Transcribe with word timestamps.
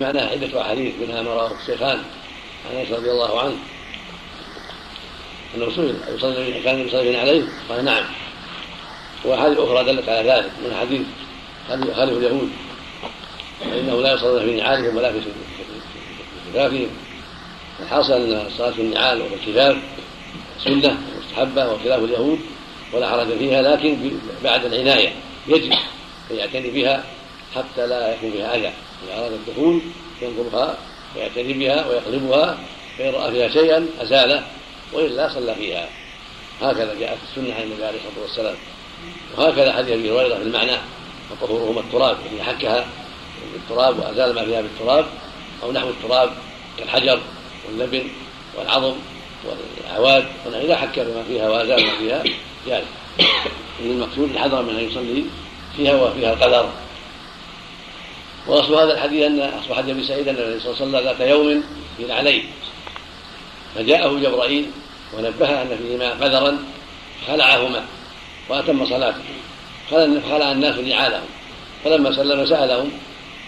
معناها 0.00 0.30
عدة 0.30 0.60
أحاديث 0.60 0.94
منها 1.00 1.22
ما 1.22 1.34
رواه 1.34 1.52
الشيخان 1.60 2.02
عن 2.70 2.76
أنس 2.76 2.90
رضي 2.90 3.10
الله 3.10 3.40
عنه. 3.40 3.56
أنه 5.54 5.70
سئل 5.76 5.96
يصلي 6.14 6.62
كان 6.62 6.78
يصلي 6.78 7.16
عليه 7.16 7.42
قال 7.68 7.84
نعم. 7.84 8.04
وأحاديث 9.24 9.58
أخرى 9.58 9.84
دلت 9.84 10.08
على 10.08 10.30
ذلك 10.30 10.50
من 10.64 10.76
حديث 10.80 11.02
خالف 11.68 12.18
اليهود. 12.18 12.50
فإنه 13.60 14.02
لا 14.02 14.12
يصلون 14.12 14.44
في 14.44 14.56
نعالهم 14.56 14.96
ولا 14.96 15.12
في 15.12 15.18
كفافهم 16.52 16.88
الحاصل 17.80 18.12
أن 18.12 18.46
الصلاة 18.46 18.70
في 18.70 18.82
النعال 18.82 19.22
وفي 19.22 19.80
سنة 20.64 20.98
مستحبة 21.18 21.72
وخلاف 21.72 22.04
اليهود 22.04 22.38
ولا 22.92 23.10
حرج 23.10 23.38
فيها 23.38 23.62
لكن 23.62 24.10
بعد 24.44 24.64
العناية 24.64 25.12
يجب 25.46 25.72
أن 26.30 26.36
يعتني 26.36 26.70
بها 26.70 27.04
حتى 27.54 27.86
لا 27.86 28.14
يكون 28.14 28.30
فيها 28.30 28.56
أذى. 28.56 28.72
إذا 29.04 29.18
أراد 29.18 29.32
الدخول 29.32 29.80
ينظرها 30.22 30.78
ويعتني 31.16 31.52
بها 31.52 31.86
ويقلبها 31.86 32.58
فإن 32.98 33.14
رأى 33.14 33.30
فيها 33.30 33.48
شيئا 33.48 33.88
أزاله 34.00 34.46
وإلا 34.92 35.28
صلى 35.28 35.54
فيها. 35.54 35.88
هكذا 36.62 36.94
جاءت 37.00 37.18
السنة 37.28 37.54
عن 37.54 37.62
النبي 37.62 37.84
عليه 37.84 37.98
الصلاة 37.98 38.22
والسلام. 38.22 38.56
وهكذا 39.38 39.72
حديث 39.72 39.92
أبي 39.92 40.12
هريرة 40.12 40.34
في 40.34 40.42
المعنى 40.42 40.76
وطهورهما 41.30 41.80
التراب 41.80 42.16
يعني 42.26 42.42
حكها 42.42 42.86
بالتراب 43.52 43.98
وأزال 43.98 44.34
ما 44.34 44.44
فيها 44.44 44.60
بالتراب 44.60 45.06
أو 45.62 45.72
نحو 45.72 45.88
التراب 45.88 46.30
كالحجر 46.78 47.20
واللبن 47.66 48.08
والعظم 48.58 48.94
والعواد 49.44 50.24
إذا 50.46 50.76
حك 50.76 50.98
بما 50.98 51.22
فيها 51.28 51.50
وأزال 51.50 51.86
ما 51.86 51.98
فيها 51.98 52.22
جاز 52.66 52.84
إن 53.80 53.90
المقصود 53.90 54.30
الحذر 54.30 54.62
من 54.62 54.76
أن 54.76 54.84
يصلي 54.84 55.24
فيها 55.76 55.94
وفيها 55.94 56.32
القدر. 56.32 56.68
وأصل 58.46 58.74
هذا 58.74 58.94
الحديث 58.94 59.22
أن 59.22 59.50
حديث 59.76 59.94
ابي 59.94 60.04
سعيد 60.04 60.28
أن 60.28 60.34
النبي 60.34 60.60
صلى 60.60 60.72
الله 60.72 60.98
عليه 60.98 61.08
وسلم 61.08 61.08
ذات 61.08 61.28
يوم 61.28 61.64
في 61.96 62.12
عليه. 62.12 62.42
فجاءه 63.74 64.18
جبرائيل 64.18 64.66
ونبه 65.14 65.62
أن 65.62 65.78
فيهما 65.82 66.10
قدرا 66.10 66.58
خلعهما 67.26 67.84
وأتم 68.48 68.86
صلاته. 68.86 69.22
خلع 70.30 70.52
الناس 70.52 70.78
نعالهم. 70.78 71.26
فلما 71.84 72.16
سلم 72.16 72.46
سألهم 72.46 72.90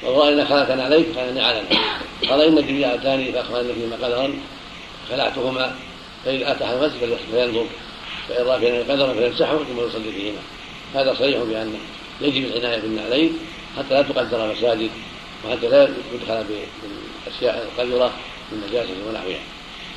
والله 0.02 0.28
إن 0.28 0.46
خلعتنا 0.46 0.84
عليك 0.84 1.06
قال 1.16 1.34
نعالنا 1.34 1.68
قال 2.30 2.40
إن 2.40 2.54
جبريل 2.54 2.84
أتاني 2.84 3.32
فأخبرني 3.32 3.72
فيهما 3.72 3.96
قدرا 3.96 4.34
خلعتهما 5.10 5.74
فاذا 6.24 6.52
أتى 6.52 6.64
المسجد 6.64 7.18
فينظر 7.30 7.66
فإن 8.28 8.46
رأى 8.46 8.60
فيهما 8.60 8.94
قدرا 8.94 9.12
فيمسحه 9.12 9.56
ثم 9.58 9.88
يصلي 9.88 10.12
فيهما. 10.12 10.38
هذا 10.94 11.14
صريح 11.14 11.38
بأن 11.38 11.74
يجب 12.20 12.44
العناية 12.44 12.80
بالنعلين 12.80 13.38
حتى 13.78 13.94
لا 13.94 14.02
تقدر 14.02 14.52
مساجد 14.52 14.90
وحتى 15.44 15.68
لا 15.68 15.82
يدخل 15.82 16.44
بالأشياء 16.44 17.68
القذرة 17.68 18.12
من 18.52 18.66
نجاسة 18.68 19.08
ونحوها. 19.08 19.40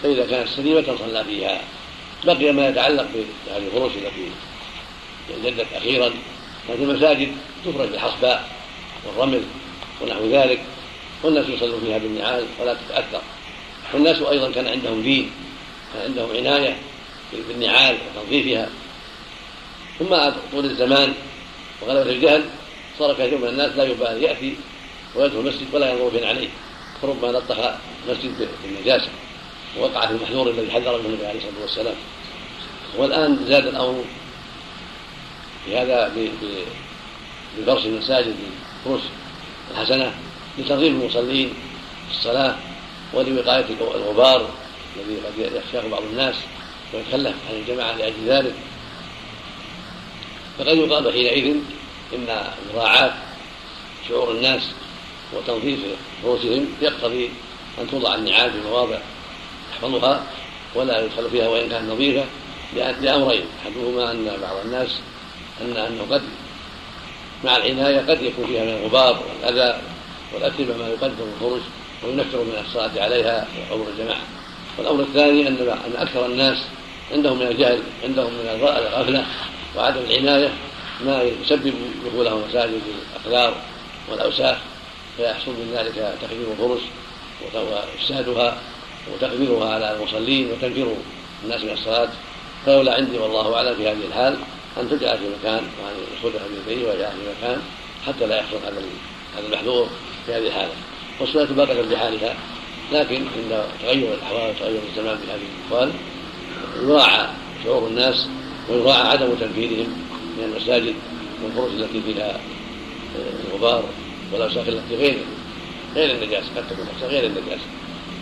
فإذا 0.04 0.26
كانت 0.26 0.50
سليمة 0.50 0.98
صلى 1.00 1.24
فيها. 1.24 1.62
بقي 2.24 2.52
ما 2.52 2.68
يتعلق 2.68 3.08
بهذه 3.14 3.58
الفروش 3.58 3.92
التي 3.92 4.32
جدت 5.44 5.74
أخيرا. 5.74 6.12
كانت 6.68 6.82
المساجد 6.82 7.32
تفرش 7.66 7.90
بالحصباء 7.90 8.50
والرمل 9.06 9.44
ونحو 10.02 10.26
ذلك. 10.26 10.62
والناس 11.24 11.50
يصلوا 11.50 11.80
فيها 11.80 11.98
بالنعال 11.98 12.46
ولا 12.60 12.74
تتأثر. 12.74 13.22
والناس 13.94 14.22
أيضا 14.22 14.52
كان 14.52 14.68
عندهم 14.68 15.02
دين 15.02 15.32
كان 15.94 16.02
عندهم 16.04 16.30
عناية 16.38 16.78
بالنعال 17.48 17.98
وتنظيفها. 18.18 18.70
ثم 20.00 20.16
طول 20.52 20.66
الزمان 20.66 21.14
وغلبة 21.82 22.12
الجهل 22.12 22.44
صار 23.02 23.14
كثير 23.14 23.38
من 23.38 23.48
الناس 23.48 23.72
لا 23.76 23.84
يبالي. 23.84 24.24
يأتي 24.24 24.56
ويدخل 25.16 25.40
المسجد 25.40 25.68
ولا 25.74 25.92
ينظر 25.92 26.12
فين 26.12 26.24
عليه 26.24 26.50
فربما 27.02 27.28
لطخ 27.38 27.58
مسجد 28.10 28.50
بالنجاسه 28.64 29.10
ووقع 29.78 30.08
في 30.08 30.14
المحذور 30.14 30.50
الذي 30.50 30.72
حذر 30.72 30.98
منه 30.98 31.08
النبي 31.08 31.26
عليه 31.26 31.40
الصلاة 31.40 31.62
والسلام. 31.62 31.96
والآن 32.98 33.46
زاد 33.48 33.68
الأمر 33.68 34.04
في 35.66 35.78
هذا 35.78 36.14
بفرش 37.58 37.86
المساجد 37.86 38.36
بالفرش 38.86 39.04
الحسنة 39.72 40.14
لترغيب 40.58 41.02
المصلين 41.02 41.50
في 42.10 42.18
الصلاة 42.18 42.56
ولوقاية 43.14 43.66
الغبار 43.82 44.50
الذي 44.96 45.20
قد 45.20 45.54
يخشاه 45.56 45.90
بعض 45.90 46.04
الناس 46.04 46.36
ويتكلف 46.94 47.36
عن 47.50 47.56
الجماعة 47.56 47.98
لأجل 47.98 48.28
ذلك. 48.28 48.54
فقد 50.60 50.78
يقال 50.78 51.14
حينئذ 51.14 51.56
إن 52.14 52.28
مراعاة 52.74 53.14
شعور 54.10 54.32
الناس 54.32 54.62
وتنظيف 55.34 55.80
رؤوسهم 56.24 56.66
يقتضي 56.82 57.30
أن 57.82 57.90
توضع 57.92 58.16
النعال 58.16 58.52
في 58.52 58.60
مواضع 58.68 58.98
تحفظها 59.72 60.24
ولا 60.76 61.06
يدخل 61.06 61.30
فيها 61.30 61.48
وإن 61.48 61.70
كانت 61.70 61.92
نظيفة 61.92 62.26
لأمرين. 62.76 63.46
أحدهما 63.66 64.12
أن 64.12 64.38
بعض 64.42 64.66
الناس 64.66 64.90
أن 65.62 65.78
أنه 65.78 66.06
قد 66.12 66.22
مع 67.44 67.58
العناية 67.58 68.00
قد 68.00 68.22
يكون 68.22 68.48
فيها 68.48 68.64
من 68.64 68.70
الغبار 68.70 69.24
والأذى 69.30 69.82
والأتربة 70.34 70.78
ما 70.78 70.88
يقدم 70.88 71.26
الخروج 71.36 71.62
وينفر 72.04 72.38
من 72.38 72.64
الصلاة 72.68 73.04
عليها 73.04 73.48
وعمر 73.72 73.88
الجماعة. 73.90 74.22
والأمر 74.78 75.04
الثاني 75.04 75.48
أن 75.48 75.58
أن 75.86 75.94
أكثر 75.98 76.26
الناس 76.26 76.58
عندهم 77.12 77.40
من 77.40 77.48
الجهل 77.48 77.80
عندهم 78.04 78.34
من 78.34 78.50
الغفلة 78.50 79.26
وعدم 79.78 80.02
العناية 80.10 80.50
ما 81.06 81.24
يسبب 81.24 81.74
دخولهم 82.06 82.42
مساجد 82.50 82.82
الاقدار 83.16 83.56
والأوساخ 84.12 84.58
فيحصل 85.18 85.52
من 85.52 85.74
ذلك 85.78 86.16
تخدير 86.22 86.52
الفرش 86.52 86.82
وإفسادها 87.54 88.58
وتقديرها 89.14 89.74
على 89.74 89.96
المصلين 89.96 90.52
وتنفير 90.52 90.88
الناس 91.44 91.64
من 91.64 91.70
الصلاة. 91.70 92.10
فاولى 92.66 92.92
عندي 92.92 93.18
والله 93.18 93.56
أعلم 93.56 93.76
في 93.76 93.90
هذه 93.90 94.06
الحال 94.08 94.38
أن 94.78 94.90
تجعل 94.90 95.18
في 95.18 95.24
مكان 95.40 95.64
وأن 95.84 95.96
يدخلها 96.14 96.46
البيت 96.46 96.88
ويجعلها 96.88 97.12
في 97.12 97.40
مكان 97.40 97.62
حتى 98.08 98.26
لا 98.26 98.38
يحصل 98.38 98.58
هذا 98.58 98.82
هذا 99.38 99.48
المحذور 99.48 99.90
في 100.26 100.34
هذه 100.34 100.48
الحالة. 100.48 100.74
والصلاه 101.20 101.46
باقيه 101.46 101.82
بحالها 101.82 102.36
لكن 102.92 103.16
عند 103.16 103.64
تغير 103.82 104.14
الأحوال 104.14 104.50
وتغير 104.50 104.82
الزمان 104.90 105.18
في 105.18 105.32
هذه 105.32 105.42
الأحوال 105.60 105.92
يراعى 106.84 107.28
شعور 107.64 107.88
الناس 107.88 108.28
ويراعى 108.70 109.08
عدم 109.08 109.36
تنفيذهم 109.36 110.11
من 110.38 110.44
المساجد 110.44 110.96
والفرش 111.44 111.72
التي 111.72 112.02
فيها 112.02 112.40
آه، 113.16 113.48
الغبار 113.48 113.84
والاوساخ 114.32 114.68
التي 114.68 114.96
غير 114.96 115.18
غير 115.96 116.16
النجاسة 116.16 116.48
قد 116.56 116.64
تكون 116.70 116.88
غير 117.02 117.26
النجاسة. 117.26 117.66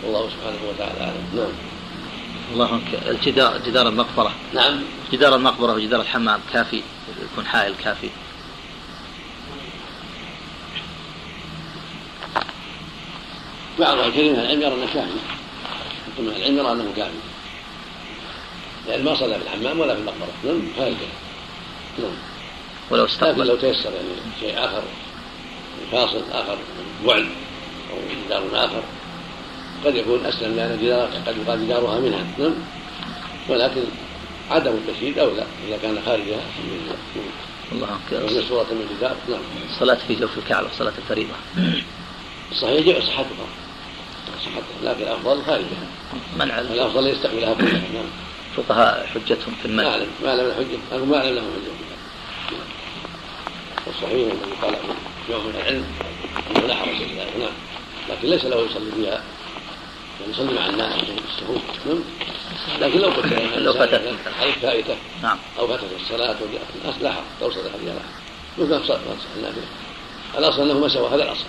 والله 0.04 0.28
سبحانه 0.30 0.58
وتعالى 0.68 1.00
أعلم. 1.00 1.26
نعم. 1.36 1.52
الله 2.52 2.80
الجدار 3.06 3.58
جدار 3.66 3.88
المقبرة. 3.88 4.34
نعم. 4.54 4.80
جدار 5.12 5.36
المقبرة 5.36 5.72
وجدار 5.72 6.00
الحمام 6.00 6.40
كافي 6.52 6.82
يكون 7.32 7.46
حائل 7.46 7.74
كافي. 7.84 8.08
بعض 13.78 13.98
الكريم 13.98 14.34
العلم 14.34 14.62
يرى 14.62 14.74
أنه 14.74 14.86
كافي. 14.94 15.18
من 16.18 16.28
العلم 16.28 16.58
يرى 16.58 16.72
أنه 16.72 16.92
كافي. 16.96 17.18
لأن 18.88 19.04
ما 19.04 19.14
صلى 19.14 19.38
في 19.38 19.44
الحمام 19.44 19.80
ولا 19.80 19.94
في 19.94 20.00
المقبرة. 20.00 20.32
نعم 20.44 20.62
هذا 20.78 20.96
نعم. 21.98 22.12
ولو 22.90 23.04
استقبل. 23.04 23.46
لو 23.46 23.56
تيسر 23.56 23.90
يعني 23.92 24.08
شيء 24.40 24.64
آخر 24.64 24.82
فاصل 25.92 26.22
آخر 26.32 26.58
بعد 27.06 27.26
أو 27.90 27.96
جدار 28.26 28.64
آخر 28.64 28.82
قد 29.84 29.96
يكون 29.96 30.26
أسلم 30.26 30.56
لأن 30.56 30.78
جدار 30.82 31.10
قد 31.26 31.36
يقال 31.36 31.66
جدارها 31.66 32.00
منها. 32.00 32.24
نعم. 32.38 32.54
ولكن 33.48 33.82
عدم 34.50 34.72
التشييد 34.72 35.18
اولى 35.18 35.44
إذا 35.68 35.78
كان 35.82 36.02
خارجها. 36.06 36.40
الحمد 36.48 36.70
لله 36.70 36.96
الله 37.72 37.88
أكبر 38.06 38.42
صورة 38.48 38.66
من 38.70 38.88
الجدار 38.90 39.16
نعم. 39.28 39.40
الصلاة 39.70 39.98
في 40.08 40.14
جوف 40.14 40.38
الكعبة 40.38 40.68
صلاة 40.78 40.92
الفريضة. 40.98 41.34
صحيح 42.60 43.04
صحتها. 43.04 43.46
صحتها 44.44 44.92
لكن 44.94 45.02
الأفضل 45.02 45.42
خارجها. 45.42 45.86
منع. 46.38 46.60
الأفضل 46.60 47.06
يستقبلها 47.06 47.54
كلها. 47.54 47.82
نعم. 47.94 48.10
الفقهاء 48.60 49.06
حجتهم 49.06 49.54
في 49.62 49.68
المنع 49.68 49.82
ما 49.82 49.90
أعلم 49.90 50.08
ما 50.22 50.28
أعلم 50.28 50.80
أو 50.92 51.04
ما 51.04 51.16
أعلم 51.16 51.34
لهم 51.34 51.46
حجة. 51.54 51.90
والصحيح 53.86 54.12
الذي 54.12 54.54
قال 54.62 54.74
يوم 55.30 55.46
من 55.46 55.54
العلم 55.56 55.84
أنه 56.50 56.66
لا 56.66 56.74
حرج 56.74 56.96
في 56.96 57.20
ذلك 57.20 57.36
نعم 57.38 57.52
لكن 58.08 58.28
ليس 58.28 58.44
له 58.44 58.56
يصلي 58.56 58.92
فيها 58.96 59.22
يعني 60.20 60.32
يصلي 60.32 60.54
مع 60.54 60.66
الناس 60.66 60.92
نعم 61.86 62.00
لكن 62.80 63.00
لو 63.00 63.08
قلت 63.08 63.32
لو 63.56 63.72
فاتت 63.72 64.14
عليك 64.40 64.54
فائتة. 64.54 64.96
نعم. 65.22 65.38
أو 65.58 65.68
فاتت 65.68 65.84
الصلاة 66.02 66.36
وجاءت 66.42 66.66
الناس 66.82 67.02
لا 67.02 67.12
حرج 67.12 67.24
توصل 67.40 67.60
فيها 67.60 67.94
لا 67.94 68.02
مثل 68.58 68.86
صلاه 68.86 68.98
النافله 69.36 69.64
الأصل 70.38 70.62
أنه 70.62 70.80
ما 70.80 70.88
سوى 70.88 71.08
هذا 71.08 71.22
الأصل. 71.22 71.44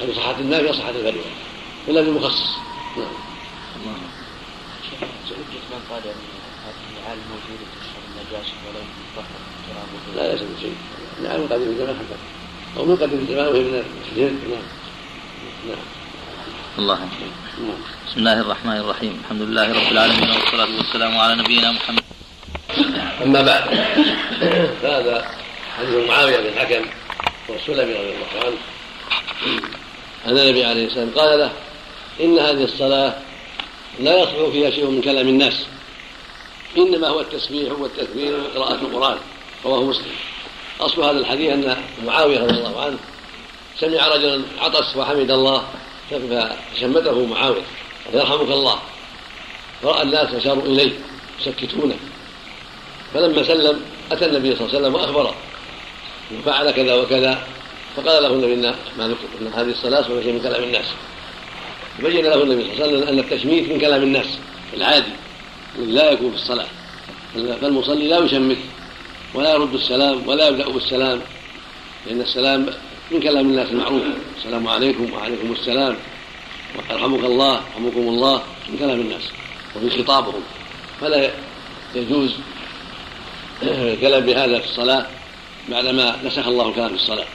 هذه 0.00 0.12
صحة 0.16 0.40
النافله 0.40 0.72
صحه 0.72 0.90
الفريضة. 0.90 1.30
إلا 1.88 2.00
بالمخصص. 2.00 2.56
نعم. 2.96 4.13
من 5.74 5.80
قال 5.90 6.02
أن 6.02 6.20
هذه 6.64 6.84
النعال 6.90 7.18
موجودة 7.30 7.66
تشرب 7.74 8.04
النجاسه 8.10 8.54
ولا 8.66 8.78
يمكن 8.78 9.04
طهر 9.16 9.40
ترابه 9.66 10.16
لا 10.16 10.32
ليس 10.32 10.42
بشيء 10.56 10.76
النعال 11.18 11.40
من 11.40 11.48
قديم 11.48 11.68
الزمان 11.68 11.96
حتى 11.96 12.16
أو 12.76 12.84
من 12.84 12.96
قديم 12.96 13.18
الزمان 13.18 13.46
وهي 13.46 13.60
من 13.60 13.84
الجلد 14.12 14.38
نعم. 14.50 14.62
نعم. 15.68 15.84
الله 16.78 16.98
نعم. 16.98 17.78
بسم 18.08 18.16
الله 18.16 18.40
الرحمن 18.40 18.76
الرحيم. 18.76 19.20
الحمد 19.24 19.42
لله 19.42 19.72
رب 19.72 19.92
العالمين 19.92 20.30
والصلاة 20.30 20.76
والسلام 20.76 21.18
على 21.18 21.34
نبينا 21.42 21.72
محمد. 21.72 22.02
أما 23.22 23.42
بعد 23.42 23.64
فهذا 24.82 25.28
حديث 25.78 26.08
معاوية 26.08 26.36
بن 26.36 26.46
الحكم 26.46 26.84
والسلمي 27.48 27.92
رضي 27.92 28.12
الله 28.14 28.46
عنه. 28.46 28.58
أن 30.26 30.38
النبي 30.38 30.64
عليه 30.64 30.86
السلام 30.86 31.10
قال 31.10 31.38
له 31.38 31.52
إن 32.20 32.38
هذه 32.38 32.64
الصلاة 32.64 33.14
لا 34.00 34.22
يصلح 34.22 34.48
فيها 34.52 34.70
شيء 34.70 34.86
من 34.86 35.00
كلام 35.00 35.28
الناس. 35.28 35.66
إنما 36.78 37.08
هو 37.08 37.20
التسبيح 37.20 37.72
والتكبير 37.72 38.40
وقراءة 38.40 38.74
القرآن 38.74 39.18
رواه 39.64 39.82
مسلم. 39.84 40.12
أصل 40.80 41.02
هذا 41.02 41.18
الحديث 41.18 41.52
أن 41.52 41.76
معاوية 42.06 42.38
رضي 42.38 42.58
الله 42.58 42.80
عنه 42.80 42.98
سمع 43.80 44.08
رجلا 44.08 44.42
عطس 44.60 44.96
وحمد 44.96 45.30
الله 45.30 45.64
فشمته 46.10 47.26
معاوية. 47.26 47.62
يرحمك 48.14 48.50
الله. 48.50 48.78
فرأى 49.82 50.02
الناس 50.02 50.34
أشاروا 50.34 50.62
إليه 50.62 50.92
يسكتونه. 51.40 51.96
فلما 53.14 53.42
سلم 53.42 53.80
أتى 54.12 54.26
النبي 54.26 54.56
صلى 54.56 54.66
الله 54.66 54.76
عليه 54.76 54.78
وسلم 54.78 54.94
وأخبره. 54.94 55.34
وفعل 56.38 56.70
كذا 56.70 56.94
وكذا 56.94 57.46
فقال 57.96 58.22
له 58.22 58.28
النبي 58.28 58.56
ما 58.98 59.14
إن 59.40 59.52
هذه 59.54 59.70
الصلاة 59.70 60.02
سوى 60.02 60.22
شيء 60.22 60.32
من 60.32 60.40
كلام 60.40 60.62
الناس. 60.62 60.86
بين 61.98 62.24
له 62.24 62.42
النبي 62.42 62.62
صلى 62.62 62.72
الله 62.72 62.84
عليه 62.84 62.96
وسلم 62.96 63.08
أن 63.08 63.18
التشميت 63.18 63.68
من 63.68 63.78
كلام 63.78 64.02
الناس 64.02 64.26
العادي 64.74 65.12
الذي 65.78 65.92
لا 65.92 66.10
يكون 66.10 66.30
في 66.30 66.36
الصلاة. 66.36 66.66
فالمصلي 67.60 68.08
لا 68.08 68.18
يشمت 68.18 68.56
ولا 69.34 69.54
يرد 69.54 69.74
السلام 69.74 70.28
ولا 70.28 70.48
يبدأ 70.48 70.68
بالسلام 70.68 71.20
لأن 72.06 72.20
السلام 72.20 72.66
من 73.10 73.20
كلام 73.20 73.46
الناس 73.46 73.68
المعروف. 73.70 74.02
السلام 74.38 74.68
عليكم 74.68 75.12
وعليكم 75.12 75.52
السلام 75.52 75.96
يرحمك 76.90 77.24
الله 77.24 77.54
يرحمكم 77.54 78.00
الله 78.00 78.42
من 78.68 78.78
كلام 78.78 79.00
الناس 79.00 79.22
وفي 79.76 80.02
خطابهم. 80.02 80.42
فلا 81.00 81.30
يجوز 81.94 82.34
الكلام 83.62 84.26
بهذا 84.26 84.58
في 84.58 84.66
الصلاة 84.66 85.06
بعدما 85.68 86.16
نسخ 86.24 86.46
الله 86.46 86.68
الكلام 86.68 86.88
في 86.88 86.94
الصلاة. 86.94 87.26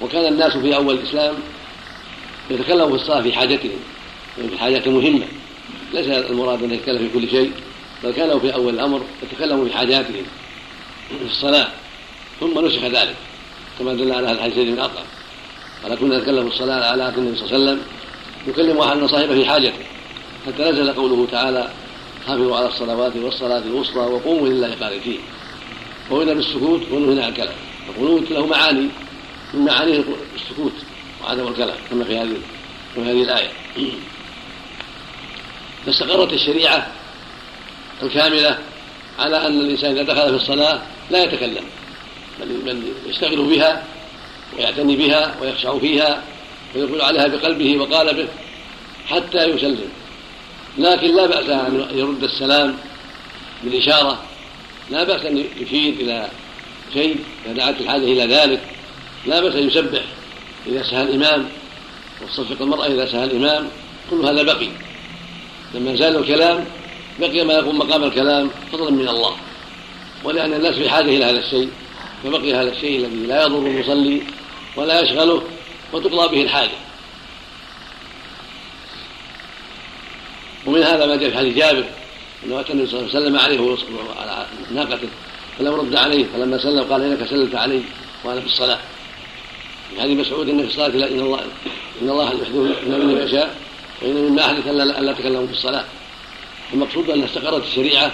وكان 0.00 0.32
الناس 0.32 0.56
في 0.56 0.76
أول 0.76 0.94
الإسلام 0.94 1.34
يتكلموا 2.54 2.88
في 2.88 2.94
الصلاة 2.94 3.20
في 3.20 3.32
حاجتهم 3.32 3.70
في 4.50 4.58
حاجات 4.58 4.88
مهمة. 4.88 5.26
ليس 5.92 6.06
المراد 6.06 6.62
أن 6.62 6.74
يتكلم 6.74 6.98
في 6.98 7.08
كل 7.18 7.30
شيء 7.30 7.52
بل 8.04 8.10
كانوا 8.10 8.38
في 8.38 8.54
أول 8.54 8.74
الأمر 8.74 9.02
يتكلموا 9.22 9.64
في 9.64 9.76
حاجاتهم 9.76 10.24
في 11.08 11.30
الصلاة. 11.30 11.68
ثم 12.40 12.66
نسخ 12.66 12.84
ذلك 12.84 13.14
كما 13.78 13.94
دل 13.94 14.12
على 14.12 14.26
هذا 14.26 14.32
الحديث 14.32 14.58
من 14.58 14.78
أطلق. 14.78 15.04
قال 15.82 15.98
كنا 15.98 16.18
نتكلم 16.18 16.48
في 16.48 16.54
الصلاة 16.54 16.90
على 16.90 17.02
عهد 17.02 17.18
النبي 17.18 17.36
صلى 17.36 17.46
الله 17.46 17.54
عليه 17.54 17.64
وسلم. 17.64 17.82
يكلم 18.46 18.78
احدنا 18.78 19.06
صاحبه 19.06 19.34
في 19.34 19.44
حاجته 19.46 19.84
حتى 20.46 20.62
نزل 20.62 20.92
قوله 20.92 21.26
تعالى 21.30 21.70
حافظوا 22.26 22.56
على 22.56 22.66
الصلوات 22.68 23.16
والصلاة 23.16 23.58
الوسطى 23.58 23.98
وقوموا 23.98 24.48
لله 24.48 24.74
قانتين 24.80 25.18
وهنا 26.10 26.34
بالسكوت 26.34 26.82
ونهنا 26.92 27.24
عن 27.24 27.30
الكلام 27.30 27.54
القنوت 27.88 28.30
له 28.30 28.46
معاني 28.46 28.88
من 29.54 29.64
معانيه 29.64 30.04
السكوت 30.34 30.72
وعدم 31.22 31.48
الكلام 31.48 31.76
كما 31.90 32.04
في 32.04 32.18
هذه 32.18 32.36
في 32.94 33.00
هذه 33.00 33.22
الآية. 33.22 33.50
فاستقرت 35.86 36.32
الشريعة 36.32 36.86
الكاملة 38.02 38.58
على 39.18 39.46
أن 39.46 39.60
الإنسان 39.60 39.90
إذا 39.90 40.02
دخل 40.02 40.28
في 40.28 40.36
الصلاة 40.36 40.82
لا 41.10 41.24
يتكلم 41.24 41.64
بل 42.40 42.82
يشتغل 43.06 43.42
بها 43.42 43.84
ويعتني 44.56 44.96
بها 44.96 45.34
ويخشع 45.40 45.78
فيها 45.78 46.22
ويقول 46.74 47.00
عليها 47.00 47.26
بقلبه 47.26 47.78
وقالبه 47.78 48.28
حتى 49.06 49.44
يسلم. 49.44 49.88
لكن 50.78 51.16
لا 51.16 51.26
بأس 51.26 51.48
أن 51.48 51.86
يرد 51.94 52.24
السلام 52.24 52.76
بالإشارة 53.64 54.22
لا 54.90 55.04
بأس 55.04 55.24
أن 55.24 55.44
يشير 55.60 55.92
إلى 55.92 56.28
شيء 56.92 57.16
إذا 57.46 57.54
دعت 57.54 57.80
الحاجة 57.80 58.04
إلى 58.04 58.26
ذلك 58.26 58.60
لا 59.26 59.40
بأس 59.40 59.54
أن 59.54 59.66
يسبح 59.68 60.02
إذا 60.66 60.82
سهى 60.82 61.02
الإمام 61.02 61.48
وتصفق 62.22 62.62
المرأة 62.62 62.86
إذا 62.86 63.06
سهى 63.06 63.24
الإمام 63.24 63.68
كل 64.10 64.26
هذا 64.26 64.42
بقي. 64.42 64.68
لما 65.74 65.96
زال 65.96 66.16
الكلام 66.16 66.64
بقي 67.20 67.44
ما 67.44 67.54
يقوم 67.54 67.78
مقام 67.78 68.04
الكلام 68.04 68.50
فضلا 68.72 68.90
من 68.90 69.08
الله. 69.08 69.36
ولأن 70.24 70.52
الناس 70.52 70.74
في 70.74 70.90
حاجة 70.90 71.08
إلى 71.08 71.24
هذا 71.24 71.38
الشيء 71.38 71.70
فبقي 72.24 72.54
هذا 72.54 72.72
الشيء 72.72 72.98
الذي 72.98 73.26
لا 73.26 73.42
يضر 73.42 73.58
المصلي 73.58 74.22
ولا 74.76 75.00
يشغله 75.00 75.42
وتقضى 75.92 76.36
به 76.36 76.42
الحاجة. 76.42 76.78
ومن 80.66 80.82
هذا 80.82 81.06
ما 81.06 81.16
جاء 81.16 81.30
في 81.30 81.36
حديث 81.36 81.56
جابر 81.56 81.84
إنه 82.46 82.60
أتى 82.60 82.72
النبي 82.72 82.86
صلى 82.90 83.00
الله 83.00 83.10
عليه 83.10 83.20
وسلم 83.20 83.38
عليه 83.38 83.78
على 84.20 84.46
ناقته 84.70 85.08
فلم 85.58 85.74
رد 85.74 85.96
عليه 85.96 86.24
فلما 86.34 86.58
سلم 86.58 86.82
قال 86.92 87.02
إنك 87.02 87.28
سلمت 87.28 87.54
علي 87.54 87.82
وأنا 88.24 88.40
في 88.40 88.46
الصلاة. 88.46 88.78
في 89.94 90.00
حديث 90.00 90.18
مسعود 90.18 90.48
ان 90.48 90.58
في 90.58 90.68
الصلاه 90.68 90.88
لا 90.88 91.10
إن 91.10 91.20
الله 91.20 91.40
أن 92.02 92.10
الله 92.10 92.24
يحدث 92.24 92.48
من 92.48 93.22
يشاء 93.26 93.56
وان 94.02 94.14
مما 94.14 94.46
احدث 94.46 94.66
الا 94.66 95.00
الا 95.00 95.12
تكلموا 95.12 95.46
في 95.46 95.52
الصلاة. 95.52 95.84
المقصود 96.72 97.10
أن 97.10 97.22
استقرت 97.22 97.64
الشريعة 97.64 98.12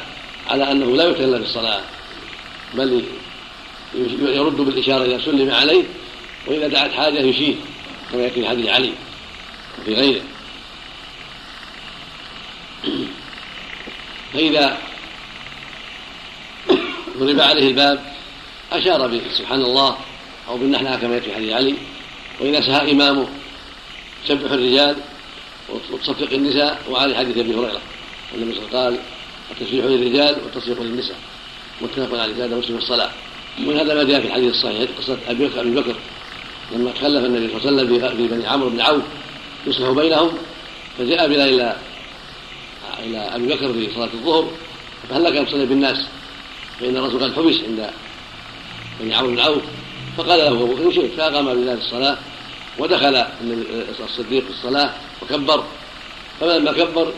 على 0.49 0.73
أنه 0.73 0.97
لا 0.97 1.09
يتكلم 1.09 1.39
في 1.39 1.49
الصلاة 1.49 1.81
بل 2.75 3.05
يرد 4.21 4.57
بالإشارة 4.57 5.05
اذا 5.05 5.25
سلم 5.25 5.51
عليه 5.51 5.85
وإذا 6.47 6.69
دعت 6.69 6.93
حاجة 6.93 7.19
يشير 7.19 7.57
كما 8.13 8.23
يأتي 8.23 8.41
في 8.41 8.49
حديث 8.49 8.67
علي 8.67 8.93
وفي 9.81 9.95
غيره. 9.95 10.23
فإذا 14.33 14.79
ضرب 17.19 17.41
عليه 17.41 17.69
الباب 17.69 18.13
أشار 18.73 19.21
سبحان 19.39 19.61
الله 19.61 19.97
أو 20.49 20.57
بالنحلة 20.57 20.97
كما 20.97 21.15
يأتي 21.15 21.35
حديث 21.35 21.53
علي. 21.53 21.75
وإذا 22.41 22.61
سهى 22.61 22.93
إمامه 22.93 23.29
سبح 24.27 24.51
الرجال 24.51 24.97
وتصفق 25.93 26.33
النساء 26.33 26.83
وعلى 26.91 27.17
حديث 27.17 27.39
أبي 27.39 27.55
هريرة. 27.55 27.81
النبي 28.35 28.55
صلى 28.55 28.67
الله 28.67 28.79
عليه 28.79 28.79
وسلم 28.79 28.79
قال 28.79 28.99
التسبيح 29.51 29.85
للرجال 29.85 30.37
والتصفيق 30.45 30.83
للنساء. 30.83 31.17
متفق 31.81 32.21
على 32.21 32.35
زاد 32.35 32.53
مسلم 32.53 32.77
الصلاة. 32.77 33.11
ومن 33.59 33.77
هذا 33.77 33.95
ما 33.95 34.05
جاء 34.05 34.21
في 34.21 34.27
الحديث 34.27 34.55
الصحيح 34.55 34.91
قصة 34.99 35.19
أبي 35.29 35.47
بكر 35.47 35.61
أبي 35.61 35.71
بكر 35.71 35.95
لما 36.73 36.91
تخلف 36.91 37.25
النبي 37.25 37.49
صلى 37.49 37.71
الله 37.71 37.83
عليه 37.83 37.93
وسلم 37.93 38.17
في 38.17 38.35
بني 38.35 38.47
عمرو 38.47 38.71
بن 38.71 38.81
عوف 38.81 39.03
يصلح 39.67 39.91
بينهم 39.91 40.31
فجاء 40.99 41.29
بلا 41.29 41.45
إلى 41.45 41.77
إلى 42.99 43.19
أبي 43.19 43.47
بكر 43.47 43.73
في 43.73 43.89
صلاة 43.95 44.09
الظهر 44.15 44.51
فهل 45.11 45.25
لك 45.25 45.37
أن 45.37 45.47
تصلي 45.47 45.67
بالناس. 45.67 46.07
فإن 46.81 46.97
الرسول 46.97 47.25
قد 47.25 47.33
حبس 47.37 47.57
عند 47.69 47.91
بني 49.01 49.15
عمرو 49.15 49.31
بن 49.31 49.41
عوف. 49.41 49.63
فقال 50.19 50.39
له 50.39 50.49
أبو 50.49 50.67
بكر 50.67 50.93
شئت 50.93 51.11
فأقام 51.17 51.55
بالله 51.55 51.73
الصلاة 51.73 52.19
ودخل 52.79 53.25
الصديق 54.05 54.45
في 54.45 54.51
الصلاة 54.51 54.91
وكبر. 55.23 55.65
فلما 56.41 56.73
كبر 56.73 57.13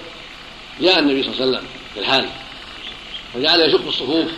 جاء 0.81 0.99
النبي 0.99 1.23
صلى 1.23 1.33
الله 1.33 1.43
عليه 1.43 1.51
وسلم 1.51 1.69
في 1.95 2.01
الحال 2.01 2.27
فجعل 3.35 3.61
يشق 3.61 3.87
الصفوف 3.87 4.29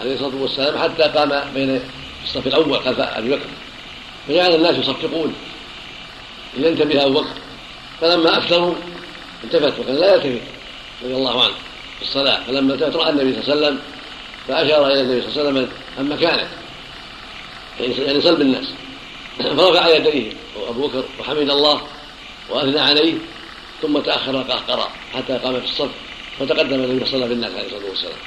عليه 0.00 0.14
الصلاة 0.14 0.36
والسلام 0.36 0.78
حتى 0.78 1.02
قام 1.02 1.52
بين 1.54 1.80
الصف 2.24 2.46
الأول 2.46 2.80
خلف 2.80 3.00
أبي 3.00 3.30
بكر. 3.30 3.46
فجعل 4.28 4.54
الناس 4.54 4.76
يصفقون 4.76 5.34
إذا 6.56 6.68
انتبه 6.68 7.06
أبو 7.06 7.20
بكر. 7.20 7.34
فلما 8.00 8.38
أكثروا 8.38 8.74
التفت 9.44 9.78
وكان 9.78 9.96
لا 9.96 10.14
يلتفت 10.14 10.42
رضي 11.04 11.14
الله 11.14 11.44
عنه 11.44 11.54
في 11.98 12.02
الصلاة. 12.02 12.44
فلما 12.46 12.74
التفت 12.74 12.96
رأى 12.96 13.10
النبي 13.10 13.42
صلى 13.42 13.54
الله 13.54 13.66
عليه 13.66 13.66
وسلم 13.66 13.80
فأشار 14.48 14.86
إلى 14.86 15.00
النبي 15.00 15.20
صلى 15.20 15.30
الله 15.30 15.50
عليه 15.50 15.60
وسلم 15.60 15.68
عن 15.98 16.08
مكانه. 16.08 16.48
يعني 17.80 18.20
صلب 18.20 18.40
الناس. 18.40 18.66
فرفع 19.56 19.88
يديه. 19.88 20.32
أبو 20.68 20.86
بكر 20.86 21.04
وحمد 21.20 21.50
الله 21.50 21.80
وأثنى 22.50 22.80
عليه 22.80 23.14
ثم 23.82 23.98
تأخر 23.98 24.42
قهقرا 24.42 24.88
حتى 25.14 25.38
قام 25.38 25.60
في 25.60 25.64
الصف 25.64 25.90
فتقدم 26.38 26.74
النبي 26.74 27.06
صلى 27.06 27.28
بالناس 27.28 27.52
عليه 27.52 27.66
الصلاة 27.66 27.88
والسلام. 27.88 28.18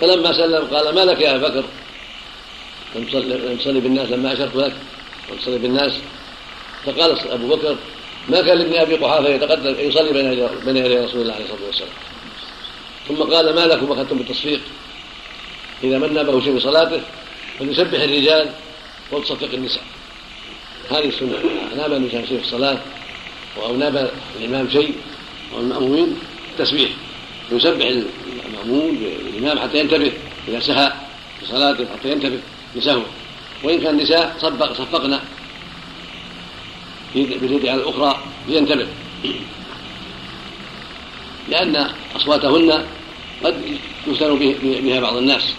فلما 0.00 0.32
سلم 0.32 0.76
قال 0.76 0.94
ما 0.94 1.00
لك 1.00 1.20
يا 1.20 1.36
أبا 1.36 1.48
بكر؟ 1.48 1.64
لم 2.96 3.56
تصلي 3.56 3.80
بالناس 3.80 4.10
لما 4.10 4.32
أشرت 4.32 4.56
لك. 4.56 4.72
لم 5.30 5.36
تصلي 5.36 5.58
بالناس. 5.58 5.92
فقال 6.86 7.30
أبو 7.30 7.56
بكر 7.56 7.76
ما 8.28 8.40
كان 8.40 8.58
لابن 8.58 8.74
أبي 8.74 8.94
قحافة 8.94 9.28
يتقدم 9.28 9.74
يصلي 9.78 10.12
بين 10.12 10.48
بين 10.64 10.76
يدي 10.76 10.98
رسول 10.98 11.22
الله 11.22 11.34
عليه 11.34 11.44
الصلاة 11.44 11.66
والسلام. 11.66 11.90
ثم 13.08 13.34
قال 13.34 13.54
ما 13.54 13.60
لكم؟ 13.60 13.92
أخذتم 13.92 14.18
بالتصفيق. 14.18 14.60
إذا 15.84 15.98
من 15.98 16.14
نابه 16.14 16.40
شيء 16.40 16.54
في 16.54 16.60
صلاته 16.60 17.00
فليسبح 17.58 18.00
الرجال 18.00 18.50
ولتصفق 19.12 19.54
النساء. 19.54 19.82
هذه 20.90 21.08
السنة 21.08 21.36
ناب 21.76 21.92
الانسان 21.92 22.26
شيء 22.26 22.38
في 22.38 22.44
الصلاة 22.44 22.78
أو 23.62 23.76
ناب 23.76 24.10
الامام 24.40 24.70
شيء 24.70 24.94
أو 25.52 25.60
المامومين 25.60 26.18
تسبيح. 26.58 26.90
يسبح 27.52 27.86
المامون 28.46 28.96
الامام 29.34 29.58
حتى 29.58 29.78
ينتبه 29.78 30.12
إذا 30.48 30.60
سهى 30.60 30.92
في 31.40 31.46
صلاته 31.46 31.86
حتى 31.92 32.12
ينتبه 32.12 32.38
لسهوه 32.76 33.06
وإن 33.62 33.80
كان 33.80 33.98
النساء 33.98 34.36
صفقنا 34.74 35.20
باليد 37.14 37.66
على 37.66 37.82
الأخرى 37.82 38.22
لينتبه. 38.48 38.86
لأن 41.48 41.90
أصواتهن 42.16 42.86
قد 43.44 43.78
يفتن 44.06 44.38
بها 44.62 45.00
بعض 45.00 45.16
الناس. 45.16 45.54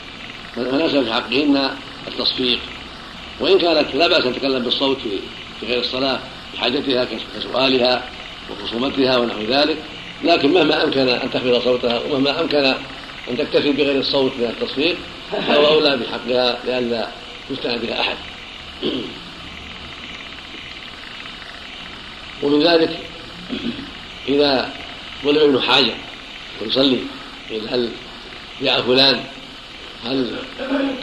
فليس 0.55 0.95
في 0.95 1.13
حقهن 1.13 1.75
التصفيق. 2.07 2.59
وإن 3.39 3.59
كانت 3.59 3.95
لا 3.95 4.07
بأس 4.07 4.25
أن 4.25 4.33
تتكلم 4.33 4.63
بالصوت 4.63 4.97
في 5.59 5.65
غير 5.65 5.79
الصلاة 5.79 6.19
بحاجتها 6.53 7.07
كسؤالها 7.35 8.09
وخصومتها 8.51 9.17
ونحو 9.17 9.41
ذلك. 9.41 9.77
لكن 10.23 10.53
مهما 10.53 10.83
أمكن 10.83 11.09
أن 11.09 11.31
تخفض 11.31 11.63
صوتها 11.63 11.99
ومهما 11.99 12.41
أمكن 12.41 12.65
أن 13.29 13.37
تكتفي 13.37 13.71
بغير 13.71 13.99
الصوت 13.99 14.31
من 14.37 14.45
التصفيق 14.45 14.97
فهو 15.31 15.67
أولى 15.67 15.97
بحقها 15.97 16.59
لئلا 16.65 17.07
يفتن 17.49 17.77
بها 17.77 18.01
أحد. 18.01 18.17
ومن 22.43 22.63
ذلك 22.63 22.99
إذا 24.27 24.73
طلب 25.23 25.37
ابن 25.37 25.61
حاجة 25.61 25.93
ويصلي 26.61 26.99
هل 27.69 27.91
جاء 28.61 28.81
فلان؟ 28.81 29.23
هل 30.05 30.35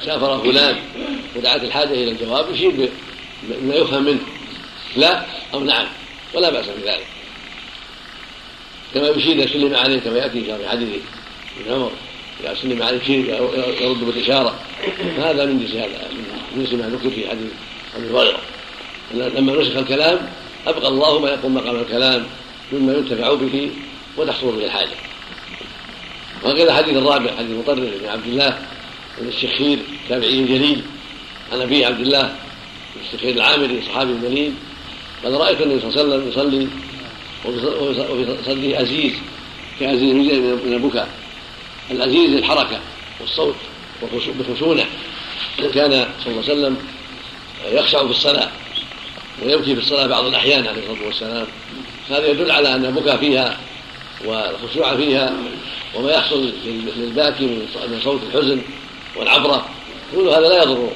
سافر 0.05 0.39
فلان 0.39 0.77
ودعت 1.37 1.65
الحاجة 1.65 1.93
إلى 1.93 2.11
الجواب؟ 2.11 2.55
يشير 2.55 2.91
بما 3.43 3.75
يفهم 3.75 4.05
منه. 4.05 4.21
لا؟ 4.97 5.25
أو 5.55 5.61
نعم. 5.61 5.87
ولا 6.35 6.51
بأس 6.51 6.67
بذلك. 6.67 7.07
كما 8.95 9.09
يشير 9.09 9.37
إذا 9.37 9.53
سلم 9.53 9.75
عليه 9.75 10.01
كما 10.01 10.19
يأتي 10.19 10.45
في 10.45 10.69
حديث 10.69 10.89
ابن 11.61 11.75
عمر. 11.75 11.93
إذا 12.41 12.55
سلم 12.55 12.83
عليه 12.83 13.01
يشير 13.03 13.29
يرد 13.81 14.05
بالإشارة. 14.05 14.61
هذا 15.19 15.45
من 15.45 15.59
جنس 15.59 15.75
هذا 15.75 16.09
من 16.57 16.65
جنس 16.65 16.73
ما 16.73 16.89
ذكر 16.89 17.11
في 17.11 17.29
حديث 17.29 17.51
أبي 17.97 18.11
هريرة. 18.11 18.41
لما 19.15 19.63
نسخ 19.63 19.77
الكلام 19.77 20.31
أبقى 20.67 20.89
الله 20.89 21.19
ما 21.19 21.29
يقوم 21.29 21.55
مقام 21.55 21.77
الكلام 21.77 22.27
مما 22.73 22.93
ينتفع 22.93 23.35
به 23.35 23.71
وتحصل 24.17 24.57
به 24.57 24.65
الحاجة. 24.65 24.97
وهكذا 26.43 26.75
حديث 26.75 26.97
الرابع 26.97 27.31
حديث 27.39 27.51
مطرف 27.51 27.79
بن 27.79 28.09
عبد 28.09 28.27
الله 28.27 28.59
بن 29.19 29.29
الشخير 29.29 29.79
تابعي 30.09 30.45
جليل 30.45 30.83
عن 31.53 31.61
أبي 31.61 31.85
عبد 31.85 32.01
الله 32.01 32.23
بن 32.95 33.01
الشخير 33.07 33.35
العامري 33.35 33.83
صحابي 33.87 34.15
جليل 34.23 34.53
قال 35.25 35.35
رأيت 35.35 35.61
النبي 35.61 35.81
صلى 35.81 35.89
الله 35.91 36.15
عليه 36.15 36.27
وسلم 36.27 36.29
يصلي 36.29 36.69
وفي 37.45 38.43
صدره 38.45 38.83
ازيز 38.83 39.13
كازيز 39.81 40.15
من 40.65 40.73
البكاء. 40.73 41.09
الأزيز 41.91 42.35
الحركة 42.35 42.81
والصوت 43.21 43.55
بخشونة. 44.39 44.87
كان 45.59 46.09
صلى 46.25 46.33
الله 46.33 46.43
عليه 46.43 46.53
وسلم 46.53 46.77
يخشع 47.73 47.99
في 47.99 48.11
الصلاة 48.11 48.51
ويبكي 49.43 49.75
في 49.75 49.81
الصلاة 49.81 50.07
بعض 50.07 50.25
الأحيان 50.25 50.67
عليه 50.67 50.83
الصلاة 50.83 51.07
والسلام. 51.07 51.47
هذا 52.11 52.27
يدل 52.27 52.51
على 52.51 52.75
أن 52.75 52.85
البكاء 52.85 53.17
فيها 53.17 53.59
والخشوع 54.25 54.97
فيها 54.97 55.33
وما 55.95 56.13
يحصل 56.13 56.53
للباكي 56.97 57.45
من 57.45 58.01
صوت 58.05 58.21
الحزن. 58.23 58.63
والعبرة. 59.19 59.69
كل 60.15 60.29
هذا 60.29 60.49
لا 60.49 60.63
يضر 60.63 60.91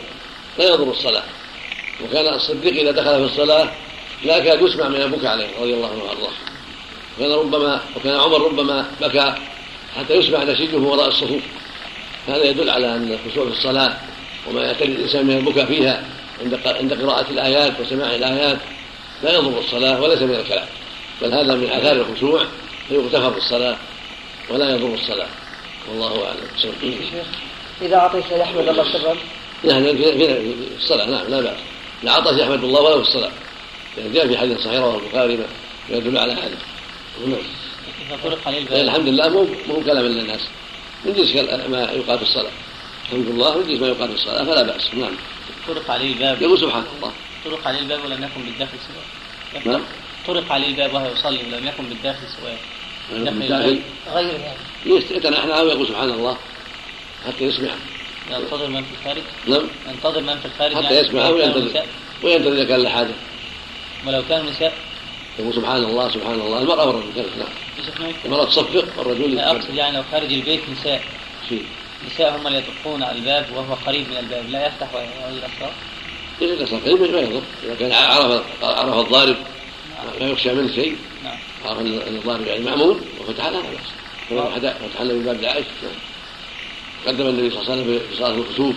لا 0.58 0.64
يضر 0.64 0.90
الصلاة. 0.90 1.22
وكان 2.04 2.34
الصديق 2.34 2.80
إذا 2.80 2.90
دخل 2.90 3.28
في 3.28 3.32
الصلاة 3.32 3.70
لا 4.24 4.38
كاد 4.38 4.62
يسمع 4.62 4.88
من 4.88 5.02
البكاء 5.02 5.30
عليه 5.30 5.48
رضي 5.60 5.74
الله 5.74 5.88
عنه 5.88 6.04
وأرضاه. 6.04 6.32
وكان 7.18 7.32
ربما 7.32 7.80
وكان 7.96 8.16
عمر 8.16 8.40
ربما 8.40 8.86
بكى 9.00 9.34
حتى 9.96 10.14
يسمع 10.14 10.44
نسيجه 10.44 10.76
وراء 10.76 11.08
الصفوف. 11.08 11.42
هذا 12.28 12.44
يدل 12.44 12.70
على 12.70 12.96
أن 12.96 13.18
الخشوع 13.24 13.44
في 13.44 13.52
الصلاة 13.58 13.96
وما 14.48 14.62
يعتري 14.62 14.92
الإنسان 14.92 15.26
من 15.26 15.36
البكاء 15.36 15.66
فيها 15.66 16.04
عند 16.40 16.60
عند 16.66 17.02
قراءة 17.02 17.30
الآيات 17.30 17.80
وسماع 17.80 18.14
الآيات 18.14 18.58
لا 19.22 19.34
يضر 19.34 19.58
الصلاة 19.58 20.00
وليس 20.00 20.22
من 20.22 20.34
الكلام. 20.34 20.66
بل 21.22 21.34
هذا 21.34 21.54
من 21.54 21.70
آثار 21.70 21.96
الخشوع 21.96 22.44
فيغتفر 22.88 23.28
بالصلاة 23.28 23.76
ولا 24.50 24.70
يضر 24.70 24.94
الصلاة. 24.94 25.28
والله 25.88 26.26
أعلم. 26.26 27.49
إذا 27.82 27.96
عطش 27.96 28.24
يحمد 28.30 28.68
الله 28.68 28.92
سرا. 28.92 29.16
نعم 29.64 29.82
في 29.82 30.54
الصلاة 30.76 31.06
نعم 31.06 31.26
لا 31.28 31.40
بأس. 31.40 31.58
لا 32.02 32.12
عطش 32.12 32.40
يحمد 32.40 32.64
الله 32.64 32.80
ولا 32.80 33.02
في 33.02 33.08
الصلاة. 33.08 33.30
يعني 33.98 34.10
جاء 34.10 34.28
في 34.28 34.38
حديث 34.38 34.58
صحيح 34.58 34.80
رواه 34.80 34.98
البخاري 34.98 35.36
ما 35.36 35.44
يدل 35.88 36.18
على 36.18 36.32
هذا. 36.32 36.58
نعم. 37.26 37.38
إذا 38.06 38.18
طرق 38.24 38.38
عليه 38.46 38.82
الحمد 38.82 39.08
لله 39.08 39.28
مو 39.28 39.46
مو 39.68 39.80
كلام 39.84 40.04
للناس. 40.04 40.40
من 41.04 41.12
جنس 41.12 41.36
ما 41.68 41.82
يقال 41.92 42.18
في 42.18 42.24
الصلاة. 42.24 42.50
الحمد 43.04 43.26
لله 43.26 43.58
من 43.58 43.68
جنس 43.68 43.80
ما 43.80 43.88
يقال 43.88 44.08
في 44.08 44.14
الصلاة 44.14 44.44
فلا 44.44 44.62
بأس. 44.62 44.94
نعم. 44.94 45.12
طرق 45.68 45.90
عليه 45.90 46.12
الباب. 46.12 46.42
يقول 46.42 46.60
سبحان 46.60 46.84
الله. 46.96 47.12
طرق 47.44 47.66
عليه 47.66 47.78
الباب 47.78 48.04
ولم 48.04 48.24
يكن 48.24 48.42
بالداخل 48.42 48.78
سواء 48.88 49.62
نعم. 49.66 49.82
طرق 50.26 50.52
عليه 50.52 50.66
الباب 50.66 50.94
وهو 50.94 51.12
يصلي 51.12 51.38
ولم 51.38 51.66
يكن 51.66 51.84
بالداخل 51.84 52.26
سواء 52.40 52.58
غير 53.12 54.40
يعني 54.40 55.04
يتنحنى 55.10 55.52
ويقول 55.52 55.88
سبحان 55.88 56.10
الله. 56.10 56.36
حتى 57.26 57.44
يسمع. 57.44 57.70
ينتظر 58.30 58.68
من 58.68 58.82
في 58.82 58.90
الخارج؟ 59.00 59.22
نعم. 59.46 59.68
ينتظر 59.88 60.20
من 60.20 60.38
في 60.38 60.46
الخارج 60.46 60.74
حتى 60.74 60.94
يعني 60.94 61.08
يسمع. 61.08 61.28
وينتظر. 61.28 61.82
وينتظر 62.22 62.52
إذا 62.52 62.64
كان 62.64 62.80
له 62.80 62.90
حاجة. 62.90 63.14
ولو 64.06 64.22
كانوا 64.28 64.50
نساء. 64.50 64.72
يقول 65.38 65.54
سبحان 65.54 65.84
الله 65.84 66.10
سبحان 66.10 66.40
الله. 66.40 66.62
المرأة 66.62 66.86
والرجل 66.86 67.26
نعم. 67.38 68.12
المرأة 68.24 68.44
تصفق 68.44 68.84
والرجل 68.98 69.38
أقصد 69.38 69.74
يعني 69.74 69.96
لو 69.96 70.02
خارج 70.12 70.32
البيت 70.32 70.60
نساء. 70.70 71.02
شيء 71.48 71.64
نساء 72.06 72.36
هم 72.36 72.46
اللي 72.46 72.58
يدقون 72.58 73.02
على 73.02 73.18
الباب 73.18 73.46
وهو 73.54 73.74
قريب 73.86 74.08
من 74.10 74.16
الباب. 74.16 74.50
لا 74.50 74.66
يفتح 74.66 74.94
ويعود 74.94 75.32
الأسرار. 75.32 75.72
إذا 76.42 76.54
الأسرار 76.54 76.80
قريب 76.80 77.00
ما 77.00 77.20
يضر. 77.20 77.42
إذا 77.64 77.74
كان 77.74 77.92
عرف 77.92 78.42
عرف 78.62 79.06
الضارب 79.06 79.36
لا 80.20 80.26
يخشى 80.26 80.54
منه 80.54 80.74
شيء. 80.74 80.96
نعم. 81.24 81.38
عرف 81.64 81.80
أن 81.80 81.86
الضارب 81.86 82.46
يعني 82.46 82.60
مأمون 82.60 83.00
وفتح 83.20 83.46
له 83.46 83.62
لا 84.30 84.58
بأس 84.58 84.72
فتح 84.72 85.00
له 85.00 85.14
من 85.14 85.24
باب 85.24 85.40
العائش 85.40 85.66
نعم. 85.82 85.92
قدم 87.06 87.26
النبي 87.26 87.50
صلى 87.50 87.60
الله 87.60 87.72
عليه 87.72 87.82
وسلم 87.82 87.98
في 87.98 88.16
صلاه 88.16 88.34
الكسوف 88.34 88.76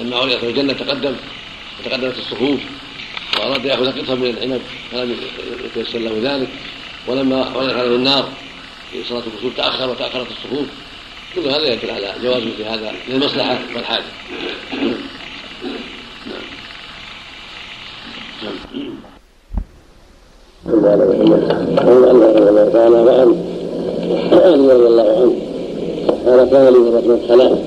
لما 0.00 0.16
عرضت 0.16 0.44
الجنه 0.44 0.72
تقدم 0.72 1.16
وتقدمت 1.80 2.18
الصفوف 2.18 2.60
واراد 3.38 3.64
ياخذ 3.64 4.02
قطعه 4.02 4.14
من 4.14 4.26
العنب 4.26 4.60
فلم 4.92 5.16
يتيسر 5.64 5.98
له 5.98 6.20
ذلك 6.22 6.48
ولما 7.06 7.44
عرضت 7.44 7.74
عليه 7.74 7.96
النار 7.96 8.28
في 8.92 9.04
صلاه 9.04 9.22
الكسوف 9.34 9.56
تاخر 9.56 9.90
وتاخرت 9.90 10.26
الصفوف 10.30 10.66
كل 11.34 11.48
هذا 11.48 11.72
يدل 11.72 11.90
على 11.90 12.14
جواز 12.22 12.42
مثل 12.42 12.62
هذا 12.62 12.92
للمصلحه 13.08 13.58
والحاجة 13.74 14.04
قال 20.66 20.98
محمد 21.08 22.72
تعالى 22.72 22.96
وعن 22.96 24.68
رضي 24.68 24.86
الله 24.86 25.20
عنه 25.20 25.55
كان 26.26 26.68
لي 26.72 26.78
مرة 26.78 27.18
ثلاث 27.28 27.58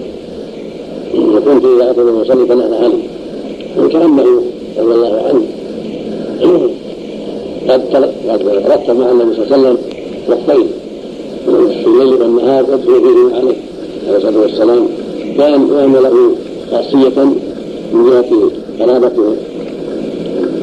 وكنت 1.16 1.66
إذا 1.66 1.92
أتى 1.92 2.02
المصلي 2.02 2.76
علي. 2.76 3.00
وكان 3.80 4.10
معي 4.10 4.26
رضي 4.80 4.94
الله 4.96 5.24
عنه. 5.28 5.42
قد 7.70 7.82
رتب 8.72 9.00
مع 9.00 9.12
النبي 9.12 9.36
صلى 9.36 9.44
الله 9.44 9.58
عليه 9.58 9.70
وسلم 9.70 9.78
وقتين. 10.28 10.68
في 11.46 11.88
الليل 11.88 12.22
والنهار 12.22 12.64
يدعو 12.64 13.02
فيه 13.02 13.36
عليه. 13.36 13.58
عليه 14.08 14.18
الصلاة 14.18 14.40
والسلام. 14.42 14.88
كان 15.38 15.72
وان 15.72 15.94
له 15.94 16.36
خاصية 16.72 17.24
من 17.94 18.10
جهة 18.10 18.32
قرابته 18.80 19.36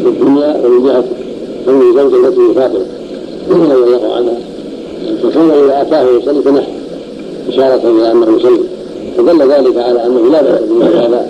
في 0.03 0.09
الدنيا 0.09 0.61
ومن 0.65 0.87
جهة 0.87 1.05
كون 1.65 1.95
زوجة 1.95 2.29
التي 2.29 2.55
فاطمه 2.55 2.87
رضي 3.51 3.85
الله 3.85 4.15
عنها. 4.15 4.39
فكان 5.23 5.51
إذا 5.51 5.83
أتاه 5.83 6.05
يصلي 6.19 6.43
فنحن. 6.43 6.73
إشارة 7.49 7.91
إلى 7.91 8.13
أنه 8.13 8.37
يصلي 8.37 8.61
فدل 9.17 9.53
ذلك 9.53 9.77
على 9.77 10.07
أنه 10.07 10.31
لا 10.33 10.43
بأس 10.43 10.61
بما 10.61 11.07
هذا 11.07 11.27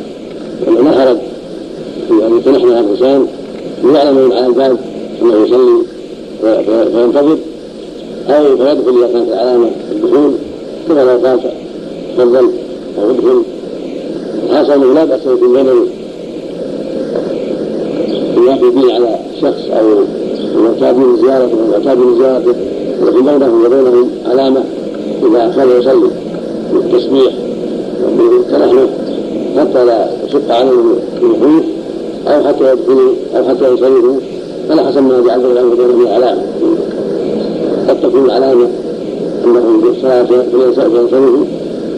أنه 0.68 0.80
ما 0.80 0.90
حرج 0.90 1.16
في 2.08 2.26
أن 2.26 2.38
يتنحنى 2.38 2.80
الإنسان 2.80 3.26
ليعلم 3.84 4.16
من 4.16 4.32
على 4.32 4.46
الباب 4.46 4.78
أنه 5.22 5.44
يصلي 5.44 5.82
فينتظر 6.92 7.38
أو 8.28 8.56
فيدخل 8.56 8.98
إذا 8.98 9.08
كانت 9.12 9.28
العلامة 9.28 9.70
الدخول. 9.92 10.32
كما 10.88 11.00
لو 11.00 11.26
قال 11.26 11.40
تفضل 12.16 12.50
أو 12.98 13.42
خاصة 14.50 14.74
أنه 14.74 14.92
لا 14.94 15.04
بأس 15.04 15.20
يكون 15.26 15.52
بينه 15.52 15.86
الواقفين 18.36 18.90
على 18.90 19.18
شخص 19.42 19.70
أو 19.70 19.86
المعتادين 20.54 21.16
زيارته 21.16 21.54
المعتادين 21.64 22.18
زيارته 22.18 22.54
وفي 23.02 23.20
بينهم 23.20 23.64
وبينهم 23.64 24.10
علامة. 24.26 24.64
إذا 25.22 25.52
كان 25.56 25.80
يصلي 25.80 26.10
بالتسبيح 26.72 27.32
وبالتنحنح 28.04 28.90
حتى 29.58 29.84
لا 29.84 30.08
يشق 30.26 30.54
عليه 30.54 30.70
بالخوف 31.22 31.64
أو 32.26 32.44
حتى 32.44 32.72
يدخل 32.72 33.14
أو 33.36 33.44
حتى 33.44 33.74
يصلي 33.74 34.20
على 34.70 34.82
حسب 34.82 35.02
ما 35.02 35.20
جعل 35.26 35.40
الله 35.44 35.76
بينهم 35.76 36.08
علامة. 36.08 36.42
قد 37.88 38.00
تكون 38.00 38.30
علامة 38.30 38.68
أنه 39.44 39.80
في 39.82 39.88
الصلاة 39.88 40.26
سينصرف 40.74 41.46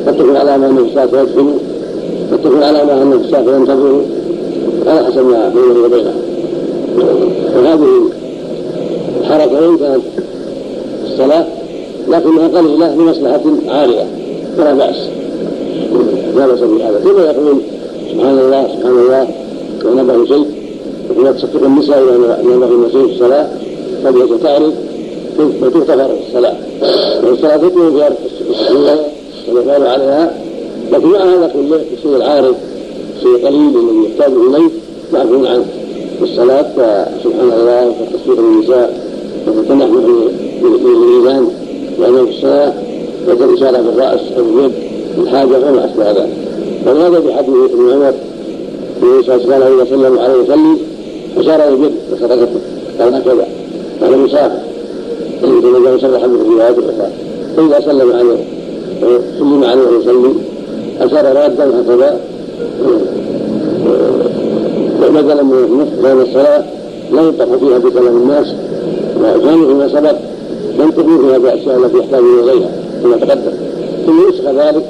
قد 0.07 0.17
تكون 0.17 0.37
علامة 0.37 0.67
أنه 0.67 0.83
في 0.83 0.89
الصلاة 0.89 1.07
سيدخل 1.07 1.53
قد 2.33 2.39
تكون 2.45 2.63
علامة 2.63 3.03
أنه 3.03 3.19
في 3.19 3.25
الصلاة 3.25 3.57
ينتظر. 3.57 4.01
على 4.87 5.05
حسب 5.05 5.27
ما 5.27 5.49
بينه 5.49 5.85
وبينه. 5.85 6.15
وهذه 7.57 7.89
الحركة 9.21 9.77
كانت 9.79 10.03
الصلاة 11.05 11.47
لكنها 12.11 12.49
قليلة 12.49 12.95
لمصلحة 12.95 13.41
عارية 13.69 14.07
فلا 14.57 14.75
بأس. 14.75 15.09
لا 16.37 16.47
بأس 16.47 16.61
بهذا 16.61 17.01
كما 17.05 17.25
يقول 17.25 17.61
سبحان 18.13 18.39
الله 18.39 18.69
سبحان 18.75 18.99
الله. 18.99 19.29
ونبه 19.85 20.25
شيء 20.27 20.47
وإذا 21.17 21.33
تصدق 21.33 21.65
النساء 21.65 22.03
إذا 22.03 22.57
نبه 22.57 22.89
شيء 22.89 23.07
في 23.07 23.13
الصلاة 23.13 23.49
فليس 24.05 24.43
تعرف 24.43 24.75
وتغتفر 25.39 26.11
الصلاة. 26.29 26.57
والصلاة 27.25 27.57
تكون 27.57 27.91
في 27.91 28.13
والإقبال 29.49 29.87
عليها. 29.87 30.35
لكن 30.93 31.09
مع 31.09 31.19
هذا 31.19 31.51
كله 31.55 31.81
الشيء 31.97 32.17
العارض 32.17 32.55
شيء 33.23 33.47
قليل 33.47 33.69
الذي 33.69 34.11
يحتاج 34.11 34.33
إليه 34.33 34.71
معفو 35.13 35.47
عنه. 35.47 35.65
في 36.19 36.25
الصلاة 36.25 36.63
فسبحان 36.63 37.53
الله 37.61 37.89
وتصديق 37.89 38.39
النساء 38.39 39.09
وتنحو 39.47 40.01
بالميزان 40.63 41.27
يعني 41.27 41.47
في 42.25 42.31
الصلاة 42.31 42.73
وكالإشارة 43.29 43.83
بالرأس 43.83 44.21
أو 44.39 44.45
باليد 44.45 44.73
الحاجة 45.19 45.47
وما 45.47 45.85
أشبه 45.85 46.11
ذلك 46.11 46.29
ولهذا 46.87 47.21
في 47.21 47.33
حديث 47.33 47.49
ابن 47.73 47.93
عمر 47.93 48.13
النبي 49.03 49.27
صلى 49.27 49.35
الله 49.45 49.55
عليه 49.55 49.75
وسلم 49.75 50.19
عليه 50.19 50.43
أشار 51.39 51.55
إلى 51.55 51.75
اليد 51.75 51.93
وصدقته 52.13 52.61
قال 53.01 53.15
هكذا. 53.15 53.47
قال 54.03 54.19
مسافر 54.19 54.59
كما 55.43 55.61
جاء 55.85 55.99
صلى 55.99 56.17
في 56.21 56.43
الروايات 56.43 56.79
الأخرى 56.79 57.11
فإذا 57.57 57.81
سلم 57.81 58.13
عليه 58.13 58.39
سلم 59.39 59.65
عليه 59.65 59.83
وسلم 59.83 60.35
أشار 61.01 61.25
رادا 61.25 61.81
هكذا. 61.81 62.21
بدلا 65.11 65.43
من 65.43 65.65
النصف 65.65 66.03
لأن 66.03 66.21
الصلاة 66.21 66.65
لا 67.13 67.23
ينطق 67.23 67.59
فيها 67.59 67.79
بكلام 67.79 68.17
الناس 68.17 68.55
وكانوا 69.21 69.67
فيما 69.67 69.89
سبق 69.89 70.17
ينطقون 70.81 71.19
فيها 71.27 71.39
بأشياء 71.39 71.77
التي 71.85 71.99
يحتاجون 71.99 72.39
إليها 72.39 72.71
كما 73.03 73.17
تقدم. 73.17 73.53
ثم 74.07 74.29
نسخ 74.29 74.45
ذلك 74.51 74.85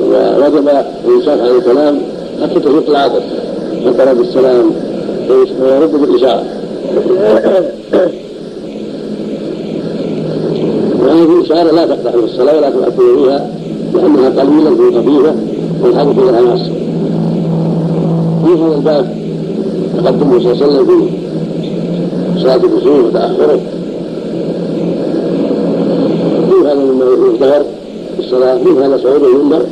ووجب 0.00 0.68
الإنسان 1.08 1.40
عن 1.40 1.56
الكلام 1.56 1.98
حتى 2.42 2.60
تفيق 2.60 2.90
العاطف 2.90 3.22
حتى 3.86 4.02
رد 4.10 4.20
السلام 4.20 4.70
ويرد 5.30 5.92
بالإشارة. 5.92 6.44
وهذه 11.00 11.38
الإشارة 11.38 11.70
لا 11.70 11.86
تقطع 11.86 12.10
في 12.10 12.24
الصلاة 12.24 12.56
ولا 12.56 12.70
تؤثر 12.70 12.90
فيها 12.90 13.50
لأنها 13.94 14.28
قليلة 14.28 14.70
خفيفة 14.70 15.34
والحدث 15.82 16.18
إلى 16.18 16.38
الناس 16.38 16.60
في 18.44 18.52
هذا 18.62 18.74
الباب 18.76 19.06
تقدمه 19.96 20.38
صلى 20.38 20.52
الله 20.52 20.64
عليه 20.64 20.74
وسلم 20.74 20.86
في 22.34 22.40
صلاة 22.40 22.56
الكسوف 22.56 23.04
وتأخره 23.04 23.60
في 26.48 26.54
هذا 26.66 26.72
في 27.38 28.18
الصلاة 28.18 28.54
من 28.54 28.82
هذا 28.82 28.96
صعود 29.02 29.22
المنبر 29.22 29.66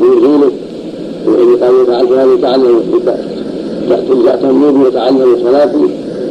ونزوله 0.00 0.50
وإن 1.26 1.56
قال 1.56 1.86
فهذا 1.86 2.32
يتعلم 2.34 2.82
تأتمون 4.24 4.82
ويتعلم 4.82 5.36
صلاتي 5.44 5.76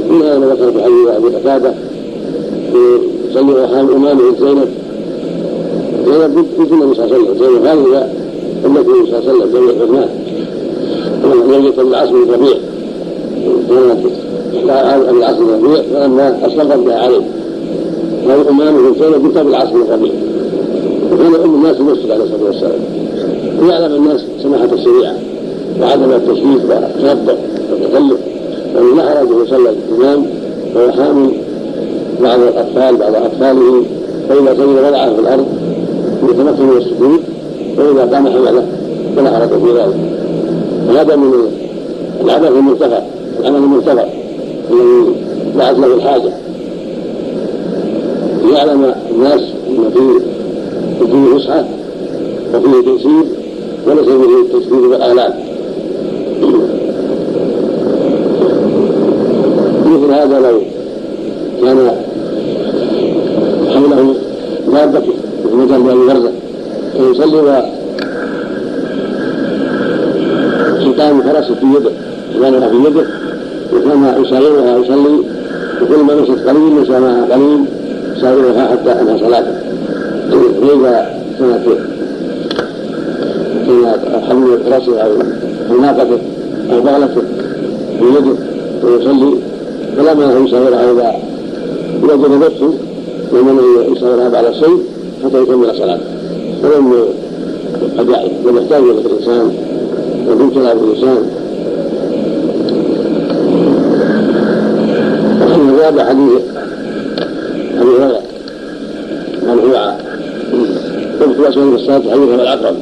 من 0.09 0.21
هذا 0.21 0.39
ما 0.39 0.45
ذكر 0.45 0.71
في 0.71 0.83
حديث 0.83 1.07
أبي 1.07 1.35
قتادة 1.35 1.73
يصلي 3.29 3.61
أرحام 3.61 3.89
أمامه 3.89 4.21
زينب. 4.39 4.69
زينب 6.05 6.35
بنت 6.35 6.71
النبي 6.71 6.95
صلى 6.95 7.05
الله 7.05 7.15
عليه 7.15 7.23
وسلم. 7.23 7.37
زينب 7.39 7.65
هذه 7.65 8.09
النبي 8.65 8.85
صلى 9.11 9.19
الله 9.19 9.29
عليه 9.29 9.29
وسلم 9.29 9.51
زوج 9.51 9.69
عثمان 9.69 10.09
زوجة 11.49 11.81
العاص 11.81 12.09
بن 12.09 12.31
ربيع 12.33 12.57
كانت 13.69 15.09
العاص 15.09 15.35
بن 15.37 15.49
ربيع 15.49 15.81
فلما 15.81 16.39
أصرت 16.45 16.77
بها 16.85 16.95
عليه. 16.95 17.21
وهي 18.27 18.49
أمامه 18.49 18.95
زينب 18.99 19.23
بنت 19.23 19.37
أبي 19.37 19.49
العاص 19.49 19.69
بن 19.69 19.81
وكان 21.19 21.35
أم 21.35 21.55
الناس 21.55 21.77
المسجد 21.77 22.11
عليه 22.11 22.23
الصلاة 22.23 22.43
والسلام. 22.43 22.79
ويعلم 23.61 23.95
الناس 23.95 24.21
سماحة 24.43 24.69
الشريعة 24.73 25.15
وعدم 25.81 26.11
التشريف 26.11 26.69
والتشبع 26.69 27.33
والتكلف. 27.71 28.19
لا 28.97 29.09
حرج 29.09 29.27
يصلى 29.45 29.69
الإمام 29.69 30.25
وهو 30.75 30.91
حامل 30.91 31.31
بعض 32.21 32.39
الأطفال 32.39 32.97
بعض 32.97 33.15
أطفاله. 33.15 33.83
فإذا 34.29 34.53
سجد 34.53 34.87
وضعه 34.87 35.13
في 35.15 35.21
الأرض 35.21 35.45
يتمكن 36.23 36.63
من 36.63 36.77
السجود 36.77 37.19
وإذا 37.77 38.15
قام 38.15 38.27
حمله 38.27 38.65
فلا 39.15 39.31
حرج 39.31 39.49
في 39.49 39.71
ذلك. 39.77 39.95
وهذا 40.89 41.15
من 41.15 41.33
العبث 42.23 42.47
المرتفع 42.47 42.99
العمل 43.39 43.55
المرتفع 43.55 44.05
الذي 44.71 45.15
دعت 45.57 45.77
له 45.77 45.93
الحاجة. 45.95 46.31
ليعلم 48.45 48.93
الناس 49.11 49.41
أن 49.69 49.91
فيه 49.93 50.38
فيه 51.11 51.37
فسحة 51.37 51.65
وفيه 52.53 52.91
تيسير 52.91 53.25
وليس 53.87 54.05
فيه 54.05 54.41
التشديد 54.41 54.73
والآلام 54.73 55.33
مثل 59.85 60.11
هذا 60.13 60.39
لو 60.39 60.61
كان 61.61 61.91
حوله 63.73 64.15
دابة 64.73 65.03
مثل 65.45 65.55
مجال 65.55 65.81
بأبي 65.81 66.05
برزة 66.07 66.31
فيصلي 66.97 67.63
وسلطان 70.77 71.21
فرس 71.21 71.51
في 71.51 71.65
يده 71.65 71.91
سلطانها 72.33 72.69
في 72.69 72.75
يده 72.75 73.05
وكان 73.73 74.23
يسايرها 74.23 74.77
يصلي 74.77 75.19
وكل 75.81 76.03
ما 76.03 76.15
مشت 76.15 76.47
قليل 76.47 76.61
مشى 76.61 76.91
معها 76.99 77.25
قليل 77.33 77.65
يسايرها 78.17 78.67
حتى 78.67 78.91
انهى 79.01 79.19
صلاته 79.19 79.58
فاذا 80.29 80.93
كانت 81.39 81.65
كانت 83.67 84.01
حمل 84.29 84.47
راسه 84.71 85.01
أو 85.01 85.77
ناقته 85.81 86.19
أو 86.71 86.81
بغلته 86.81 87.21
في 87.99 88.05
يده 88.05 88.35
ويصلي. 88.83 89.33
فلا 89.97 90.13
مانع 90.13 90.37
يسايرها 90.47 90.91
إذا 90.91 91.11
وجد 92.03 92.31
نفسه 92.31 92.73
ومن 93.33 93.55
يسايرها 93.95 94.29
بعد 94.29 94.45
الصيد 94.45 94.79
حتى 95.23 95.37
يكمل 95.41 95.75
صلاته. 95.77 96.03
ولم 96.63 96.93
قد 97.97 98.09
يحتاج 98.09 98.83
إلى 98.83 98.91
الإنسان. 98.91 99.51
ويبتلى 100.27 100.75
بالانسان 100.75 101.21
وفي 105.41 105.83
هذا 105.87 106.01
حديث 106.05 106.43
ابي 107.81 107.89
هريره 107.89 108.21
مرفوعا 109.47 109.97
قلت 111.49 111.57
اسود 111.57 111.73
الصلاه 111.73 111.99
حديث 111.99 112.39
العقرب 112.39 112.75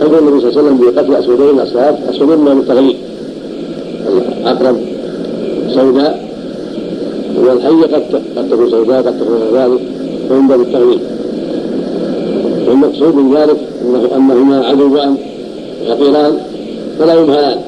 يقول 0.00 0.18
النبي 0.18 0.40
صلى 0.40 0.48
الله 0.48 0.60
عليه 0.60 0.70
وسلم 0.70 0.94
بقتل 0.94 1.14
أسودين 1.14 1.60
اصوات 1.60 1.96
أسودين 2.10 2.38
من 2.38 2.52
التغليب 2.52 2.96
العقرب 4.42 4.76
سوداء 5.74 6.24
والحية 7.36 7.96
قد 7.96 8.22
قد 8.36 8.50
تكون 8.50 8.70
سوداء 8.70 9.02
قد 9.02 9.18
تكون 9.20 9.40
ذلك 9.54 9.80
فمن 10.28 10.48
باب 10.48 10.60
التغليب 10.60 11.00
والمقصود 12.68 13.14
من 13.14 13.36
ذلك 13.36 13.56
انه 13.84 14.16
أنهما 14.16 14.66
عدوان 14.66 15.16
خطيران 15.88 16.38
فلا 16.98 17.14
يمهلان 17.14 17.58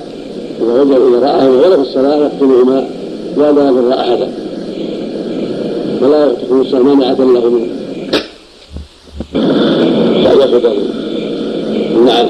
إذا 0.62 0.82
وجد 0.82 0.92
إذا 0.92 1.26
راهما 1.26 1.66
ولا 1.66 1.76
في 1.76 1.82
الصلاة 1.82 2.16
يقتلهما 2.16 2.84
لا 3.36 3.48
يضر 3.48 3.94
أحدا. 3.94 4.28
ولا 6.02 6.32
تكون 6.32 6.60
الصلاه 6.60 6.82
مانعه 6.82 7.14
له 7.14 7.50
من 7.50 7.68
ياخذ 10.46 10.66
النعل 11.96 12.28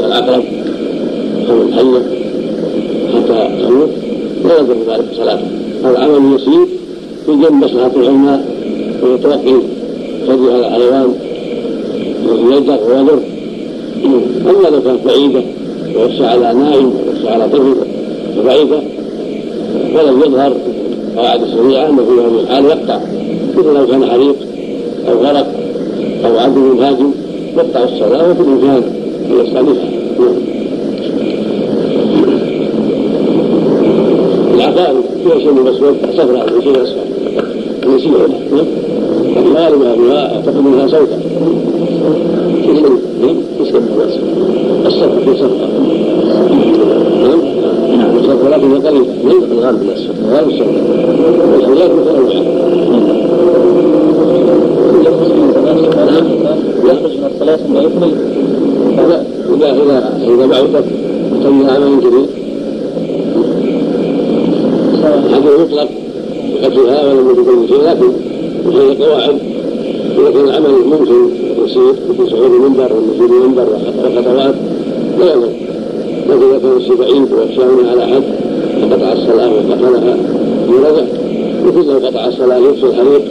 كان 0.00 0.08
العقرب 0.08 0.44
أو 1.50 1.62
الحيه 1.62 2.02
حتى 3.14 3.48
تموت. 3.62 3.90
لا 4.44 4.58
يضر 4.58 4.76
ذلك. 4.88 5.04
صلاته 5.16 5.46
هذا 5.84 5.98
عمل 5.98 6.34
يسير 6.34 6.66
في 7.26 7.32
جنب 7.32 7.64
مصلحة 7.64 7.90
العلماء 7.96 8.44
ويتوقي 9.02 9.56
ثدي 10.26 10.50
هذا 10.50 10.66
الحيوان 10.66 11.14
يجر 12.52 12.78
ويضر. 12.88 13.20
أما 14.50 14.68
لو 14.68 14.82
كانت 14.82 15.06
بعيدة 15.06 15.42
ويخشى 15.96 16.26
على 16.26 16.54
نائم 16.54 16.92
ويخشى 17.06 17.28
على 17.28 17.48
طفل 17.48 17.74
وضعيفه 18.38 18.82
ولم 19.94 20.20
يظهر 20.20 20.52
قواعد 21.16 21.42
الشريعه 21.42 21.88
أنه 21.88 22.04
في 22.04 22.12
هذه 22.12 22.40
الحال 22.40 22.64
يقطع. 22.64 23.00
مثل 23.56 23.74
لو 23.74 23.86
كان 23.86 24.06
حريق 24.10 24.36
أو 25.08 25.18
غرق 25.18 25.46
أو 26.24 26.38
عدو 26.38 26.80
هاجم 26.80 27.10
يقطع 27.56 27.84
الصلاة 27.84 28.30
وفي 28.30 28.40
الامكان 28.40 28.82
ان 29.30 29.40
يستانفها 30.10 30.50
العقائد 34.54 34.96
فيها 35.24 35.38
شيء 35.38 35.52
من 35.52 35.68
الاسود 35.68 35.96
صفراء 36.16 36.58
وشيء 36.58 36.82
اسود 36.82 37.10
يسير 37.86 38.10
الغالب 39.36 39.82
انها 39.82 40.34
اعتقد 40.34 40.56
منها 40.56 40.86
صوتا 40.86 41.20
يسكن 42.68 42.98
الصفر 44.86 45.20
في 45.24 45.36
صفر 45.36 45.68
نعم 47.22 47.40
نعم 47.98 48.22
صفر 48.22 48.46
ولكن 48.46 48.86
قريب 48.86 49.06
من 49.24 49.52
الغالب 49.52 49.82
من 49.82 49.90
السنة 49.90 50.14
الغالب 50.28 50.48
السنة 50.48 50.72
والحاجات 51.52 51.90
متنوعة 51.90 52.60
يخرج 56.84 57.16
من 57.18 57.26
الصلاة 57.34 57.56
ثم 57.56 57.76
يكمل 57.76 58.10
لا 58.10 58.59
إذا 59.56 60.16
إذا 60.28 60.46
بعثت 60.46 60.84
وتم 61.32 61.70
عمل 61.70 62.00
كبير 62.00 62.26
هذا 65.30 65.62
يطلق 65.62 65.88
بقتلها 66.54 67.12
ولم 67.12 67.30
يكن 67.30 67.44
كل 67.44 67.68
شيء 67.68 67.82
لكن 67.82 68.12
هي 68.78 69.04
قواعد 69.04 69.38
إذا 70.18 70.30
كان 70.30 70.44
العمل 70.44 70.70
ممكن 70.70 71.30
يصير 71.64 71.92
في 71.92 72.30
صعود 72.30 72.52
المنبر 72.54 72.92
ونزول 72.92 73.42
المنبر 73.42 73.66
وخطوات 74.04 74.54
لا 75.18 75.32
يضر. 75.32 75.48
لكن 76.28 76.42
إذا 76.50 76.58
كان 76.58 76.76
الشيء 76.76 76.94
بعيد 76.94 77.32
ويخشى 77.32 77.90
على 77.90 78.06
حد 78.06 78.22
فقطع 78.80 79.12
الصلاة 79.12 79.50
وقتلها 79.52 80.16
برجع 80.68 81.04
مثل 81.64 81.92
لو 81.92 82.06
قطع 82.06 82.26
الصلاة 82.26 82.58
يفصل 82.58 82.86
الحريق 82.86 83.22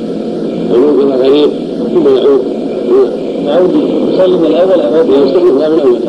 أو 0.74 0.78
يمكن 0.78 1.12
غريب 1.12 1.50
ثم 1.94 2.16
يعود. 2.16 2.42
يعود 3.50 3.74
يسلم 4.14 4.46
الأول 4.46 4.80
أو 4.82 5.26
يستلم 5.26 5.56
من 5.56 5.62
الأول 5.62 6.00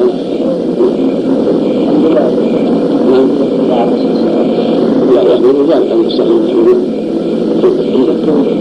نعم 3.69 3.91
لا 5.15 5.23
يحمل 5.23 5.67
ذلك 5.69 5.93
عن 5.93 6.05
الصحيح 6.07 6.57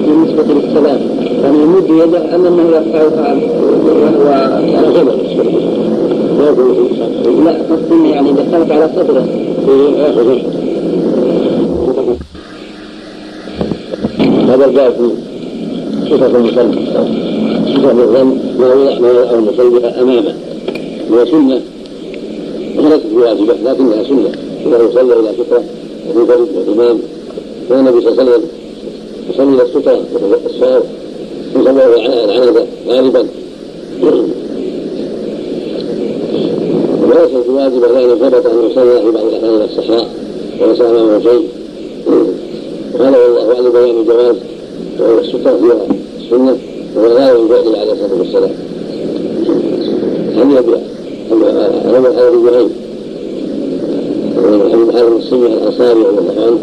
بالنسبة 0.08 0.54
للسلام 0.54 1.00
يعني 1.44 1.58
يمد 1.58 1.89
يده 1.89 2.36
أم 2.36 2.46
أنه 2.46 2.63
يرفعها 2.63 3.36
وهو 3.86 4.28
على 4.78 4.88
غبر 4.88 5.15
لا 7.46 7.52
قصدي 7.52 8.10
يعني 8.10 8.30
كانت 8.52 8.72
على 8.72 8.89
صدره 8.96 9.26
هذا 14.48 14.65
الباب 14.65 14.94
صفة 16.10 16.26
المصلي 16.26 16.86
صفة 17.76 18.49
الظن 18.65 19.02
ما 19.02 19.10
يضع 19.10 19.32
المصلي 19.32 19.88
أمامه. 19.88 20.36
هو 21.12 21.26
سنة. 21.26 21.62
وليست 22.78 23.06
بواجبة 23.13 23.54
لكنها 23.54 24.04
سنة. 24.04 24.32
إذا 24.65 24.89
صلى 24.93 25.13
إلى 25.13 25.34
سترة 25.34 25.63
ومنفرد 26.10 26.48
والإمام 26.56 27.00
كان 27.69 27.80
النبي 27.80 28.02
صلى 28.02 28.12
الله 28.12 28.22
عليه 28.22 28.32
وسلم 28.32 28.43
يصلي 29.30 29.54
إلى 29.56 29.63
السترة 29.63 30.02
وهو 30.13 30.36
الصواب. 30.45 30.84
يصلي 31.56 31.86
العنبة 32.26 32.65
غالبا. 32.88 33.28
وليست 37.04 37.48
بواجبة 37.50 37.88
لأن 37.88 38.10
ثبت 38.17 38.45
أن 38.45 38.69
يصلى 38.72 39.02
في 39.02 39.12
بعض 39.12 39.26
الأحيان 39.26 39.56
إلى 39.56 39.65
الصحراء 39.65 40.08
وليس 40.62 40.82
أمامه 40.82 41.19
شيء. 41.24 41.48
وهذا 42.93 43.17
والله 43.17 43.56
أعلم 43.56 43.69
بيان 43.72 44.00
الجواز 44.00 44.36
وأن 45.00 45.19
السترة 45.19 45.58
فيها 45.58 45.88
السنة 46.19 46.58
وهو 47.00 47.18
لا 47.18 47.32
ينبغي 47.32 47.80
عليه 47.80 47.92
الصلاة 47.92 48.20
والسلام 48.20 48.50
هل 50.36 50.58
يبيع 50.58 50.80
علم 51.86 52.06
الحلال 52.06 52.38
بغير 52.44 52.70
ومن 54.38 54.92
حال 54.94 55.08
المسلم 55.08 55.46
الانصاري 55.46 56.00
رضي 56.00 56.20
الله 56.20 56.46
عنه 56.46 56.60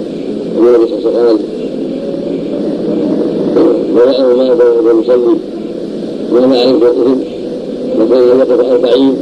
ان 0.59 0.67
النبي 0.67 0.87
صلى 0.87 0.99
الله 0.99 1.21
عليه 1.21 1.33
وسلم 1.33 1.47
قال 6.33 6.49
ما 6.49 6.63
على 6.63 6.79
بيتهم 6.81 7.21
وكان 8.01 8.39
يقف 8.39 8.61
أربعين 8.73 9.17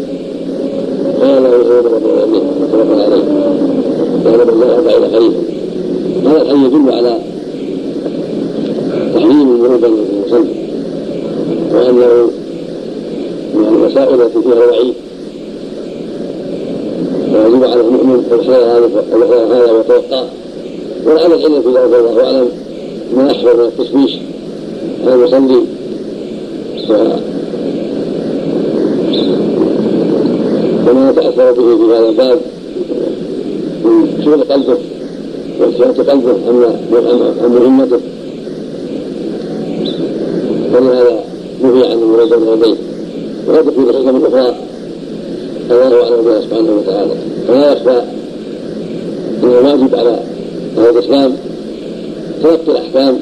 قال 1.20 1.42
له 1.42 1.48
عمر 1.48 1.98
بن 1.98 2.10
الأمير 2.16 2.42
متفق 2.60 3.04
عليه 3.04 3.24
قال 4.24 4.44
بل 4.46 4.70
أربعين 4.70 5.02
خليفة 5.12 5.40
هذا 6.26 6.42
الحديث 6.42 6.64
يدل 6.64 6.92
على 6.92 7.18
تحريم 9.14 9.62
بين 9.62 9.84
المصلي 9.84 10.63
وأنه 11.90 12.30
من 13.54 13.66
المسائل 13.66 14.22
التي 14.22 14.42
فيها 14.42 14.66
وعيد 14.66 14.94
ويجب 17.34 17.64
على 17.64 17.80
المؤمن 17.80 18.24
الإحياء 18.32 18.76
هذا 19.46 19.72
ويتوقع. 19.72 20.24
ولعل 21.06 21.32
العلم 21.32 21.62
في 21.62 21.68
ذلك 21.68 21.92
والله 21.92 22.24
أعلم. 22.24 22.48
ما 23.16 23.30
أحفر 23.30 23.56
من 23.56 23.64
التشويش. 23.64 24.18
على 25.06 25.14
المصلي. 25.14 25.62
وما 30.88 31.10
يتأثر 31.10 31.52
به 31.52 31.76
في 31.76 31.92
هذا 31.92 32.08
الباب 32.08 32.38
من 33.84 34.22
شغل 34.24 34.40
قلبه 34.40 34.78
واجتهاد 35.60 36.10
قلبه 36.10 36.34
عن 37.42 37.50
مهمته. 37.50 38.00
فلهذا 40.72 41.23
عن 42.32 42.42
المراد 42.42 42.62
اليدين 42.62 42.76
ولا 43.48 43.62
تكون 43.62 43.88
الحكم 43.90 44.16
الاخرى 44.16 44.54
الله 45.70 46.02
اعلم 46.02 46.22
بها 46.24 46.40
سبحانه 46.40 46.72
وتعالى 46.72 47.14
فلا 47.48 47.72
يخفى 47.72 48.02
أن 49.42 49.48
الواجب 49.50 49.94
على 49.94 50.18
أهل 50.78 50.88
الاسلام 50.90 51.36
تلقي 52.42 52.72
الاحكام 52.72 53.18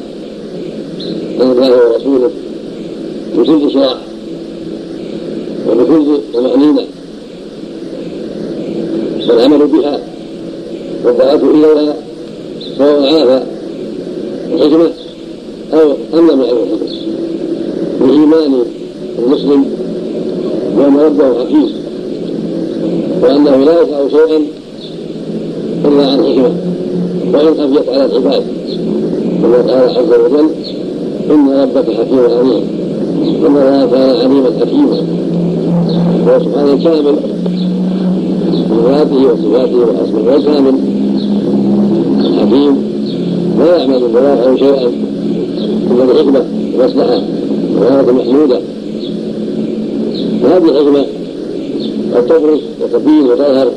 عن 1.40 1.50
الله 1.52 1.76
ورسوله 1.76 2.30
بكل 3.36 3.72
شرع 3.72 3.96
وبكل 5.68 6.18
طمأنينة 6.34 6.82
والعمل 9.28 9.66
بها 9.66 10.00
والدعاة 11.04 11.34
إليها 11.36 11.94
سواء 12.78 13.02
عاف 13.02 13.42
الحكمة 14.52 14.90
أو 15.72 15.92
أم 16.14 16.30
لم 16.30 16.42
يعرف 16.42 16.58
الحكمة 16.62 17.02
بإيمان 18.00 18.64
المسلم 19.18 19.64
بأن 20.76 20.96
ربه 20.96 21.44
حكيم 21.44 21.68
وأنه 23.22 23.56
لا 23.56 23.82
يفعل 23.82 24.10
شيئا 24.10 24.40
إلا 25.84 26.06
عن 26.06 26.18
حكمة. 26.22 26.52
وإن 27.32 27.54
خفيت 27.54 27.88
على 27.88 28.04
العباد 28.04 28.42
كما 29.42 29.56
قال 29.56 29.90
عز 29.90 30.08
وجل 30.08 30.48
إن 31.30 31.48
ربك 31.48 31.90
حكيم 31.90 32.18
عليم. 32.18 32.62
إن 33.22 33.46
الله 33.46 33.86
كان 33.86 34.10
عليما 34.10 34.50
حكيما. 34.60 34.96
هو 36.26 36.38
سبحانه 36.38 36.84
كامل. 36.84 37.16
بذاته 38.70 39.16
وصفاته 39.16 39.76
واسمائه 39.76 40.38
وكامل 40.38 40.74
حكيم. 42.40 42.76
لا 43.58 43.76
يعمل 43.76 44.02
ولا 44.02 44.34
يفعل 44.34 44.58
شيئا 44.58 44.90
إلا 45.90 46.04
بحكمة 46.04 46.44
ومصلحه 46.78 47.22
وغايه 47.76 48.12
محمودة. 48.12 48.60
وهذه 50.52 50.68
الحكمه 50.70 51.06
قد 52.14 52.26
تبرز 52.26 52.60
وتبين 52.82 53.22
وتظهر 53.26 53.72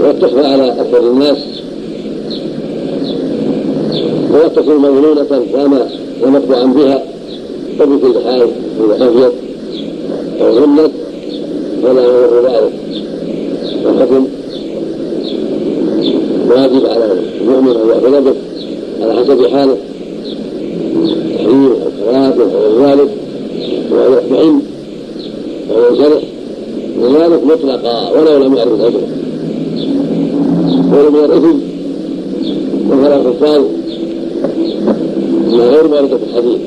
وقد 0.00 0.18
تخفى 0.18 0.46
على 0.46 0.72
أكثر 0.72 1.10
الناس 1.10 1.38
وقد 4.32 4.52
تكون 4.52 4.82
كما 5.52 5.88
ومقطوعا 6.22 6.64
بها 6.64 7.02
وبكل 7.80 8.20
حال 8.24 8.48
إذا 8.84 9.06
خفيت 9.06 9.32
أو 10.40 10.58
غمت 10.58 10.90
فلا 11.82 12.02
يضر 12.04 12.48
ذلك 12.48 12.72
والحكم 13.84 14.26
واجب 16.50 16.86
على 16.86 17.12
المؤمن 17.40 17.76
أن 17.76 17.88
يأخذ 17.88 18.24
به 18.24 18.34
على 19.02 19.14
حسب 19.14 19.46
حاله 19.46 19.76
تحريم 21.34 21.64
أو 21.72 21.90
كراهه 22.04 22.32
أو 22.32 22.84
غير 22.84 22.98
ذلك 22.98 23.10
ويعلم 23.92 24.75
وينشرح 25.76 26.22
لذلك 27.02 27.44
مطلقا 27.44 28.10
ولو 28.10 28.44
لم 28.44 28.54
يعرف 28.56 28.80
اجره 28.80 29.08
ولم 30.92 31.14
من 31.14 31.24
الاثم 31.24 31.56
مثلا 32.90 33.16
الحفاظ 33.16 33.62
ما 35.52 35.64
غير 35.64 35.88
في 36.16 36.24
الحديث. 36.30 36.60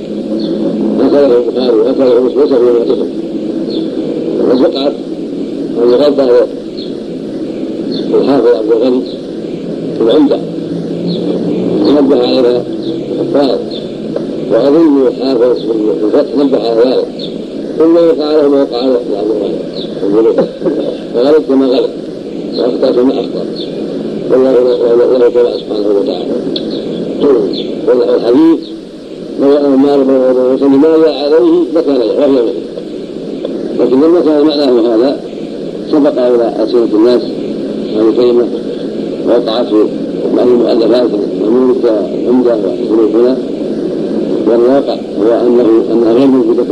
اخذه 1.00 1.38
البخاري 1.38 1.76
واخذه 1.76 2.20
مسلم 2.20 2.42
وسع 2.42 2.60
من 2.60 2.68
الاثم 2.68 3.02
وقد 4.40 4.62
وقعت 4.62 4.94
أن 5.84 5.90
يغضى 5.92 6.24
الحافظ 8.16 8.48
عبد 8.48 8.72
الغني 8.72 9.02
في 9.98 10.04
العمدة. 10.04 10.40
نبه 11.98 12.18
عليها 12.18 12.64
الحفاظ 13.12 13.60
وأظن 14.52 15.08
الحافظ 15.08 15.60
في 15.60 16.06
الفتح 16.06 16.36
نبه 16.38 16.58
على 16.58 16.82
ذلك. 16.82 17.19
ثم 17.80 17.96
وقع 17.96 18.32
له 18.32 18.50
ما 18.50 18.62
وقع 18.62 18.78
عبد 18.84 20.46
فغلط 21.14 21.44
كما 21.50 21.66
غلط 21.66 21.90
وأخطأ 22.58 22.92
كما 22.92 23.14
أخطأ. 23.14 23.46
والله 24.32 24.52
له 25.18 25.30
تبع 25.30 25.52
سبحانه 25.58 25.88
وتعالى. 26.00 26.34
والحديث 27.88 28.60
وسلم 30.54 30.82
ما 30.82 30.98
جاء 30.98 31.26
عليه 31.26 31.64
لكان 31.76 31.96
وهي 31.96 32.54
لكن 33.80 34.02
لما 34.02 34.20
كان 34.20 34.46
معناه 34.46 34.96
هذا 34.96 35.20
سبق 35.92 36.28
إلى 36.28 36.64
ألسنة 36.64 36.88
الناس 36.94 37.22
أهل 37.96 38.10
الكلمة 38.10 38.48
وقعت 39.28 39.68
في 39.68 39.86
بعض 40.36 40.48
المؤلفات 40.48 41.10
المملوك 41.44 41.84
العمدة 41.86 42.56
وحسن 42.56 43.20
هنا 43.20 43.38
والواقع 44.48 44.98
هو 45.20 45.48
أنه 45.48 45.84
أنها 45.92 46.14
غير 46.14 46.28
موجودة 46.28 46.64
في 46.64 46.72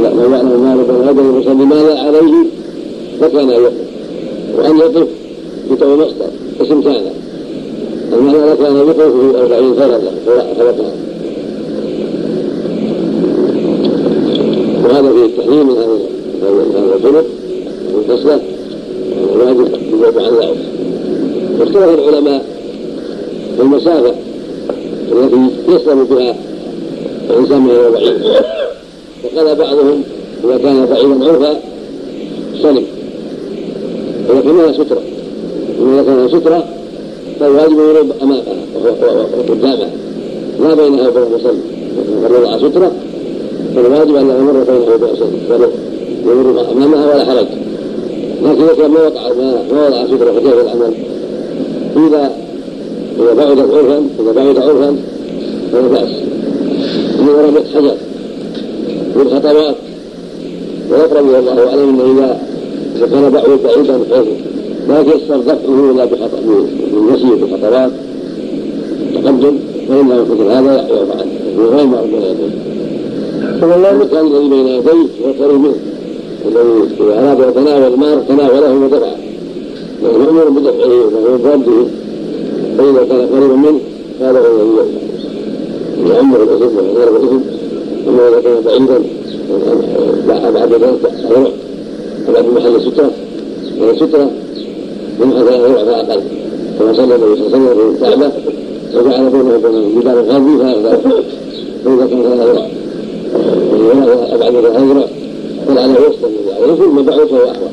لو 0.00 0.32
يعلم 0.32 0.62
ما 0.62 0.76
بين 0.82 1.08
يديه 1.08 1.30
ويصلي 1.36 1.64
ماذا 1.64 1.98
عليه؟ 1.98 2.44
فكان 3.20 3.48
يقف 3.50 3.72
وأن 4.58 4.76
يقف 4.78 5.06
بتو 5.70 5.96
مصدر 5.96 6.26
اسم 6.60 6.80
كان 6.82 7.02
المعنى 8.12 8.38
لكان 8.52 8.76
يقف 8.76 9.00
في 9.00 9.38
أربعين 9.40 9.74
فردا 9.74 10.12
خلقها 10.58 10.92
وهذا 14.84 15.12
فيه 15.12 15.24
التحريم 15.24 15.66
من 15.66 15.76
هذا 15.76 15.98
الخلق 16.96 17.24
والكسلة 17.94 18.40
الواجب 19.34 19.68
بالبعد 19.90 20.18
عن 20.24 20.34
ذلك. 20.34 20.56
واختلف 21.60 21.98
العلماء 22.08 22.44
في 23.56 23.62
المسافة 23.62 24.14
التي 25.12 25.46
يسلم 25.68 26.04
بها 26.04 26.36
الإنسان 27.30 27.60
من 27.62 27.70
البعيد 27.70 28.22
وقال 29.24 29.54
بعضهم 29.54 30.02
إذا 30.44 30.58
كان 30.58 30.86
بعيدا 30.86 31.24
عرفا 31.24 31.60
سلم. 32.62 32.84
لها 34.28 34.72
سترة. 34.72 35.02
وإذا 35.80 36.02
كان 36.02 36.28
سترة 36.28 36.64
فالواجب 37.40 37.78
يرد 37.78 38.12
أمامها 38.22 38.42
وقدامها 39.38 39.90
لا 40.60 40.74
بينها 40.74 41.08
وبين 41.08 41.22
المصلي 41.22 41.60
ومن 41.96 42.36
وضع 42.36 42.58
سترة 42.58 42.92
فالواجب 43.76 44.16
أن 44.16 44.30
يمر 44.30 44.52
بينها 44.52 44.94
وبين 44.94 45.08
المصلي 45.08 45.68
يمر 46.26 46.72
أمامها 46.72 47.14
ولا 47.14 47.24
حرج. 47.24 47.46
لكن 48.42 48.62
إذا 48.62 48.74
كان 48.74 48.90
ما 48.90 49.00
وقع 49.00 49.32
ما 49.72 49.86
وضع 49.86 50.06
سترة 50.06 50.32
فكيف 50.32 50.54
العمل؟ 50.54 50.94
إذا 51.96 52.32
إذا 53.20 53.34
بعد 53.34 53.58
عرفا 53.58 54.06
إذا 54.20 54.32
بعد 54.32 54.58
عرفا 54.58 54.96
فلا 55.72 55.88
بأس. 55.88 56.10
إذا 57.20 57.42
رمت 57.46 57.66
حجر. 57.74 57.96
بالخطوات 59.16 59.76
ويقرب 60.90 61.28
والله 61.28 61.68
أعلم 61.68 62.00
أنه 62.00 62.12
إذا 62.12 62.40
إذا 62.96 63.06
كان 63.06 63.30
بعد 63.30 63.58
بعيدا 63.64 63.98
بحيث 63.98 64.26
لا 64.88 65.00
يتيسر 65.00 65.36
دفعه 65.36 65.90
إلا 65.90 66.04
بخطأ 66.04 66.40
بالمشي 66.92 67.34
بالخطوات 67.40 67.92
تقدم 69.14 69.58
فإنه 69.88 70.24
مثل 70.24 70.42
هذا 70.42 70.74
يعفى 70.74 71.12
عنه 71.12 71.32
هو 71.58 71.76
غير 71.76 71.86
معروف 71.86 72.10
بين 72.10 72.22
يديه 72.22 73.90
المكان 73.90 74.26
الذي 74.26 74.48
بين 74.48 74.66
يديه 74.66 75.06
القريب 75.24 75.60
منه. 75.60 75.74
الذي 76.48 76.88
إذا 77.00 77.20
أراد 77.20 77.48
يتناول 77.48 77.94
المار 77.94 78.22
تناوله 78.28 78.74
ودفعه 78.74 79.16
لأنه 80.02 80.18
مأمور 80.18 80.48
بدفعه 80.48 80.88
وهو 80.88 81.38
برده 81.38 81.86
فإذا 82.78 83.06
كان 83.08 83.26
قريبا 83.26 83.54
منه 83.56 83.80
هذا 84.20 84.38
هو 84.38 84.62
الذي 84.62 86.14
يعمر 86.14 86.42
الإثم 86.42 86.76
ويغير 86.76 87.16
الإثم 87.16 87.51
أما 88.08 88.28
إذا 88.28 88.40
كان 88.40 88.62
بعيدا 88.64 89.00
أبعد 90.48 90.72
ذلك 90.72 91.12
أبعد 92.28 92.44
محل 92.44 92.76
السترة 92.76 93.10
وهي 93.80 93.96
سترة 93.96 94.30
من 95.20 95.32
هذا 95.32 95.56
يرعى 95.56 95.84
فأقل 95.84 96.20
كما 96.78 96.92
صلى 96.92 97.14
النبي 97.14 97.36
صلى 97.36 97.56
الله 97.56 97.70
عليه 97.70 98.16
وسلم 98.16 98.32
وجعل 98.94 99.30
بينه 99.30 99.54
وبين 99.54 99.74
الجدار 99.74 100.20
الغربي 100.20 100.58
فهذا 100.58 101.00
فإذا 101.84 102.06
كان 102.06 102.22
هذا 102.22 102.68
أبعد 104.34 104.52
من 104.52 104.64
هذا 104.66 104.84
يرعى 104.84 105.06
ولعله 105.68 106.08
وسط 106.08 106.24
الذي 106.24 106.52
عليه 106.62 106.74
ثم 106.74 107.02
بعد 107.02 107.26
فهو 107.26 107.44
أحوط 107.44 107.70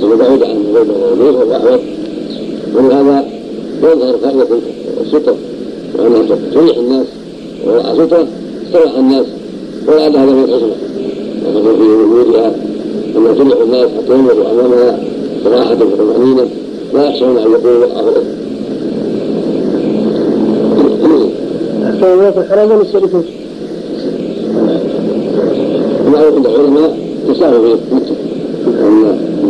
ثم 0.00 0.08
بعد 0.16 0.42
عن 0.42 0.64
بين 0.74 0.90
يديه 1.12 1.38
فهو 1.38 1.56
أحوط 1.56 1.80
ولهذا 2.74 3.24
يظهر 3.82 4.16
فائدة 4.18 4.46
السترة 5.00 5.36
وأنها 5.98 6.36
تريح 6.54 6.76
الناس 6.76 7.06
ووضع 7.66 7.94
سترة 7.94 8.26
استريح 8.66 8.94
الناس 8.98 9.26
ولعل 9.88 10.16
هذا 10.16 10.32
من 10.32 10.44
الحكمة 10.44 10.72
وكما 11.46 11.76
في 11.76 11.82
وجودها. 11.82 12.54
أنها 13.16 13.32
تريح 13.32 13.60
الناس 13.62 13.88
حتى 13.98 14.12
ينظروا 14.12 14.50
أمامها 14.50 14.98
براحة 15.44 15.72
وطمأنينة 15.72 16.48
لا 16.94 17.10
يخشون 17.10 17.38
أن 17.38 17.52
يقولوا 17.52 17.86
وقع 17.86 18.00
الكلمات 21.96 22.38
الحرام 22.38 22.70
ولا 26.06 26.26
عند 26.34 26.46
العلماء 26.46 26.98
تساوي 27.28 27.76
في 27.76 27.90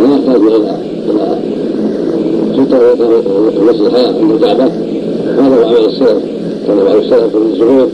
لا 0.00 0.14
يحتاج 0.14 0.36
المسجد 3.56 3.80
الحياة 3.80 4.06
عند 4.06 4.30
الكعبة 4.30 4.64
هذا 5.38 5.56
هو 5.56 5.64
عمل 5.64 5.84
السلف. 5.84 6.22
كان 6.66 6.76
بعض 6.84 6.96
السلف 6.96 7.36
في 7.36 7.38
الزهور. 7.52 7.88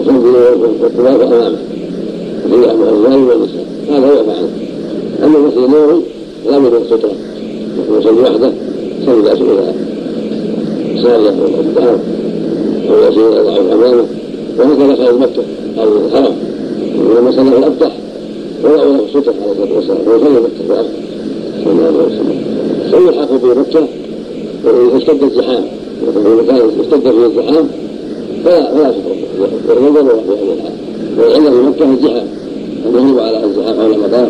يصلي 0.00 0.18
والطواف 0.82 1.20
أمامه 1.20 1.56
في 2.48 2.54
الرجال 2.54 3.28
والنساء 3.28 3.64
هذا 3.90 4.06
هو 4.06 4.24
فعله 4.24 4.48
أما 5.24 5.38
المسجد 5.38 5.58
النبوي 5.58 6.02
لا 6.46 6.56
يوجد 6.56 6.86
سترة 6.86 7.12
يصلي 7.98 8.20
وحده 8.20 8.52
يصلي 9.02 9.22
لا 9.22 9.34
إلى 9.34 9.74
سارية 11.02 11.30
ولا 11.30 11.56
قدام 11.56 11.98
أو 12.90 13.08
يصلي 13.08 13.28
إلى 13.28 13.42
ضعف 13.42 13.72
أمامه 13.72 14.04
وهكذا 14.58 15.04
خارج 15.04 15.18
مكة 15.18 15.42
أو 15.78 15.88
الحرم 16.06 16.34
ولما 16.98 17.30
صلى 17.30 17.50
في 17.50 17.58
الأبطح 17.58 17.92
وضعوا 18.64 18.92
له 18.92 19.06
سترة 19.10 19.34
عليه 19.42 19.52
الصلاة 19.52 19.76
والسلام 19.76 19.98
ويصلي 20.08 20.40
مكة 20.40 20.64
في 20.66 20.72
الأرض 20.72 20.90
صلى 21.64 21.72
الله 21.72 21.86
عليه 21.86 22.06
وسلم 22.06 22.44
فيلحق 22.90 23.28
في 23.36 23.60
مكة 23.60 23.88
وإذا 24.64 24.96
اشتد 24.96 25.22
الزحام 25.22 25.64
إذا 26.02 26.42
كان 26.46 26.70
اشتد 26.80 27.10
فيه 27.10 27.26
الزحام 27.26 27.68
فلا 28.44 28.74
فلا 28.74 28.92
سترة 28.92 29.23
الحال 29.44 30.08
والعلة 31.18 31.50
في 31.50 31.56
مكة 31.66 31.92
الزحام 31.92 32.26
يغلب 32.94 33.18
على 33.18 33.44
الزحام 33.44 33.76
حول 33.76 33.92
المطار 33.92 34.28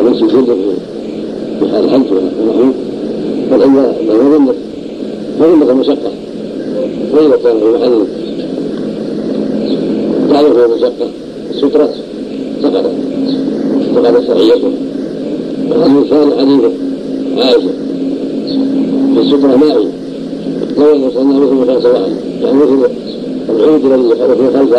ومسجد 0.00 0.28
جدا 0.28 0.54
في 1.60 1.68
حال 1.72 1.84
الحج 1.84 2.00
ونحوه. 2.12 2.72
فالعلة 3.50 3.94
لا 4.06 4.14
يظن 4.14 4.48
مظنة 5.40 5.70
المشقة. 5.70 6.12
وإذا 7.12 7.36
كان 7.44 7.58
في 7.60 7.64
محل 7.64 8.04
تعرف 10.30 10.70
المشقة؟ 10.70 11.08
السترة 11.50 11.88
سقطت. 12.62 12.90
سقطت 13.94 14.28
صحيته 14.28 14.72
والحديث 15.70 16.02
الثاني 16.02 16.32
حديث 16.38 16.70
عائشة. 17.36 17.70
في 19.14 19.20
السترة 19.20 19.56
مائية 19.56 19.88
لو 20.78 20.94
أن 20.94 21.02
وصلنا 21.02 21.38
مثل 21.38 21.54
مكان 21.54 21.80
سواء. 21.80 22.12
يعني 22.42 22.56
مثل 22.56 22.88
العود 23.54 23.84
الذي 23.84 24.50
خلف 24.54 24.74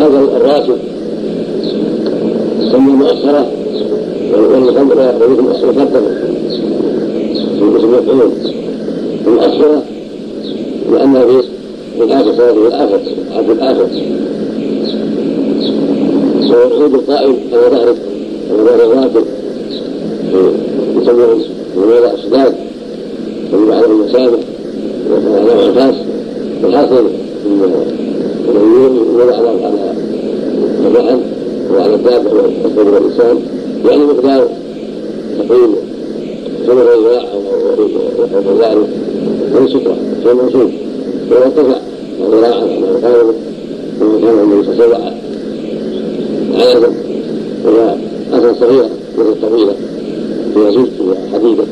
خلف 0.00 0.36
الراكب 0.36 0.76
تسمى 2.60 2.92
مؤخرة 2.92 3.46
والمقدمة 4.32 5.12
مقدمة 5.64 6.00
في 7.58 7.76
اسم 7.76 7.90
مفعول 7.92 8.30
المؤخرة 9.26 9.82
لأنها 10.92 11.24
في 11.24 12.02
الآخر 12.02 12.32
في 12.32 12.66
الآخر 12.66 12.98
في 13.46 13.52
الآخر. 13.52 13.86
والعود 16.50 16.94
القائم 16.94 17.36
على 17.52 17.62
ظهر 17.70 17.94
على 18.50 18.62
ظهر 18.62 18.92
الراكب. 18.92 19.24
يسمى 20.96 21.24
في 21.74 21.78
موضع 21.80 22.10
السداد. 22.14 22.54
يجب 23.52 23.72
عليه 23.72 23.86
المسامح 23.86 24.39
وعلى 25.30 25.52
العكاس 25.52 25.94
والحاصل 26.64 27.06
انه 27.46 27.86
يوضع 29.18 29.36
على 29.36 29.48
على 29.48 29.92
الرحل 30.86 31.20
وعلى 31.74 31.94
الدابة 31.94 32.30
والقدر 32.32 32.98
الإنسان 32.98 33.38
يعني 33.84 34.04
مقدار 34.04 34.48
تقريبا 35.38 35.74
ثمن 36.66 36.78
الرياح 36.78 37.24
أو 37.32 38.58
ذلك 38.60 38.88
من 39.54 39.68
سترة 39.68 39.96
شيء 40.22 40.34
موصول 40.34 40.70
ولو 41.30 41.42
ارتفع 41.42 41.78
ذراعا 42.30 42.62
أو 42.62 43.06
قاربا 43.08 43.32
كما 44.00 44.20
كان 44.20 44.38
النبي 44.38 44.62
صلى 44.66 44.84
الله 44.84 44.96
عليه 44.96 45.06
وسلم 45.06 45.20
عادة 46.54 46.88
وهي 47.64 47.96
أثر 48.32 48.54
صغيرة 48.60 48.88
مثل 49.18 49.28
الطويلة 49.28 49.74
فيها 50.54 50.70
زوج 50.70 50.86
فيها 50.86 51.38
حديدة 51.38 51.64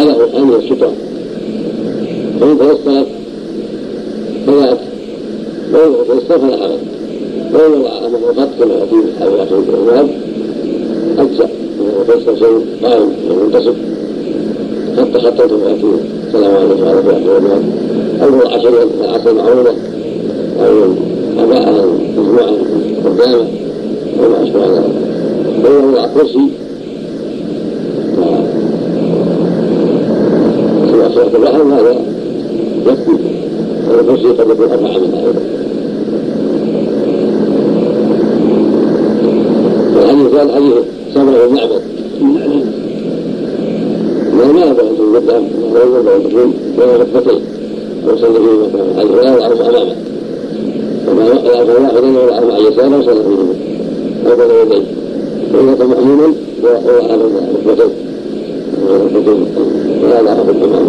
هذا 0.00 0.12
هو 0.12 0.24
الأمر 0.24 0.56
السترة 0.56 0.92
فإن 2.40 2.58
توسلت 2.58 3.06
فذاك 4.46 4.78
وإن 5.72 5.92
توسل 6.08 6.40
فلا 6.40 6.56
حرج 6.56 6.78
وإن 7.54 7.72
وضع 7.80 8.06
أمره 8.06 8.42
قط 8.42 8.48
كما 8.58 8.74
يأتي 8.74 9.18
حال 9.20 9.40
أخيه 9.40 9.58
الأولاد 9.58 10.08
أجزأ 11.18 11.48
وتوسل 12.00 12.38
شيء 12.38 12.66
قائم 12.82 13.12
ومنتصب 13.30 13.74
حتى 14.98 15.18
خطته 15.18 15.68
يأتي. 15.68 15.86
السلام 16.26 16.56
عليكم 16.56 16.82
وعلى 16.82 17.00
الله 17.00 17.16
الأولاد 17.16 17.62
أو 18.22 18.28
هو 18.28 18.48
عشر 18.48 18.88
عشر 19.08 19.32
معونة 19.34 19.74
أو 20.60 20.92
أباء 21.38 21.86
مجموعة 22.16 22.52
قدامة؟ 23.04 23.46
وما 24.18 24.42
أشبه 24.42 24.66
ذلك. 24.66 24.84
فإذا 25.62 25.78
وضع 25.86 26.06
كرسي 26.06 26.48
سورة 31.20 31.36
البحر 31.36 31.62
هذا 31.62 31.96
يكفي 32.86 33.16
والكرسي 33.90 34.28
قد 34.28 34.50
يكون 34.50 34.70
أربعة 34.70 34.98
منها 34.98 35.26
أيضا 35.26 35.40
والحديث 39.96 40.34
قال 40.34 40.50
حديث 40.52 40.74
صبر 41.14 41.46
بن 41.46 41.54
معبد 41.54 41.82
ما 44.32 44.52
ما 44.52 44.70
أن 44.70 44.76
تقدم 44.76 45.44
لا 45.74 45.82
ينبغي 45.82 46.16
ان 46.16 46.22
تكون 46.30 46.54
بين 46.78 46.88
ركبتين 47.00 47.40
ويصلي 48.06 48.38
فيه 48.38 48.68
مثلا 48.68 49.02
الفلان 49.02 49.34
والعرض 49.34 49.60
امامه 49.60 49.96
فما 51.06 51.24
يأخذ 51.26 51.82
واحدا 51.82 52.18
ويضعه 52.18 52.40
مع 52.40 52.58
يساره 52.58 52.98
وصلى 52.98 53.22
فيه 53.24 54.30
أو 54.30 54.36
بين 54.36 54.50
يديه 54.62 54.84
وإذا 55.54 55.74
كان 55.74 55.92
على 57.10 57.22
ركبتين 57.24 57.90
ركبتين 58.88 59.69
وهذا 60.10 60.32
أخذ 60.32 60.48
الإمام 60.48 60.86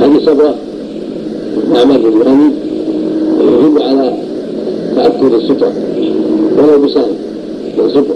هذه 0.00 0.16
الصبرة 0.16 0.54
أعمال 1.76 2.06
الإمام 2.06 2.52
يدل 3.40 3.82
على 3.82 4.12
تأكد 4.96 5.32
السترة 5.34 5.72
ولو 6.58 6.82
بسهم 6.86 7.12
ينصبه 7.78 8.14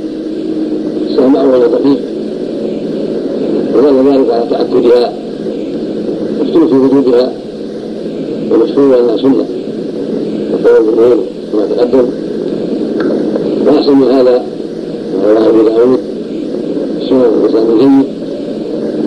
سهم 1.16 1.36
أول 1.36 1.60
دقيق 1.60 1.98
ودل 3.74 4.08
ذلك 4.12 4.30
على 4.30 4.44
تأكدها 4.50 5.12
مختلف 6.40 6.68
في 6.68 6.74
وجودها 6.74 7.32
ومشهور 8.52 9.00
أنها 9.00 9.16
سنة 9.16 9.44
وقول 10.52 10.88
الجمهور 10.88 11.24
كما 11.52 11.66
تقدم 11.76 12.04
وأحسن 13.66 13.92
من 13.96 14.08
هذا 14.10 14.44
رواه 15.24 15.48
أبو 15.48 15.62
داود 15.68 16.03
عن 17.58 18.04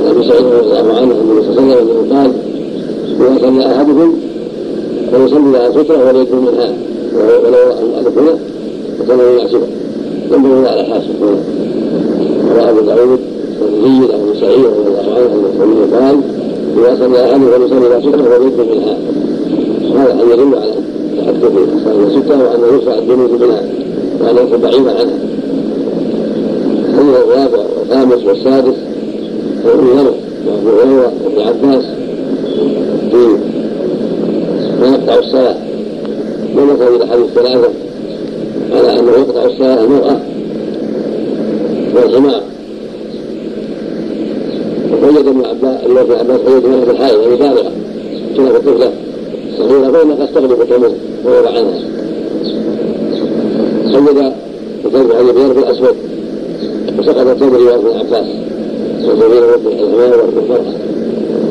أبي 0.05 0.23
سعيد 0.27 0.45
رضي 0.45 0.79
الله 0.79 0.97
عنه 0.97 1.11
النبي 1.21 1.41
صلى 1.41 1.59
الله 1.59 1.75
عليه 1.75 1.83
قال 2.15 2.31
إذا 3.19 3.39
صلى 3.41 3.75
أحدكم 3.75 4.13
فليصلي 5.11 5.57
على 5.57 5.71
سترة 5.71 6.07
وليكن 6.07 6.37
منها 6.37 6.73
ولو 7.15 7.71
أحد 7.95 8.07
هنا 8.17 8.37
فصلى 8.99 9.37
يحسبه 9.37 9.67
ينبغي 10.31 10.69
على 10.69 10.83
حاسب 10.83 11.09
هنا 11.21 11.37
رواه 12.55 12.69
أبو 12.69 12.79
داود 12.79 13.19
والجيد 13.61 14.11
عن 14.11 14.19
أبي 14.29 14.39
سعيد 14.39 14.65
رضي 14.65 14.87
الله 14.89 15.15
عنه 15.15 15.63
النبي 15.63 15.95
قال 15.95 16.21
إذا 16.77 16.95
صلى 16.95 17.25
أحدكم 17.25 17.51
فليصلي 17.51 17.85
على 17.93 18.01
سترة 18.01 18.39
وليكن 18.39 18.71
منها. 18.71 18.97
هذا 19.95 20.13
أن 20.13 20.29
يدل 20.31 20.55
على 20.55 20.73
تحدث 21.17 21.51
الصلاة 21.75 22.07
الستة 22.07 22.43
وأنه 22.43 22.67
يرفع 22.73 22.97
الجنود 22.99 23.31
منها 23.41 23.61
وأن 24.21 24.35
يكون 24.47 24.61
بعيدا 24.61 24.91
عنها 24.91 25.17
هذا 26.93 27.23
الرابع 27.23 27.66
والخامس 27.89 28.23
والسادس 28.23 28.75
وابن 29.65 29.87
ذر 29.87 30.13
وأبو 30.47 30.69
هريره 30.69 31.13
وابن 31.23 31.41
عباس 31.41 31.85
في 33.11 33.37
ما 34.81 34.87
يقطع 34.87 35.19
الصلاه 35.19 35.55
ونظر 36.55 36.95
إلى 36.95 37.07
حديث 37.07 37.25
ثلاثة 37.35 37.69
على 38.71 38.99
انه 38.99 39.11
يقطع 39.11 39.45
الصلاه 39.45 39.83
المرأة 39.83 40.19
والحمار 41.95 42.41
وقيد 44.91 45.27
ابن 45.27 45.45
عباس 45.45 45.83
ابن 45.85 46.13
عباس 46.13 46.39
قيد 46.39 46.83
في 46.85 46.91
الحائض 46.91 47.21
يعني 47.21 47.35
بالغه 47.35 47.71
كانت 48.37 48.55
الطفلة. 48.55 48.91
صغيره 49.57 49.91
فانها 49.91 50.15
قد 50.15 50.33
تغلب 50.33 50.69
تموت 50.69 50.93
ويضع 51.25 51.49
عنها 51.49 51.79
قيد 53.93 54.33
وكان 54.85 55.11
علي 55.11 55.31
بن 55.31 55.59
الأسود. 55.59 55.95
وسقط 56.99 57.27
الثوب 57.27 57.53
رواية 57.53 57.75
ابن 57.75 57.87
عباس 57.87 58.27
وزبير 59.03 59.43
وابن 59.51 59.67
الحمار 59.67 60.19
وابن 60.19 60.65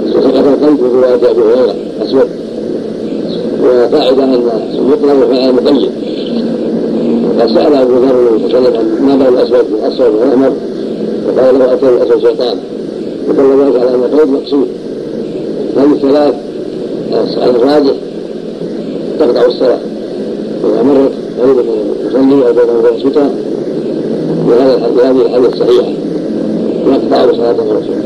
وسقط 0.09 0.47
القلب 0.47 0.77
في 0.77 0.83
رواية 0.95 1.15
أبي 1.15 1.41
هريرة 1.43 1.75
أسود. 2.03 2.29
وقاعدة 3.63 4.25
أن 4.25 4.51
المطلق 4.75 5.27
فعل 5.31 5.53
مقيد 5.53 5.91
قد 7.41 7.49
سأل 7.49 7.75
أبو 7.75 7.93
ذر 7.93 8.17
عليه 8.33 8.45
وسلم 8.45 9.07
ما 9.07 9.17
بين 9.17 9.27
الأسود 9.27 9.65
الأسود 9.73 10.15
والأحمر 10.15 10.53
وقال 11.27 11.59
له 11.59 11.73
أتى 11.73 11.89
الأسود 11.89 12.21
شيطان. 12.21 12.59
ودل 13.29 13.65
ذلك 13.65 13.81
على 13.81 13.95
أن 13.95 14.05
القيد 14.05 14.29
مقصود. 14.29 14.69
هذه 15.77 15.93
الثلاث 15.93 16.35
الراجح؟ 17.37 17.95
تقطع 19.19 19.47
الصلاة. 19.47 19.79
إذا 20.65 20.83
مرت 20.83 21.13
غير 21.43 21.61
المصلي 21.61 22.49
أو 22.49 22.53
بينه 22.53 22.79
وبين 22.79 22.95
السترة 22.95 23.31
بهذه 24.47 25.27
الحديث 25.27 25.53
الصحيحة 25.53 25.93
يقطع 26.87 27.33
صلاة 27.33 27.51
الرسول. 27.51 27.97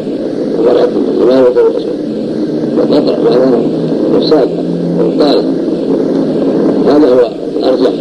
ومرأة 0.58 0.88
الإمام 1.22 1.44
والرسول 1.44 1.90
وقطع 2.78 3.18
معناه 3.24 3.62
إفساد 4.16 4.48
وإبطال 4.98 5.44
هذا 6.86 7.08
هو 7.08 7.30
الأرجح. 7.58 7.92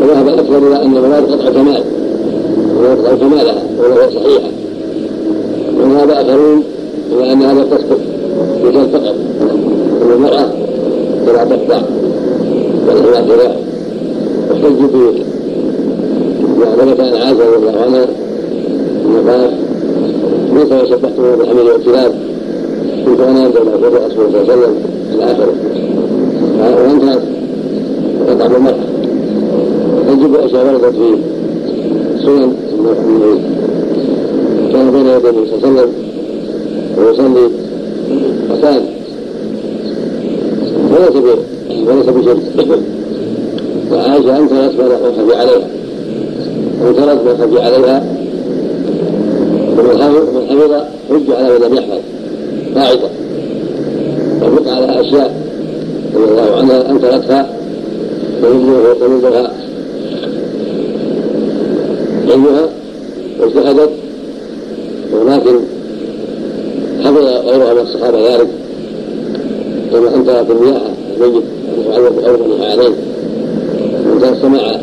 وذهب 0.00 0.28
الأكثر 0.28 0.58
إلى 0.58 0.82
أن 0.82 0.96
المراد 0.96 1.24
قطع 1.32 1.50
كمال 1.50 1.82
ويقطع 2.80 3.14
كمالها 3.14 3.62
وهو 3.78 4.10
صحيحة 4.10 4.50
وذهب 5.78 6.10
آخرون 6.10 6.62
إلى 7.12 7.32
أن 7.32 7.42
هذا 7.42 7.64
تسقط 7.64 8.00
بجل 8.64 8.88
فقط. 8.92 9.14
أن 10.02 10.12
المرأة 10.12 10.46
فلا 11.26 11.44
تقطع 11.44 11.82
والحماة 12.88 13.20
كذلك 13.20 13.56
واحتجوا 14.50 14.70
وثبت 14.70 14.94
عن 14.94 15.29
عائشه 16.88 17.30
رضي 17.32 17.56
الله 17.56 17.80
عنها 17.82 18.06
انه 19.04 19.30
قال 19.30 19.50
ليس 20.54 20.72
وشبهته 20.72 21.36
بالحمل 21.36 21.60
والكلاب 21.60 22.12
كنت 23.06 23.20
أنا 23.20 23.48
بين 23.48 23.68
الرسول 23.68 24.32
صلى 24.32 24.40
الله 24.40 24.52
عليه 24.52 24.52
وسلم 24.52 24.74
إلى 25.14 25.24
اخره 25.24 25.54
وانتهت 26.82 27.22
قطع 28.28 28.46
المرأة 28.56 28.84
تجب 30.08 30.34
اشياء 30.34 30.66
وردت 30.66 30.94
في 30.96 31.16
سنن 32.24 32.52
كان 34.72 34.90
بين 34.90 35.06
يدي 35.06 35.28
النبي 35.28 35.46
صلى 35.46 35.56
الله 35.56 35.68
عليه 35.68 35.80
وسلم 35.80 35.90
ويصلي 36.98 37.48
فكان 38.48 38.82
وليس 40.92 41.16
وليس 41.88 42.06
بشرك. 42.06 42.80
وعائشة 43.92 44.38
أنكرت 44.38 44.74
ما 44.78 44.96
خفي 45.18 45.36
عليها. 45.36 45.79
انكرت 46.82 47.24
ما 47.24 47.46
خفي 47.46 47.58
عليها 47.62 48.04
ومن 49.78 50.02
حفظ 50.48 50.72
حج 51.10 51.30
على 51.30 51.58
من 51.58 51.64
لم 51.66 51.74
يحفظ 51.74 52.00
قاعدة. 52.76 53.08
وفق 54.42 54.68
على 54.72 55.00
أشياء 55.00 55.34
رضي 56.14 56.24
الله 56.30 56.56
عنها 56.56 56.90
أنكرتها 56.90 57.50
ويبلغها 58.42 59.50
علمها 62.28 62.68
واجتهدت 63.40 63.90
ولكن 65.12 65.56
حفظ 67.04 67.24
غيرها 67.24 67.74
من 67.74 67.80
الصحابة 67.80 68.34
ذلك. 68.34 68.48
كما 69.92 70.14
أنكرت 70.14 70.50
المياه 70.50 70.80
الميت 71.16 71.44
يتعلق 71.78 72.10
بأرض 72.10 72.40
عليه 72.62 72.94
وانتهى 74.10 74.32
السماع 74.32 74.80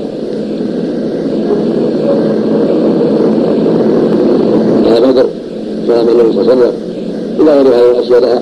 على 4.86 5.00
بدر 5.02 5.26
كلام 5.88 6.08
النبي 6.10 6.14
صلى 6.14 6.22
الله 6.22 6.27
عليه 6.40 6.52
وسلم. 6.52 6.74
إلى 7.40 7.52
غير 7.52 7.68
هذه 7.68 7.92
الاشياء 7.92 8.20
لها 8.20 8.42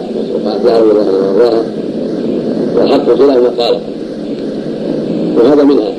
لها 0.63 0.79
وارضاها 0.79 1.63
والحق 2.75 3.05
خلاف 3.05 3.37
ما 3.37 3.63
قال 3.63 3.79
وهذا 5.37 5.63
منها. 5.63 5.91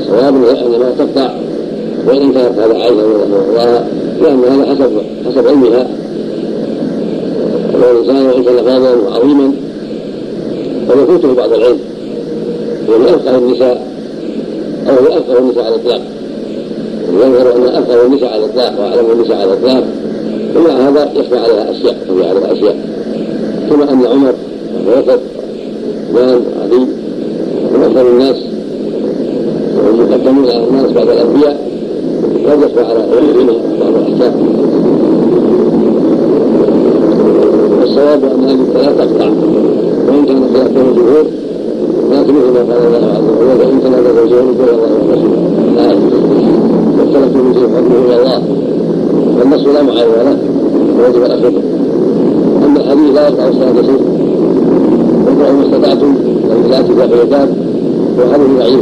الصواب 0.00 0.34
انما 0.34 0.90
تقطع. 0.98 1.30
وإن 2.08 2.32
كانت 2.32 2.58
هذا 2.58 2.74
عائشه 2.74 2.94
رضي 2.94 3.84
لأن 4.22 4.44
هذا 4.44 4.74
حسب 4.74 4.90
حسب 5.26 5.48
علمها. 5.48 5.86
والانسان 7.74 8.26
وان 8.26 8.44
كان 8.44 8.56
فاضلا 8.56 8.94
وعظيما 8.94 9.52
فيفوته 10.88 11.34
بعض 11.34 11.52
العلم. 11.52 11.78
هو 12.90 12.98
من 12.98 13.06
افقه 13.06 13.38
النساء 13.38 13.86
أو 14.88 14.94
هو 14.94 15.18
افقه 15.18 15.38
النساء 15.38 15.64
على 15.64 15.74
الإطلاق. 15.74 16.00
يظهر 17.14 17.56
أن 17.56 17.62
افقه 17.62 18.06
النساء 18.06 18.32
على 18.32 18.44
الإطلاق 18.44 18.80
وأعلم 18.80 19.10
النساء 19.12 19.36
على 19.36 19.52
الإطلاق. 19.52 19.84
ومع 20.56 20.88
هذا 20.88 21.10
يخفى 21.14 21.38
عليها 21.38 21.70
أشياء 21.70 21.96
تخفى 22.08 22.28
عليها 22.28 22.52
أشياء. 22.52 22.76
كما 23.70 23.92
أن 23.92 24.06
عمر 24.06 24.34
بكر 24.86 25.18
عثمان 26.10 26.42
علي 26.62 26.86
هم 27.74 27.82
افضل 27.82 28.06
الناس 28.06 28.36
وهم 29.76 30.00
مقدمون 30.00 30.50
على 30.50 30.64
الناس 30.64 30.92
بعد 30.92 31.08
الأنبياء 31.08 31.70
قد 32.46 32.58
يخفى 32.62 32.80
على 32.80 33.04
غيرهم 33.12 33.46
بعض 33.80 33.94
الأحكام. 33.94 34.34
والصواب 37.80 38.24
أن 38.24 38.44
هذه 38.44 38.60
الثلاث 38.60 38.96
تقطع 38.98 39.30
وإن 40.08 40.26
كان 40.26 40.44
خلاف 40.54 40.68
بين 40.68 40.88
الجمهور 40.88 41.24
لكن 42.10 42.32
مثل 42.34 42.52
ما 42.52 42.74
قال 42.74 42.86
الله 42.86 43.12
عز 43.12 43.24
وجل 43.40 43.60
وإن 43.60 43.80
تنازعوا 43.82 44.28
شيئا 44.28 44.54
فالى 44.58 44.72
الله 44.72 44.88
والرسول 45.08 45.30
لا. 45.76 45.86
واختلفتم 46.98 47.38
من 47.38 47.54
شيء 47.54 47.68
حكمه 47.68 47.98
إلى 48.06 48.16
الله. 48.16 48.42
والنص 49.40 49.66
لا 49.66 49.82
معارض 49.82 50.12
له 50.24 50.36
ويجب 50.98 51.24
الاخذ 51.24 51.54
أما 52.64 52.80
الحديث 52.80 53.14
لا 53.14 53.28
يقطع 53.28 53.48
الصلاة 53.48 53.82
شيء 53.82 54.00
واقرأوا 55.26 55.52
ما 55.52 55.62
استطعتم 55.66 56.14
لا 56.70 56.82
تزاحوا 56.82 57.22
الباب 57.22 57.48
وهذا 58.18 58.44
ضعيف 58.58 58.80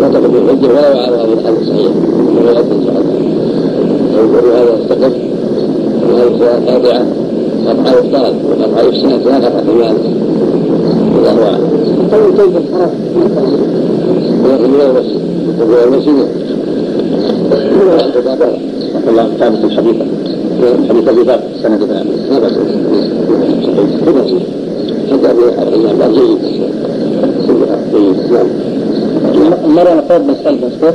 لا 0.00 0.08
تقبل 0.08 0.36
الحجه 0.36 0.68
ولا 0.68 0.94
يعارض 0.94 1.14
هذا 1.14 1.32
الحديث 1.32 1.60
الصحيح 1.60 1.90
ولا 2.36 2.50
يؤثر 2.50 2.74
وهذا 4.32 4.76
استقر 4.82 5.12
وهذه 6.10 6.60
قاطعه 6.66 7.06
قطع 7.66 7.90
يفترض 7.98 8.34
وقطع 8.50 8.82
يفسد 8.82 9.26
لا 9.26 9.36
قطع 9.36 9.60
كمال 9.60 9.96
والله 11.14 11.44
اعلم. 11.44 11.68
طيب 12.12 12.38
طيب 12.38 12.56
الحرام 12.56 12.90
ولكن 14.44 14.70
من 14.70 14.80
المسجد. 14.80 15.20
يقول 15.58 15.94
المسجد. 15.94 16.28
تابعه 19.04 19.24
الله 19.24 19.36
ثابت 19.38 19.64
الحديث 19.64 19.96
حديث 20.88 21.08
ابي 21.08 21.22
بكر 21.22 21.40
سند 21.62 21.82
ما 21.82 22.38
بس 22.38 24.30
حتى 25.10 25.30
ابن 25.30 25.86
عباس 25.88 26.10
جيد 26.18 26.38
نعم 28.32 29.52
المرأة 29.64 29.94
نقول 29.94 30.22
مسألة 30.22 30.58
مذكور 30.66 30.92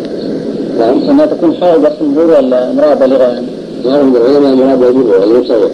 نعم. 0.79 1.09
أنها 1.09 1.25
تكون 1.25 1.53
حائضة 1.53 1.89
في 1.89 2.01
الظهور 2.01 2.27
ولا 2.37 2.71
امرأة 2.71 2.93
بالغة 2.93 3.23
يعني؟ 3.23 3.45
ظاهر 3.83 4.03
من 4.03 4.15
العلماء 4.15 4.53
المراد 4.53 4.81
يجوز 4.81 5.05
ولا 5.05 5.39
يتصور 5.39 5.69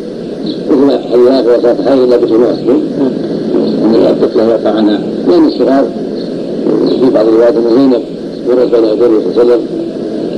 مثل 0.72 1.00
حديث 1.12 1.48
وفاة 1.48 1.76
حائض 1.86 2.10
لا 2.10 2.18
بتماس 2.18 2.58
إن 3.84 3.96
الطفل 3.96 4.40
يرفع 4.40 4.70
عنها 4.70 5.00
لأن 5.28 5.48
الصغار 5.48 5.86
في 6.90 7.10
بعض 7.14 7.28
الروايات 7.28 7.56
أن 7.56 7.64
زينب 7.76 8.04
مرت 8.48 8.72
بين 8.72 8.84
النبي 8.84 9.34
صلى 9.34 9.42
الله 9.42 9.54
عليه 9.54 9.56
وسلم 9.56 9.62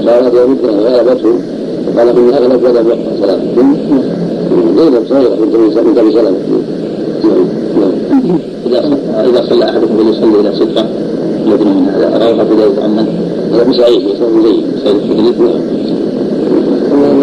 قالت 0.07 0.33
يردها 0.33 0.71
وغلبته 0.71 1.56
وقال 1.97 2.15
من 2.15 2.33
أغلب 2.33 2.63
ولم 2.63 2.97
صلاة 3.21 3.39
زينب 4.77 5.07
صغيرة 5.09 5.35
من 5.83 5.97
أبي 5.97 6.11
سلمة 6.11 6.37
نعم 8.71 8.93
إذا 9.25 9.29
إذا 9.29 9.45
صلى 9.49 9.65
أحدكم 9.65 9.97
فليصلي 9.97 10.39
إلى 10.39 10.51
ستره 10.55 10.85
يدنو 11.45 11.73
من 11.73 11.87
هذا. 11.87 12.17
رواه 12.17 12.41
ابو 12.41 12.53
داود 12.53 12.79
عن 12.79 12.89
من؟ 12.95 13.07
هذا 13.53 13.71
سيد 13.71 14.07
الخدري 14.07 14.63
نعم 17.01 17.19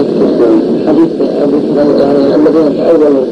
حديث 0.87 1.11
يعني 2.01 2.35
الذين 2.35 2.77
تأولوا 2.77 3.25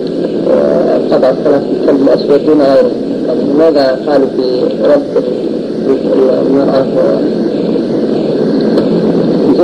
قطع 1.11 1.31
الصلاة 1.31 1.59
في 1.59 1.73
الكلب 1.81 2.03
الأسود 2.03 2.47
دون 2.47 2.63
غيره. 2.63 2.91
لماذا 3.55 4.01
قالوا 4.07 4.29
في 4.37 4.45
رد 4.85 5.25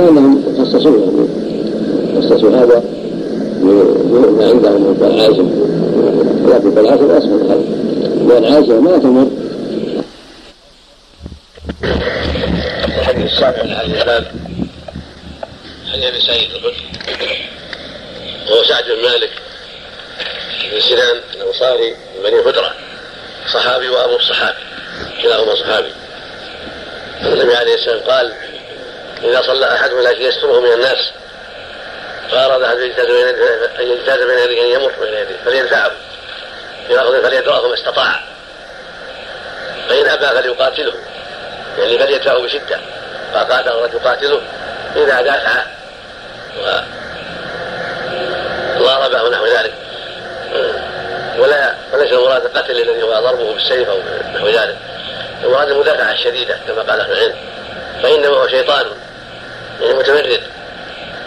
انهم 0.09 0.39
خصصوه 0.59 1.28
خصصوا 2.29 2.49
هذا 2.49 2.83
ما 4.37 4.49
عندهم 4.49 4.81
من 4.81 4.97
قال 5.01 5.19
عائشه 5.21 5.49
لكن 6.55 6.75
قال 6.75 6.87
عائشه 6.87 7.17
اسهل 7.17 7.41
هذا 8.31 8.55
عائشة 8.55 8.79
ما 8.79 8.97
تمر. 8.97 9.27
الحديث 12.99 13.25
السابع 13.25 13.61
هذه 13.61 14.01
الباب. 14.01 14.25
عن 15.93 16.03
أبي 16.03 16.21
سعيد 16.21 16.49
وهو 18.49 18.63
سعد 18.63 18.83
بن 18.83 19.01
مالك 19.09 19.31
بن 20.71 20.79
سنان 20.79 21.21
الأنصاري 21.35 21.89
من 21.89 22.23
بني 22.23 22.41
هدره 22.41 22.73
صحابي 23.53 23.89
وأبو 23.89 24.15
الصحابي 24.15 24.63
كلاهما 25.21 25.55
صحابي. 25.55 25.91
النبي 27.21 27.55
عليه 27.55 27.75
السلام 27.75 27.99
قال 27.99 28.33
إذا 29.23 29.41
صلى 29.41 29.73
احد 29.73 29.89
لكن 29.91 30.21
يستره 30.21 30.59
من 30.59 30.73
الناس 30.73 31.08
فأراد 32.31 32.61
احد 32.61 32.77
يجتاز 32.77 33.05
بين 33.05 33.27
أن 33.79 33.87
يجتاز 33.87 34.21
بين 34.21 34.39
يديه 34.39 34.61
أن 34.61 34.81
يمر 34.81 34.91
بين 35.01 35.13
يديه 35.13 35.35
فليدفعه 35.45 35.91
ياخذ 36.89 37.23
فليدراه 37.23 37.67
ما 37.67 37.73
استطاع. 37.73 38.19
فإن 39.89 40.09
أبى 40.09 40.25
فليقاتله. 40.25 40.93
يعني 41.79 41.99
فليدفعه 41.99 42.41
بشدة. 42.41 42.79
فقاتل 43.33 43.69
الرجل 43.69 43.95
يقاتله. 43.95 44.41
إذا 44.95 45.21
دافع 45.21 45.63
وضربه 48.79 49.23
ونحو 49.23 49.45
ذلك. 49.45 49.73
ولا 51.37 51.75
وليس 51.93 52.11
المراد 52.11 52.45
القتل 52.45 52.71
الذي 52.71 53.03
هو 53.03 53.13
ضربه 53.13 53.53
بالسيف 53.53 53.89
أو 53.89 53.99
نحو 54.35 54.47
ذلك. 54.47 54.77
المراد 55.43 55.69
المدافعة 55.69 56.11
الشديدة 56.11 56.57
كما 56.67 56.81
قال 56.81 56.99
أهل 56.99 57.11
العلم. 57.11 57.35
فإنما 58.03 58.27
هو 58.27 58.47
شيطان. 58.47 58.85
يعني 59.81 59.93
متمرد. 59.93 60.41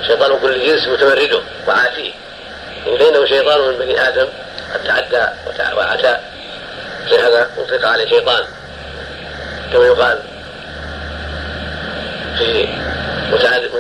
شيطان 0.07 0.39
كل 0.41 0.67
جنس 0.67 0.89
متمرده 0.89 1.41
وعاتيه 1.69 2.13
فانه 2.85 3.27
شيطان 3.27 3.61
من 3.61 3.79
بني 3.79 4.09
آدم 4.09 4.29
قد 4.75 4.85
تعدى 4.85 5.27
وعتى. 5.77 6.19
لهذا 7.11 7.51
اطلق 7.59 7.89
عليه 7.89 8.09
شيطان. 8.09 8.45
كما 9.73 9.87
يقال 9.87 10.19
في 12.39 12.69
متعدد 13.33 13.71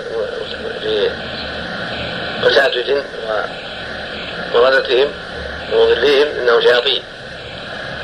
في 0.82 1.10
مساجد 2.42 3.04
ومردتهم 4.54 5.08
ومضليهم 5.72 6.60
شياطين 6.60 7.02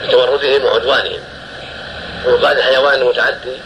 بتمردهم 0.02 0.64
وعدوانهم. 0.64 1.20
ويقال 2.24 2.58
الحيوان 2.58 3.00
المتعدي 3.00 3.56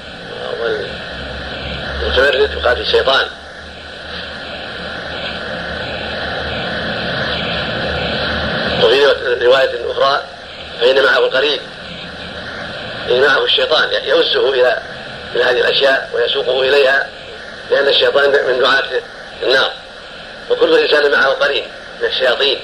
والمتمرد 2.03 2.51
يقال 2.53 2.81
الشيطان 2.81 3.27
رواية 9.43 9.91
أخرى 9.91 10.23
فإن 10.81 11.03
معه 11.03 11.19
القريب 11.19 11.61
إن 13.11 13.21
معه 13.21 13.45
الشيطان 13.45 13.91
يوسه 14.05 14.49
إلى 14.51 14.79
إلى 15.35 15.45
هذه 15.45 15.61
الأشياء 15.61 16.11
ويسوقه 16.13 16.63
إليها 16.63 17.09
لأن 17.71 17.89
الشيطان 17.89 18.31
من 18.31 18.61
دعاة 18.61 18.85
النار. 19.43 19.73
وكل 20.51 20.79
إنسان 20.79 21.11
معه 21.11 21.29
قرين 21.29 21.65
من 22.01 22.09
الشياطين 22.09 22.61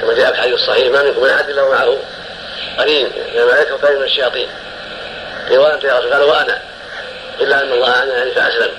كما 0.00 0.14
جاء 0.14 0.26
في 0.26 0.38
الحديث 0.38 0.54
الصحيح 0.54 0.92
ما 0.92 1.02
منكم 1.02 1.22
من 1.22 1.30
أحد 1.30 1.48
إلا 1.48 1.68
معه 1.68 1.98
قرين 2.78 3.06
من 3.06 3.40
الملائكة 3.40 3.74
وقرين 3.74 3.98
من 3.98 4.04
الشياطين. 4.04 4.48
قيل 5.48 5.58
وأنت 5.58 5.84
يا 5.84 5.98
رسول 5.98 6.12
قال 6.12 6.22
وأنا 6.22 6.60
إلا 7.40 7.62
أن 7.62 7.72
الله 7.72 7.90
أعانني 7.90 8.30
فأسلم. 8.30 8.70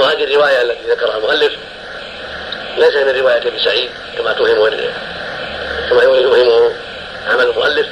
وهذه 0.00 0.24
الرواية 0.24 0.62
التي 0.62 0.90
ذكرها 0.90 1.16
المؤلف 1.16 1.52
ليس 2.76 2.94
من 2.94 3.20
رواية 3.20 3.48
أبي 3.48 3.58
سعيد. 3.64 3.90
كما 4.18 4.32
توهم 4.32 4.68
كما 5.90 6.02
يوهمه 6.02 6.72
عمل 7.26 7.44
المؤلف 7.44 7.86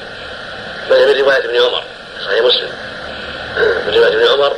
بل 0.90 1.14
من 1.14 1.20
رواية 1.20 1.44
ابن 1.44 1.56
عمر 1.56 1.84
صحيح 2.24 2.42
مسلم. 2.42 2.70
من 3.86 3.94
رواية 3.94 4.14
ابن 4.14 4.28
عمر 4.28 4.56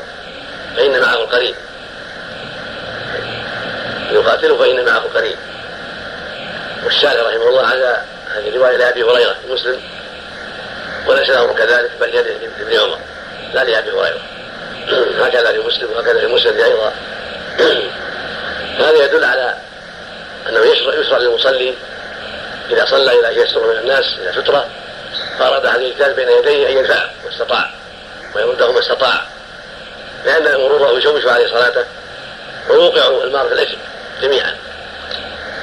فإن 0.76 1.00
معه 1.00 1.14
القرين 1.14 1.54
يقاتله 4.10 4.56
فإن 4.56 4.84
معه 4.84 5.02
قرين 5.14 5.36
والشارع 6.84 7.28
رحمه 7.28 7.48
الله 7.48 7.66
على 7.66 8.02
هذه 8.34 8.48
الرواية 8.48 8.76
لأبي 8.76 9.02
هريرة 9.02 9.36
مسلم 9.48 9.80
الأمر 11.08 11.52
كذلك 11.52 11.90
بل 12.00 12.14
يد 12.14 12.26
ابن 12.60 12.80
عمر 12.80 12.98
لا 13.54 13.64
لأبي 13.64 13.90
هريرة. 13.90 14.20
هكذا 15.26 15.52
في 15.52 15.58
مسلم 15.58 15.90
وهكذا 15.92 16.20
في 16.20 16.26
مسلم 16.26 16.60
أيضا. 16.64 16.92
هذا 18.78 19.04
يدل 19.04 19.24
على 19.24 19.54
أنه 20.48 20.60
يشرع, 20.60 20.94
يشرع 20.94 21.18
للمصلي 21.18 21.74
إذا 22.70 22.84
صلى 22.84 23.12
إلى 23.20 23.28
أن 23.28 23.46
يستر 23.46 23.66
من 23.66 23.78
الناس 23.78 24.04
إلى 24.18 24.42
سترة 24.42 24.66
فأراد 25.38 25.66
أحد 25.66 25.80
يجتاز 25.80 26.12
بين 26.14 26.28
يديه 26.28 26.68
أن 26.68 26.76
يدفعه 26.78 27.10
ما 27.24 27.30
استطاع 27.30 27.70
ويرده 28.34 28.72
ما 28.72 28.80
استطاع 28.80 29.20
لأن 30.24 30.60
مروره 30.60 30.98
يشوش 30.98 31.26
عليه 31.26 31.46
صلاته 31.46 31.84
ويوقع 32.70 33.24
المار 33.24 33.48
في 33.48 33.54
الإثم 33.54 33.76
جميعا. 34.22 34.56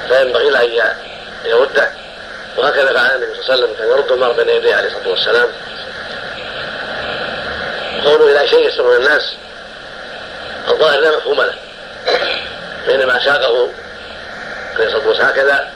فينبغي 0.07 0.49
له 0.49 0.63
أن 0.63 0.95
يرده 1.45 1.89
وهكذا 2.57 2.93
فعل 2.93 3.15
النبي 3.15 3.33
صلى 3.33 3.41
الله 3.41 3.51
عليه 3.51 3.63
وسلم 3.63 3.75
كان 3.77 3.87
يرد 3.87 4.11
المار 4.11 4.31
بين 4.31 4.49
يديه 4.49 4.75
عليه 4.75 4.87
الصلاة 4.87 5.09
والسلام. 5.09 5.49
قوله 8.05 8.31
إلى 8.31 8.47
شيء 8.47 8.67
يستر 8.67 8.89
من 8.89 8.95
الناس 8.95 9.33
الظاهر 10.67 10.99
لا 10.99 11.17
مفهوم 11.17 11.41
له 11.41 11.55
بينما 12.87 13.25
ساقه 13.25 13.69
عليه 14.75 14.85
الصلاة 14.85 15.07
والسلام. 15.07 15.29
هكذا 15.29 15.69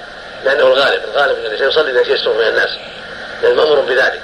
لأنه 0.45 0.67
الغالب 0.67 1.03
الغالب 1.03 1.37
الانسان 1.37 1.69
يصلي 1.69 1.91
إذا 1.91 2.13
يستر 2.13 2.33
من 2.33 2.47
الناس. 2.47 2.69
لأن 3.41 3.55
مامور 3.55 3.79
بذلك. 3.79 4.21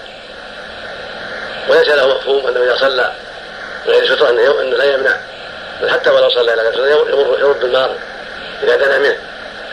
وليس 1.70 1.88
له 1.88 2.16
مفهوم 2.16 2.48
أنه 2.48 2.64
إذا 2.64 2.78
صلى 2.78 3.12
غير 3.86 4.16
ستره 4.16 4.30
أنه 4.30 4.78
لا 4.78 4.84
يمنع. 4.84 5.18
بل 5.82 5.90
حتى 5.90 6.10
ولو 6.10 6.30
صلى 6.30 6.54
إلى 6.54 6.62
غير 6.62 6.74
ستره 6.74 6.88
يرد 7.40 7.64
المار 7.64 7.96
إذا 8.64 8.76
دنا 8.76 8.98
منه 8.98 9.18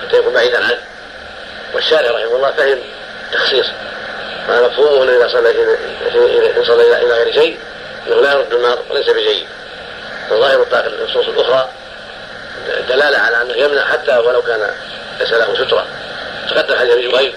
حتى 0.02 0.16
يكون 0.16 0.32
بعيدا 0.32 0.64
عنه. 0.64 0.78
والشارع 1.74 2.10
رحمه 2.10 2.36
الله 2.36 2.50
فهم 2.50 2.78
تخصيص. 3.32 3.66
هذا 4.48 4.66
مفهومه 4.66 5.04
أنه 5.04 5.16
إذا 5.16 5.28
صلى 5.28 5.50
ان 6.56 6.64
صلى 6.64 6.82
إلى 6.82 7.14
غير 7.14 7.32
شيء 7.32 7.58
أنه 8.06 8.20
لا 8.20 8.32
يرد 8.32 8.54
النار 8.54 8.78
وليس 8.90 9.10
بجيد 9.10 9.46
الظاهر 10.30 10.66
النصوص 10.86 11.28
الأخرى 11.28 11.68
دلالة 12.88 13.18
على 13.18 13.42
أنه 13.42 13.54
يمنع 13.54 13.84
حتى 13.84 14.16
ولو 14.16 14.42
كان 14.42 14.70
ليس 15.20 15.32
له 15.32 15.54
سترة. 15.54 15.86
تقدم 16.50 16.78
حديث 16.78 16.92
أبي 16.92 17.08
جهيم 17.08 17.32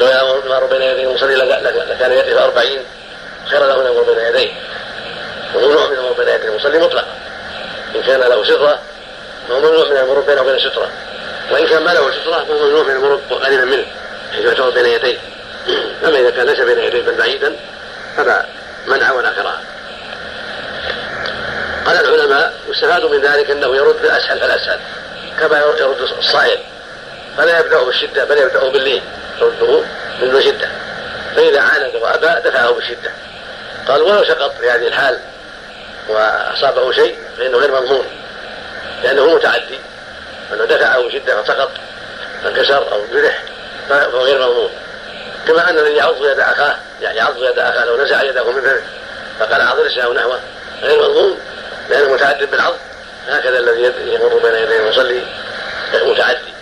لو 0.00 0.42
المار 0.44 0.64
بين 0.66 0.82
يديه 0.82 1.10
المصلي 1.10 1.34
لكان 1.34 2.12
يده 2.12 2.44
أربعين 2.44 2.80
خير 3.50 3.66
له 3.66 3.88
يمر 3.88 4.02
بين 4.02 4.18
يديه. 4.18 4.52
وممنوع 5.54 5.86
من 5.86 5.96
المر 5.96 6.12
بين 6.12 6.28
يديه 6.28 6.48
المصلي 6.48 6.78
مطلقا 6.78 7.06
إن 7.94 8.02
كان 8.02 8.20
له 8.20 8.44
سترة 8.44 8.78
فهو 9.48 9.60
ممنوع 9.60 9.88
من 9.88 9.96
المرور 9.96 10.20
بينه 10.20 10.42
وبين 10.42 10.54
الستره 10.54 10.88
وإن 11.50 11.66
كان 11.66 11.82
ما 11.82 11.90
له 11.90 12.10
سترة 12.10 12.44
فهو 12.44 12.66
ممنوع 12.66 12.82
من 12.82 12.90
المرور 12.90 13.20
قريبا 13.30 13.64
منه 13.64 13.86
حيث 14.32 14.44
يعتبر 14.44 14.70
بين 14.70 14.86
يديه. 14.86 15.18
أما 16.04 16.20
إذا 16.20 16.30
كان 16.30 16.46
ليس 16.46 16.60
بين 16.60 16.78
يديه 16.78 17.02
بل 17.02 17.14
بعيدا 17.14 17.56
فلا 18.16 18.46
منع 18.86 19.12
ولا 19.12 19.30
كراهة. 19.30 19.60
قال 21.86 21.96
العلماء 21.96 22.54
يستفاد 22.68 23.04
من 23.04 23.20
ذلك 23.20 23.50
أنه 23.50 23.76
يرد 23.76 24.04
الأسهل 24.04 24.40
فالاسهل 24.40 24.80
كما 25.40 25.58
يرد 25.58 26.00
الصائل. 26.18 26.58
فلا 27.36 27.58
يبدأ 27.58 27.82
بالشدة 27.82 28.24
بل 28.24 28.38
يبدأ 28.38 28.68
باللين 28.68 29.02
يرده 29.40 29.80
من 30.22 30.42
شدة. 30.42 30.68
فإذا 31.36 31.60
عاند 31.60 31.94
وأبى 31.94 32.48
دفعه 32.48 32.70
بالشدة 32.70 33.10
قال 33.88 34.02
ولو 34.02 34.24
سقط 34.24 34.54
في 34.60 34.70
هذه 34.70 34.86
الحال 34.86 35.18
وأصابه 36.08 36.92
شيء 36.92 37.18
فإنه 37.38 37.58
غير 37.58 37.72
مضمون. 37.72 38.06
لأنه 39.02 39.34
متعدي. 39.34 39.78
أنه 40.52 40.64
دفعه 40.64 41.08
بشدة 41.08 41.42
فسقط 41.42 41.70
فانكسر 42.44 42.92
أو 42.92 43.06
جرح 43.12 43.42
فهو 43.88 44.18
غير 44.18 44.38
مضمون. 44.38 44.70
كما 45.46 45.70
أن 45.70 45.78
الذي 45.78 45.94
يعض 45.94 46.24
يد 46.24 46.40
أخاه 46.40 46.76
يعني 47.02 47.18
يعض 47.18 47.42
يد 47.42 47.58
أخاه 47.58 47.84
لو 47.84 48.04
نزع 48.04 48.22
يده 48.22 48.50
من 48.50 48.62
فمه 48.62 48.82
فقال 49.40 49.60
عض 49.60 49.78
أو 50.04 50.12
نحوه 50.12 50.40
غير 50.82 51.02
مضمون. 51.02 51.38
لأنه 51.90 52.12
متعد 52.12 52.44
بالعض 52.44 52.74
هكذا 53.28 53.58
الذي 53.58 53.92
يمر 54.14 54.38
بين 54.38 54.54
يدي 54.54 54.76
المصلي 54.76 55.26
متعدي. 55.94 56.54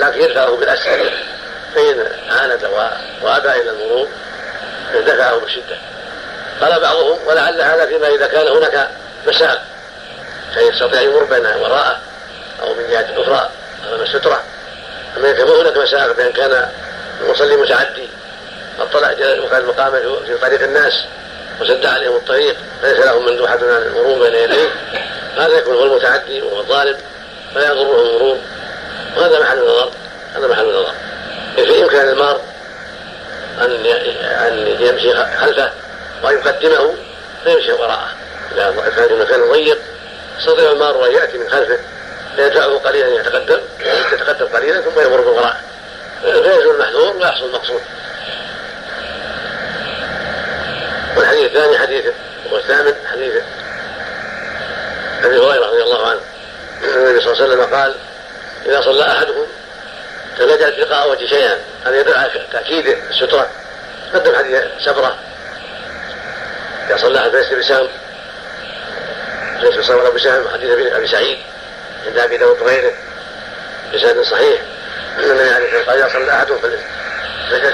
لكن 0.00 0.20
يدفعه 0.20 0.56
بالأسهل 0.56 1.10
فإن 1.74 2.06
عاند 2.30 2.64
وأبى 3.22 3.50
إلى 3.50 3.70
المرور 3.70 4.08
دفعه 4.94 5.38
بالشدة 5.38 5.76
قال 6.60 6.80
بعضهم 6.80 7.18
ولعل 7.26 7.60
هذا 7.60 7.86
فيما 7.86 8.08
إذا 8.08 8.26
كان 8.26 8.48
هناك 8.48 8.88
مساق. 9.26 9.62
فيستطيع 10.54 11.00
يمر 11.00 11.24
بين 11.24 11.46
وراءه 11.46 12.00
أو 12.62 12.74
من 12.74 12.90
جهة 12.90 13.22
أخرى 13.22 13.50
أمام 13.88 14.00
السترة. 14.00 14.42
أما 15.16 15.30
إذا 15.30 15.36
كان 15.36 15.48
هناك 15.48 15.76
مساق 15.76 16.12
بأن 16.12 16.32
كان 16.32 16.68
المصلي 17.20 17.56
متعدي 17.56 18.08
اطلع 18.80 19.12
وكان 19.12 19.60
المقام 19.60 19.92
في 20.26 20.38
طريق 20.38 20.62
الناس. 20.62 21.04
وسد 21.60 21.86
عليهم 21.86 22.16
الطريق 22.16 22.56
فليس 22.82 22.98
لهم 22.98 23.26
مندوحة 23.26 23.54
عن 23.54 23.62
المرور 23.62 24.28
بين 24.28 24.34
يديه. 24.34 24.68
هذا 25.36 25.58
يكون 25.58 25.74
هو 25.74 25.84
المتعدي 25.84 26.42
وهو 26.42 26.60
الظالم 26.60 26.96
فلا 27.54 27.66
يضره 27.66 28.00
المرور. 28.00 28.38
وهذا 29.16 29.40
محل 29.40 29.58
النظر 29.58 29.90
هذا 30.36 30.46
محل 30.46 30.64
النظر 30.64 30.94
في 31.56 31.82
إمكان 31.82 32.08
المار 32.08 32.40
أن 33.60 33.86
أن 34.22 34.76
يمشي 34.80 35.14
خلفه 35.14 35.70
وأن 36.22 36.34
يقدمه 36.34 36.94
فيمشي 37.44 37.72
وراءه. 37.72 38.08
إذا 38.52 38.92
كان 38.96 39.04
المكان 39.04 39.52
ضيق 39.52 39.78
يستطيع 40.38 40.72
المار 40.72 41.06
أن 41.06 41.12
يأتي 41.12 41.38
من 41.38 41.48
خلفه 41.48 41.78
فيدفعه 42.36 42.78
قليلا 42.78 43.08
يتقدم 43.08 43.58
يتقدم 44.12 44.46
قليلا 44.46 44.80
ثم 44.80 45.00
يمر 45.00 45.20
بالوراء 45.20 45.60
فيزول 46.22 46.74
المحذور 46.74 47.16
ويحصل 47.16 47.44
المقصود. 47.44 47.80
والحديث 51.16 51.44
الثاني 51.44 51.78
حديث 51.78 52.04
والثامن 52.52 52.94
حديث 53.12 53.32
أبي 55.24 55.38
هريرة 55.38 55.66
رضي 55.66 55.82
الله 55.82 56.06
عنه. 56.06 56.20
النبي 56.82 57.20
صلى 57.20 57.32
الله 57.32 57.42
عليه 57.42 57.54
وسلم 57.54 57.74
قال 57.74 57.94
إذا 58.66 58.80
صلى 58.80 59.12
أحدكم 59.12 59.46
فليجعل 60.38 60.72
في 60.72 60.84
وجه 61.10 61.26
شيئا. 61.26 61.58
هذا 61.86 62.00
يدل 62.00 62.14
على 62.14 62.30
تأكيد 62.52 62.86
السترة. 63.10 63.50
قدم 64.14 64.36
حديث 64.36 64.62
سبرة. 64.84 65.18
إذا 66.88 66.96
صلى 66.96 67.18
أحد 67.18 67.30
فليس 67.30 67.52
بسام 67.52 67.88
ليس 69.60 69.74
بسام 69.74 69.98
ولا 69.98 70.10
بسام 70.10 70.48
حديث 70.48 70.70
ابي 70.70 71.06
سعيد 71.06 71.38
عند 72.06 72.18
أبي 72.18 72.36
داود 72.36 72.60
وغيره. 72.60 72.92
بسند 73.94 74.22
صحيح. 74.22 74.60
ان 75.18 75.24
النبي 75.24 75.50
عليه 75.50 75.66
الصلاه 75.66 75.78
والسلام 75.78 75.88
قال 75.88 75.98
إذا 75.98 76.12
صلى 76.12 76.32
أحدكم 76.32 76.58
فليجعل 77.48 77.72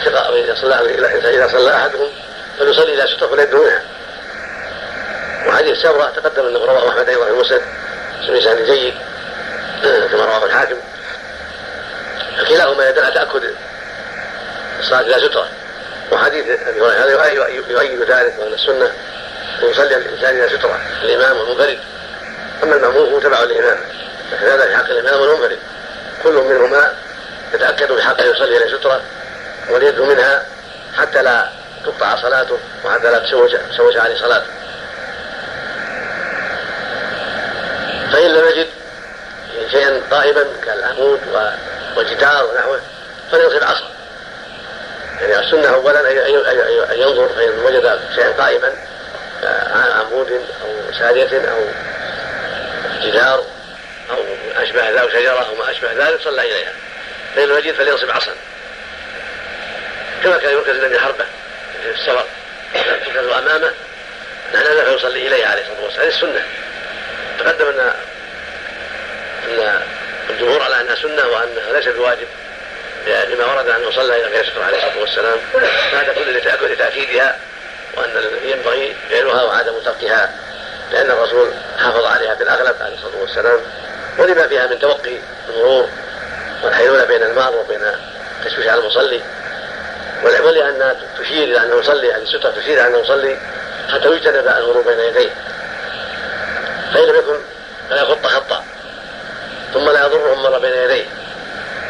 إذا 1.26 1.48
صلى 1.48 1.70
إذا 1.70 2.10
فليصلي 2.62 2.94
إلى 2.94 3.06
ستره 3.16 3.26
فلا 3.26 3.54
منها 3.54 3.82
وحديث 5.46 5.78
سبره 5.78 6.12
تقدم 6.16 6.46
أنه 6.46 6.58
رواه 6.58 6.88
أحمد 6.88 7.08
أيضا 7.08 7.24
في 7.24 7.32
مسند 7.32 7.62
بسند 8.22 8.70
جيد 8.70 8.94
كما 9.82 10.24
رواه 10.24 10.44
الحاكم. 10.44 10.76
فكلاهما 12.38 12.88
يدل 12.88 13.04
على 13.04 13.14
تأكد 13.14 13.54
الصلاة 14.80 15.00
إلى 15.00 15.28
ستره 15.28 15.48
وحديث 16.12 16.46
هريرة 16.46 17.22
هذا 17.22 17.36
يؤيد 17.68 18.02
ذلك 18.02 18.34
وأن 18.38 18.52
السنة 18.52 18.92
أن 19.62 19.70
يصلي 19.70 19.96
الإنسان 19.96 20.36
إلى 20.36 20.58
ستره 20.58 20.80
الإمام 21.02 21.36
والمنفرد 21.36 21.78
أما 22.62 22.76
المأموم 22.76 23.12
هو 23.12 23.18
تبع 23.18 23.42
الامام 23.42 23.78
فهذا 24.30 24.66
في 24.66 24.76
حق 24.76 24.90
الإمام 24.90 25.20
والمنفرد 25.20 25.58
كل 26.22 26.32
منهما 26.32 26.94
يتأكد 27.54 27.92
بحق 27.92 28.20
أن 28.20 28.30
يصلي 28.30 28.56
إلى 28.56 28.78
ستره 28.78 29.02
واليد 29.70 30.00
منها 30.00 30.46
حتى 30.98 31.22
لا 31.22 31.61
تقطع 31.84 32.22
صلاته 32.22 32.58
وحتى 32.84 33.10
لا 33.10 33.18
تشوش 33.70 33.96
عليه 33.96 34.16
صلاته. 34.16 34.46
فإن 38.12 38.30
لم 38.30 38.48
يجد 38.48 38.66
شيئا 39.70 40.02
قائما 40.10 40.44
كالعمود 40.64 41.20
والجدار 41.96 42.44
ونحوه 42.44 42.80
فليصل 43.30 43.64
عصا 43.64 43.90
يعني 45.20 45.38
السنة 45.38 45.68
أولا 45.74 46.00
أن 46.92 46.98
ينظر 46.98 47.28
فإن 47.28 47.58
وجد 47.64 48.00
شيئا 48.14 48.32
قائما 48.32 48.72
عمود 50.00 50.32
أو 50.32 50.92
سارية 50.98 51.50
أو 51.50 51.64
جدار 53.02 53.44
أو 54.10 54.24
أشبه 54.56 54.90
ذلك 54.90 54.98
أو 54.98 55.08
شجرة 55.08 55.46
أو 55.48 55.54
ما 55.54 55.70
أشبه 55.70 55.92
ذلك 55.92 56.20
صلى 56.24 56.42
إليها. 56.42 56.72
فإن 57.36 57.48
لم 57.48 57.58
يجد 57.58 57.74
فلينصب 57.74 58.10
عصا 58.10 58.32
كما 60.24 60.36
كان 60.36 60.52
يركز 60.52 60.76
النبي 60.76 61.00
حربة. 61.00 61.24
في 61.82 61.90
السفر 61.90 62.24
تركز 62.74 63.26
امامه 63.26 63.72
معنى 64.54 64.84
فيصلي 64.84 65.26
اليه 65.26 65.46
عليه 65.46 65.62
الصلاة 65.62 65.82
والسلام. 65.84 66.06
هذه 66.06 66.14
السنة. 66.14 66.42
تقدم 67.38 67.66
أن 67.66 67.92
أن 69.48 69.80
الجمهور 70.30 70.62
على 70.62 70.80
أنها 70.80 70.94
سنة 70.94 71.26
وانها 71.26 71.72
ليست 71.72 71.88
بواجب. 71.88 72.26
لما 73.06 73.44
ورد 73.44 73.68
انه 73.68 73.90
صلى 73.90 74.16
إلى 74.16 74.36
غير 74.36 74.46
ستر 74.50 74.62
عليه 74.62 74.76
الصلاة 74.76 75.00
والسلام 75.00 75.38
هذا 75.92 76.12
كله 76.12 76.68
لتاكيدها 76.68 77.38
وأن 77.96 78.10
ينبغي 78.44 78.96
فعلها 79.10 79.42
وعدم 79.42 79.78
تركها 79.84 80.30
لأن 80.92 81.10
الرسول 81.10 81.50
حافظ 81.78 82.04
عليها 82.04 82.34
في 82.34 82.42
الأغلب 82.42 82.76
عليه 82.80 82.94
الصلاة 82.94 83.20
والسلام. 83.20 83.60
ولما 84.18 84.48
فيها 84.48 84.66
من 84.66 84.78
توقي 84.78 85.16
المرور 85.48 85.88
والحيلولة 86.62 87.04
بين 87.04 87.22
المار 87.22 87.56
وبين 87.56 87.80
التشويش 88.40 88.66
على 88.66 88.80
المصلي. 88.80 89.22
ولانها 90.22 90.96
تشير 91.22 91.44
إلى 91.44 91.62
انه 91.62 91.76
يصلي 91.76 92.12
هذه 92.12 92.22
الستره 92.22 92.50
تشير 92.50 92.80
إلى 92.80 92.86
انه 92.86 92.98
يصلي 92.98 93.36
حتى 93.92 94.08
يجتنب 94.08 94.46
المرور 94.48 94.82
بين 94.82 94.98
يديه. 94.98 95.30
فإن 96.94 97.08
لم 97.08 97.14
يكن 97.16 97.36
فلا 97.90 98.02
يخط 98.02 98.26
خطا 98.26 98.64
ثم 99.74 99.90
لا 99.90 100.06
يضره 100.06 100.34
مر 100.34 100.58
بين 100.58 100.72
يديه. 100.72 101.04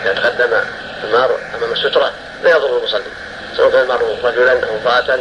اذا 0.05 0.13
تقدم 0.13 0.57
المار 1.05 1.39
أمام 1.59 1.73
السترة 1.73 2.13
لا 2.43 2.51
يضر 2.51 2.79
المصلي 2.79 3.03
سواء 3.57 3.71
كان 3.71 3.83
المار 3.83 4.17
رجلا 4.25 4.53
أو 4.53 4.77
امرأة 4.77 5.21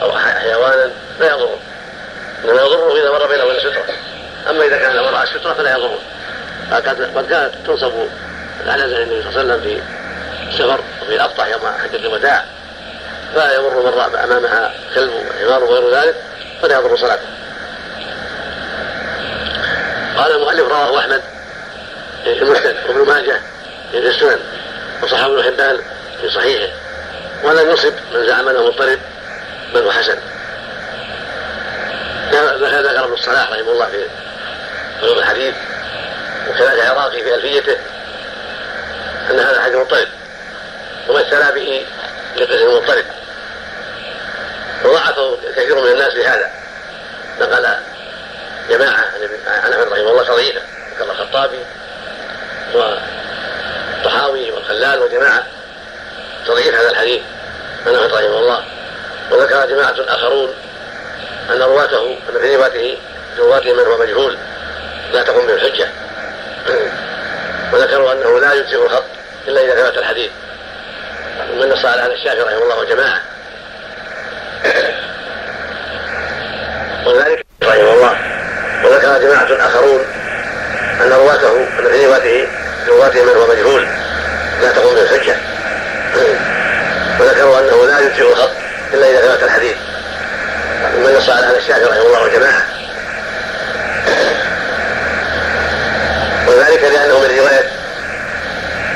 أو 0.00 0.18
حيوانا 0.18 0.90
لا 1.20 1.26
يضره 1.26 1.58
إنما 2.44 2.62
يضره 2.62 3.00
إذا 3.00 3.10
مر 3.10 3.26
بينه 3.26 3.44
وبين 3.44 3.56
السترة. 3.56 3.84
أما 4.50 4.64
إذا 4.64 4.78
كان 4.78 4.98
وراء 4.98 5.22
السترة 5.22 5.52
فلا 5.52 5.70
يضره 5.70 5.98
قد 6.72 7.26
كانت 7.30 7.54
تنصب 7.66 7.92
على 8.66 8.84
النبي 8.84 9.22
صلى 9.22 9.30
الله 9.30 9.38
عليه 9.38 9.54
وسلم 9.54 9.60
في 9.60 9.82
السفر 10.48 10.80
وفي 11.02 11.14
الأبطح 11.16 11.46
يوم 11.46 11.60
حجة 11.82 11.96
الوداع 11.96 12.44
فلا 13.36 13.54
يمر 13.54 13.82
مر 13.82 14.24
أمامها 14.24 14.74
كلب 14.94 15.12
وحمار 15.12 15.64
وغير 15.64 15.94
ذلك 15.94 16.14
فلا 16.62 16.78
يضر 16.78 16.96
صلاته. 16.96 17.26
قال 20.16 20.32
المؤلف 20.36 20.68
رواه 20.68 21.00
أحمد 21.00 21.22
في 22.24 22.42
المسند 22.42 22.76
وابن 22.88 23.06
ماجه 23.06 23.40
في 23.92 23.98
السنن 23.98 24.38
وصححه 25.02 25.26
ابن 25.26 25.42
حبان 25.42 25.80
في 26.20 26.30
صحيحه 26.30 26.72
ولم 27.44 27.70
يصب 27.70 27.92
من 28.14 28.26
زعم 28.26 28.48
أنه 28.48 28.66
مضطرب 28.66 28.98
بل 29.74 29.82
هو 29.82 29.90
حسن. 29.90 30.18
ذكر 32.32 33.04
ابن 33.04 33.12
الصلاح 33.14 33.50
رحمه 33.50 33.72
الله 33.72 33.86
في 33.86 34.06
علوم 35.02 35.18
الحديث 35.18 35.54
وكذلك 36.50 36.80
العراقي 36.80 37.22
في 37.22 37.34
ألفيته 37.34 37.76
أن 39.30 39.40
هذا 39.40 39.56
الحديث 39.56 39.76
مضطرب 39.76 40.08
ومثل 41.08 41.54
به 41.54 41.86
لقصة 42.36 42.54
المضطرب. 42.54 43.04
وضعفه 44.84 45.38
كثير 45.56 45.80
من 45.80 45.92
الناس 45.92 46.14
لهذا 46.14 46.50
نقل 47.40 47.68
جماعة 48.70 49.04
عن 49.46 49.72
أحمد 49.72 49.92
رحمه 49.92 50.10
الله 50.10 50.24
تضعيفه 50.24 50.60
ذكر 50.94 51.10
الخطابي 51.10 51.60
والطحاوي 52.74 54.50
والخلال 54.50 55.02
وجماعة 55.02 55.46
تضعيف 56.46 56.74
هذا 56.74 56.90
الحديث 56.90 57.22
عن 57.86 57.94
أحمد 57.94 58.12
رحمه 58.12 58.38
الله 58.38 58.64
وذكر 59.30 59.66
جماعة 59.66 59.94
آخرون 59.98 60.54
أن 61.50 61.62
رواته 61.62 62.18
أن 62.28 62.40
في 62.40 62.56
رواته 62.56 62.98
رواته 63.38 63.72
من 63.72 63.80
هو 63.80 63.98
مجهول 63.98 64.36
لا 65.12 65.22
تقوم 65.22 65.46
به 65.46 65.54
الحجة. 65.54 65.88
وذكروا 67.72 68.12
أنه 68.12 68.40
لا 68.40 68.52
يجزئ 68.52 68.84
الخط 68.84 69.04
إلا 69.48 69.60
إذا 69.60 69.74
ثبت 69.74 69.98
الحديث. 69.98 70.30
ومن 71.52 71.68
نص 71.68 71.84
على 71.84 72.14
الشافعي 72.14 72.42
رحمه 72.42 72.62
الله 72.62 72.78
وجماعة 72.78 73.20
وذلك 77.06 77.46
رحمه 77.62 77.92
الله. 77.92 78.16
وذكر 78.84 79.18
جماعة 79.18 79.66
آخرون 79.68 80.00
أن 81.02 81.12
رواته 81.12 81.66
أن 81.78 81.90
في 81.90 82.06
رواته 82.06 82.46
رواته 82.88 83.22
من 83.22 83.32
هو 83.32 83.46
مجهول 83.46 83.86
لا 84.62 84.72
تقوم 84.72 84.94
به 84.94 85.02
الحجة. 85.02 85.36
وذكروا 87.20 87.58
أنه 87.58 87.86
لا 87.86 88.00
يجزئ 88.00 88.32
الخط 88.32 88.50
إلا 88.94 89.10
إذا 89.10 89.20
ثبت 89.20 89.42
الحديث. 89.42 89.76
ومن 90.96 91.14
نص 91.18 91.30
على 91.30 91.46
هذا 91.46 91.58
الشافعي 91.58 91.84
رحمه 91.84 92.06
الله 92.06 92.22
وجماعة 92.22 92.62
وذلك 96.48 96.82
لأنه 96.82 97.18
من 97.18 97.38
رواية 97.38 97.70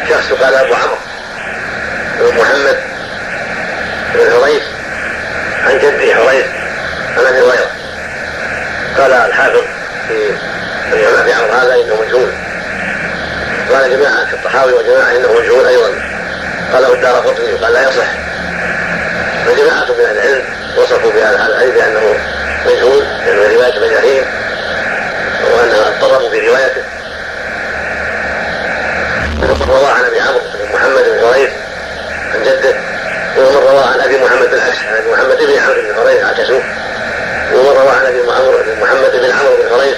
شخص 0.09 0.33
قال 0.33 0.55
أبو 0.55 0.75
عمرو 0.75 0.97
بن 2.19 2.41
محمد 2.41 2.77
بن 4.15 4.33
حريث 4.33 4.63
عن 5.67 5.79
جده 5.79 6.15
حريث 6.15 6.47
عن 7.17 7.27
أبي 7.27 7.41
هريرة. 7.41 7.80
قال 9.01 9.13
الحافظ 9.13 9.63
في 10.09 10.33
في 10.91 11.33
عمرو 11.33 11.53
هذا 11.53 11.75
إنه 11.75 11.95
مجهول. 11.95 12.33
قال 13.73 13.91
جماعة 13.91 14.27
الطحاوي 14.33 14.73
وجماعة 14.73 15.17
إنه 15.17 15.33
مجهول 15.33 15.67
أيضا. 15.67 15.91
قاله 16.73 16.95
الدار 16.95 17.15
قطني. 17.15 17.53
وقال 17.53 17.73
لا 17.73 17.89
يصح. 17.89 18.07
فجماعة 19.47 19.85
من 19.85 20.05
العلم 20.11 20.45
وصفوا 20.77 21.13
بهذا 21.13 21.47
الحديث 21.47 21.75
بأنه 21.75 22.15
مجهول 22.67 23.05
لأنه 23.27 23.55
رواية 23.55 23.79
مجاهيل 23.79 24.25
وأنها 25.45 25.89
اضطربوا 25.89 26.31
في 26.31 26.49
روايته. 26.49 26.83
ومن 29.43 29.67
رواه 29.69 29.93
عن 29.93 30.05
أبي 30.05 30.21
عمرو 30.21 30.41
بن 30.41 30.75
محمد 30.75 31.05
بن 31.05 31.25
هريث 31.25 31.51
عن 32.35 32.43
جده 32.43 32.75
ومن 33.39 33.57
رواه 33.57 33.93
عن 33.93 34.01
أبي 34.01 34.19
محمد 34.25 34.51
بالعكس 34.51 34.79
عن 34.79 35.13
محمد 35.13 35.37
بن 35.37 35.59
عمرو 35.59 35.83
بن 35.83 35.99
هريث 35.99 36.25
عكسوه 36.25 36.63
رواه 37.63 37.91
عن 37.91 38.07
أبي 38.07 38.23
محمد 38.81 39.11
بن 39.13 39.31
عمرو 39.31 39.57
بن 39.57 39.75
هريث 39.75 39.97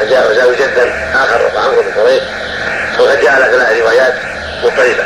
فجاء 0.00 0.30
وزاوي 0.30 0.56
جدا 0.56 0.92
آخر 1.14 1.42
وهو 1.42 1.58
عمرو 1.58 1.82
بن 1.82 2.00
هريث 2.00 2.22
وقد 2.98 3.20
جاء 3.20 3.32
على 3.32 3.44
ثلاث 3.44 3.80
روايات 3.80 4.14
مضطربه 4.62 5.04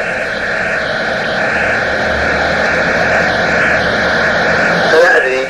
فلا 4.92 5.16
أدري 5.16 5.48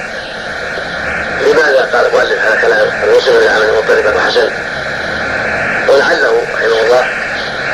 لماذا 1.40 1.88
قال 1.92 2.06
المؤلف 2.06 2.40
هذا 2.44 2.60
كلام 2.60 2.88
المسلم 3.04 3.38
بالعمل 3.38 3.72
مضطربا 3.76 4.16
وحسن 4.16 4.50
ولعله 5.88 6.42
رحمه 6.54 6.80
الله 6.84 7.06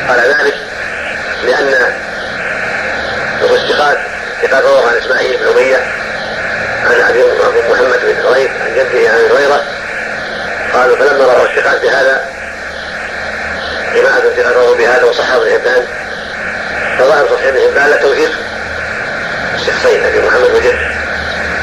قال 0.09 0.21
ذلك 0.21 0.55
لأن 1.45 1.71
له 3.41 3.57
استقاد 3.57 3.99
رواه 4.65 4.89
عن 4.89 4.97
إسماعيل 4.97 5.37
بن 5.39 5.47
أمية 5.47 6.02
عن 7.01 7.11
أبي 7.11 7.25
محمد 7.71 8.01
بن 8.03 8.27
هريث 8.27 8.51
عن 8.51 8.75
جده 8.75 9.11
عن 9.11 9.31
هريرة 9.31 9.65
قالوا 10.75 10.97
فلما 10.97 11.25
رووا 11.25 11.49
استقاد 11.51 11.81
بهذا 11.81 12.25
استقاد 14.31 14.57
رووا 14.57 14.77
بهذا 14.77 15.05
وصححه 15.05 15.37
ابن 15.37 15.51
حبان 15.51 15.87
صحيح 17.29 17.47
ابن 17.47 17.61
حبان 17.61 17.91
لا 17.91 17.97
توثيق 17.97 18.31
الشخصين 19.55 20.05
أبي 20.05 20.21
محمد 20.21 20.51
وجده 20.51 20.79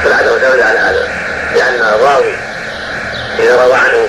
فلعله 0.03 0.37
دل 0.37 0.63
على 0.63 0.79
هذا 0.79 1.07
لأن 1.55 1.75
الراوي 1.75 2.33
إذا 3.39 3.63
روى 3.63 3.75
عنه 3.75 4.07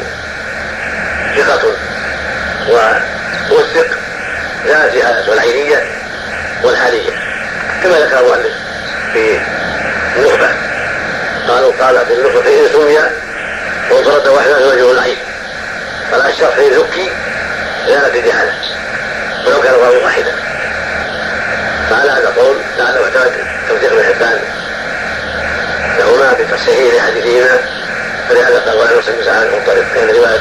ثقة 1.36 1.72
ووثق 2.68 3.86
لا 4.66 4.94
جهالة 4.94 5.30
والعينية 5.30 5.84
والحالية 6.62 7.10
كما 7.82 7.98
ذكر 7.98 8.20
المؤلف 8.20 8.52
في 9.12 9.38
النخبة. 10.16 10.69
قالوا 11.60 11.72
قال 11.80 12.06
في 12.06 12.14
النخبة 12.14 12.40
إن 12.40 12.68
سمي 12.72 12.98
وانفرد 13.90 14.28
واحدا 14.28 14.66
وجه 14.66 14.92
العين. 14.92 15.16
قال 16.12 16.26
الشرح 16.26 16.58
ذكي 16.58 17.10
زالت 17.88 18.16
الجهالة. 18.16 18.52
ولو 19.46 19.60
كان 19.60 19.74
الراوي 19.74 19.96
واحدا. 19.96 20.32
فعلى 21.90 22.10
هذا 22.10 22.28
القول 22.28 22.56
لعله 22.78 23.04
اعتمد 23.04 23.32
توثيق 23.68 23.92
ابن 23.92 24.04
حبان 24.04 24.40
لهما 25.98 26.32
بتصحيح 26.32 26.94
لحديثهما 26.94 27.58
فلهذا 28.28 28.58
قال 28.58 28.78
وعن 28.78 28.98
مسلم 28.98 29.24
سعد 29.24 29.42
المضطرب 29.42 29.84
كان 29.94 30.08
روايه 30.08 30.40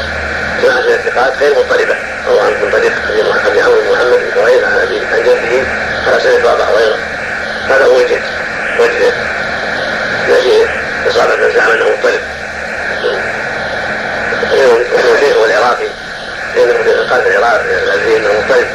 جماعة 0.63 0.81
من 0.81 0.93
الثقات 0.93 1.33
غير 1.39 1.51
مضطربه 1.51 1.95
روى 2.27 2.41
عن 2.41 2.71
طريق 2.71 2.93
ابي 3.45 3.61
عمرو 3.61 3.81
بن 3.81 3.91
محمد 3.91 4.19
بن 4.35 4.41
هريره 4.41 4.67
عن 4.67 4.79
ابي 4.79 4.99
عن 4.99 5.23
جده. 5.23 5.67
على 6.07 6.19
سنه 6.19 6.53
أبا 6.53 6.63
هريرة. 6.63 6.97
هذا 7.69 7.85
هو 7.85 7.95
وجه 7.95 8.19
وجه 8.79 9.13
زعم 11.07 11.71
انه 11.71 11.85
مضطرب 11.89 12.21
وهو 14.51 15.15
شيخه 15.19 15.45
العراقي 15.45 15.89
لأنه 16.55 16.73
قال 17.09 17.27
العراق 17.27 17.61
الذي 17.93 18.17
انه 18.17 18.33
مضطرب 18.33 18.67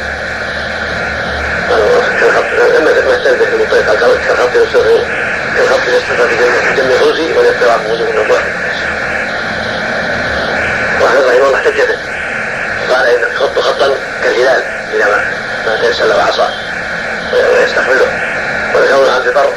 لما 2.75 2.91
مثل 2.91 3.35
به 3.35 3.47
المضطرب 3.47 3.89
قال 3.89 4.17
كالخط 4.27 4.55
يصير 4.55 5.05
كالخط 5.57 5.87
يصير 5.87 6.27
في 6.27 6.81
دم 6.81 6.91
الحوزي 6.91 7.33
والاضطراب 7.33 7.79
وجوه 7.89 8.09
النبوة 8.09 8.39
واحمد 11.01 11.23
رحمه 11.23 11.47
الله 11.47 11.55
احتج 11.55 11.81
به 11.81 11.97
قال 12.95 13.07
إن 13.07 13.31
يخط 13.35 13.59
خطا 13.59 13.95
كالهلال 14.23 14.63
إذا 14.93 15.05
ما 15.05 15.25
ما 15.65 15.81
تيسر 15.81 16.05
له 16.05 16.23
عصا 16.23 16.49
ويستحمله. 17.33 18.07
وذكروا 18.75 19.11
عن 19.11 19.21
عن 19.21 19.53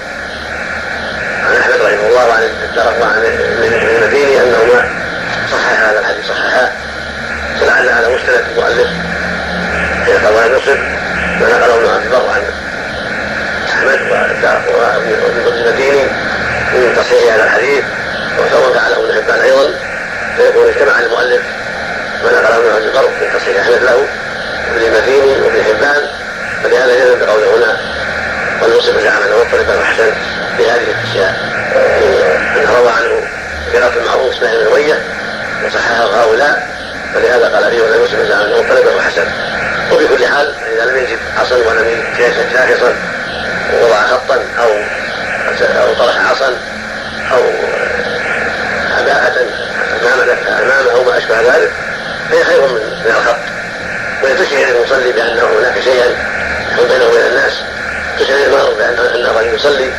احمد 1.57 1.75
رحمه 1.75 2.09
الله 2.09 2.27
وعن 2.29 2.43
الدار 2.43 2.95
وعن 3.01 3.19
ابن 3.19 3.89
المديني 3.89 4.43
أنهما 4.43 4.91
صحح 5.53 5.89
هذا 5.89 6.01
الحديث 6.01 6.27
صححا. 6.27 6.73
فلعل 7.61 7.89
على 7.89 8.09
مستند 8.09 8.45
المؤلف 8.51 8.89
قال 10.25 10.35
وعن 10.35 10.51
مسلم 10.55 10.81
ما 11.41 11.49
نقله 11.49 11.75
ابن 11.75 11.89
عبد 11.89 12.05
البر 12.05 12.29
عن 12.29 12.43
أحمد 13.69 13.99
وابن 15.45 15.67
المديني 15.67 16.03
من 16.73 16.95
تصحيح 16.97 17.35
هذا 17.35 17.45
الحديث 17.45 17.85
وسواء 18.39 18.73
فعله 18.73 18.97
ابن 18.97 19.23
حبان 19.23 19.41
أيضا. 19.41 19.75
فيكون 20.37 20.69
اجتمع 20.69 21.01
المؤلف 21.01 21.43
ما 22.25 22.33
نقله 22.33 22.57
ابن 22.57 22.75
عبد 22.75 22.85
البر 22.85 23.11
في 23.19 23.39
تصحيح 23.39 23.61
أحمد 23.61 23.83
له 23.83 23.97
وابن 24.69 24.87
المديني 24.87 25.41
وابن 25.41 25.65
حبان 25.65 26.03
فلهذا 26.65 26.93
يزن 26.97 27.19
بقوله 27.19 27.57
هنا 27.57 27.77
والمسلم 28.63 28.99
مضطربا 29.39 29.83
احسن 29.83 30.13
في 30.57 30.71
هذه 30.71 30.91
الأشياء 30.91 31.35
انه 32.57 32.79
روى 32.79 32.91
عنه 32.91 33.23
ثقة 33.73 34.01
المعروف 34.01 34.35
اسماعيل 34.35 34.65
بن 34.65 34.73
أمية 34.73 35.03
وصححه 35.65 36.23
هؤلاء 36.23 36.69
فلهذا 37.15 37.49
قال 37.49 37.71
فيه 37.71 37.83
ولا 37.83 37.99
مسلم 37.99 38.21
انه 38.21 38.63
مضطربا 38.63 38.95
وحسن 38.95 39.25
وفي 39.93 40.09
كل 40.09 40.27
حال 40.27 40.55
اذا 40.75 40.85
لم 40.85 40.97
يجد 40.97 41.19
عصا 41.39 41.57
ولم 41.57 41.89
يجد 42.19 42.53
شاخصا 42.53 42.95
ووضع 43.75 44.03
خطا 44.03 44.45
أو 44.59 44.71
أو 45.83 45.95
طرح 45.95 46.31
عصا 46.31 46.57
أو 47.33 47.43
عباءة 48.99 49.47
أمامه 50.63 50.91
أو 50.93 51.05
ما 51.05 51.19
أشبه 51.19 51.41
ذلك 51.41 51.71
فهي 52.31 52.45
خير 52.45 52.61
من 52.61 52.75
من 53.05 53.15
الخط. 53.17 53.37
وتشعر 54.23 54.77
المصلي 54.77 55.13
بان 55.13 55.39
هناك 55.39 55.81
شيئا 55.85 56.07
يحول 56.73 56.89
بينه 56.89 57.05
وبين 57.05 57.27
الناس. 57.27 57.53
تشعر 58.19 58.47
المرء 58.47 58.75
بان 58.79 58.99
انه 59.15 59.55
يصلي 59.55 59.93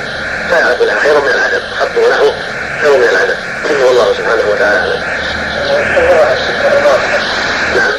فعلى 0.49 0.75
كل 0.79 0.91
خير 0.91 1.21
من 1.21 1.29
العدم 1.29 1.61
خط 1.79 1.97
ونحوه 1.97 2.33
خير 2.81 2.97
من 2.97 3.03
العدم 3.03 3.35
والله 3.85 4.13
سبحانه 4.13 4.43
وتعالى 4.51 4.79
أعلم. 4.79 5.03
نعم. 7.75 7.91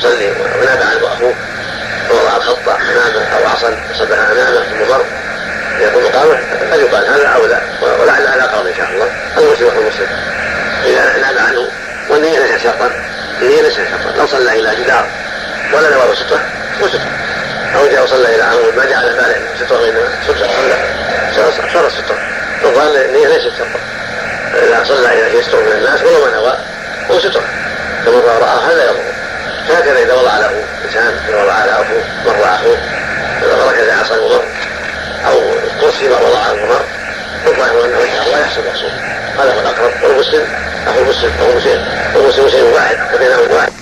يصلي 0.00 0.30
ونام 0.60 0.78
عنه 0.78 1.12
اخوه 1.12 1.34
ووضع 2.10 2.36
الخط 2.36 2.68
أمامه 2.68 3.26
أو 3.36 3.48
عصا 3.48 3.76
صبها 3.98 4.32
أمامه 4.32 4.64
ثم 4.64 4.92
مر 4.92 5.04
يقوم 5.80 6.04
مقامه 6.04 6.38
فيقال 6.72 7.06
هذا 7.06 7.28
اولى 7.28 7.60
ولعل 8.00 8.26
على 8.26 8.42
قول 8.42 8.68
إن 8.68 8.74
شاء 8.76 8.90
الله. 8.90 9.08
المسلم 9.38 9.68
اخو 9.68 9.80
المسلم. 9.80 10.08
إذا 10.84 11.16
نام 11.16 11.38
عنه 11.46 11.68
والنية 12.08 12.38
ليس 12.38 12.62
شرطا 12.62 12.90
النية 13.42 13.62
ليس 13.62 13.74
شرطا. 13.74 14.18
لو 14.18 14.26
صلى 14.26 14.60
إلى 14.60 14.84
جدار 14.84 15.06
ولا 15.72 15.90
نوى 15.90 16.16
سترة 16.16 16.40
وستره 16.82 17.10
أو 17.76 17.86
جاء 17.86 18.04
وصلى 18.04 18.34
إلى 18.34 18.42
عمود 18.42 18.74
ما 18.76 18.84
جعل 18.84 19.14
باله 19.14 19.36
سترة 19.64 19.80
وانما 19.80 20.08
سترة. 20.24 20.48
صلى 21.36 21.70
صار 21.72 21.90
ستره 21.90 22.18
يقال 22.62 22.96
النية 22.96 23.28
ليست 23.28 23.56
شرطا. 23.58 23.80
إذا 24.54 24.84
صلى 24.84 25.08
شيء 25.08 25.40
يستر 25.40 25.60
من 25.60 25.72
الناس 25.72 26.02
ولو 26.02 26.24
ما 26.24 26.30
نوى 26.30 26.58
هو 27.10 27.18
ستره 27.20 27.44
فمن 28.06 28.22
راى 28.40 28.72
هذا 28.72 28.84
يضر 28.84 29.00
هكذا 29.68 29.98
اذا 30.02 30.14
وضع 30.14 30.38
له 30.38 30.64
انسان 30.84 31.14
اذا 31.28 31.42
وضع 31.42 31.52
على 31.52 31.72
اخوه 31.72 32.02
مر 32.26 32.44
اخوه 32.44 32.76
ركز 33.70 33.88
عصا 33.88 34.16
ومر 34.16 34.44
أو 35.26 35.40
كرسي 35.80 36.08
ما 36.08 36.18
وضعه 36.20 36.52
ومر 36.52 36.84
فالظاهر 37.44 37.84
انه 37.84 38.02
ان 38.02 38.10
شاء 38.16 38.26
الله 38.26 38.40
يحصل 38.40 38.60
المقصود 38.60 38.92
هذا 39.38 39.54
هو 39.54 39.60
الاقرب 39.60 39.92
والمسلم 40.02 40.46
اخو 40.86 41.00
المسلم 41.00 41.32
اخو 41.40 41.50
المسلم 41.50 41.84
والمسلم 42.14 42.48
شيء 42.48 42.64
واحد 42.64 42.96
وبينهم 43.14 43.50
واحد 43.50 43.72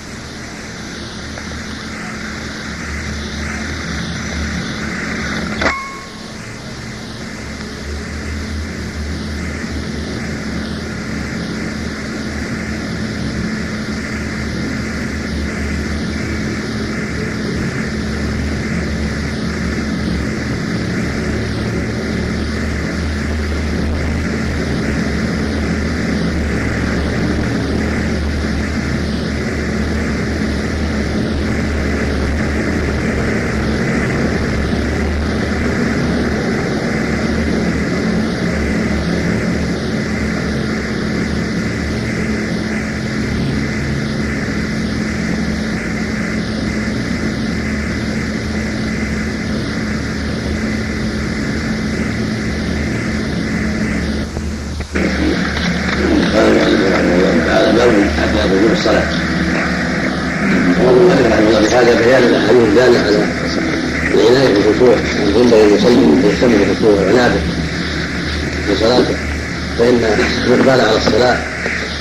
الإقبال 70.47 70.81
على 70.81 70.97
الصلاة 70.97 71.37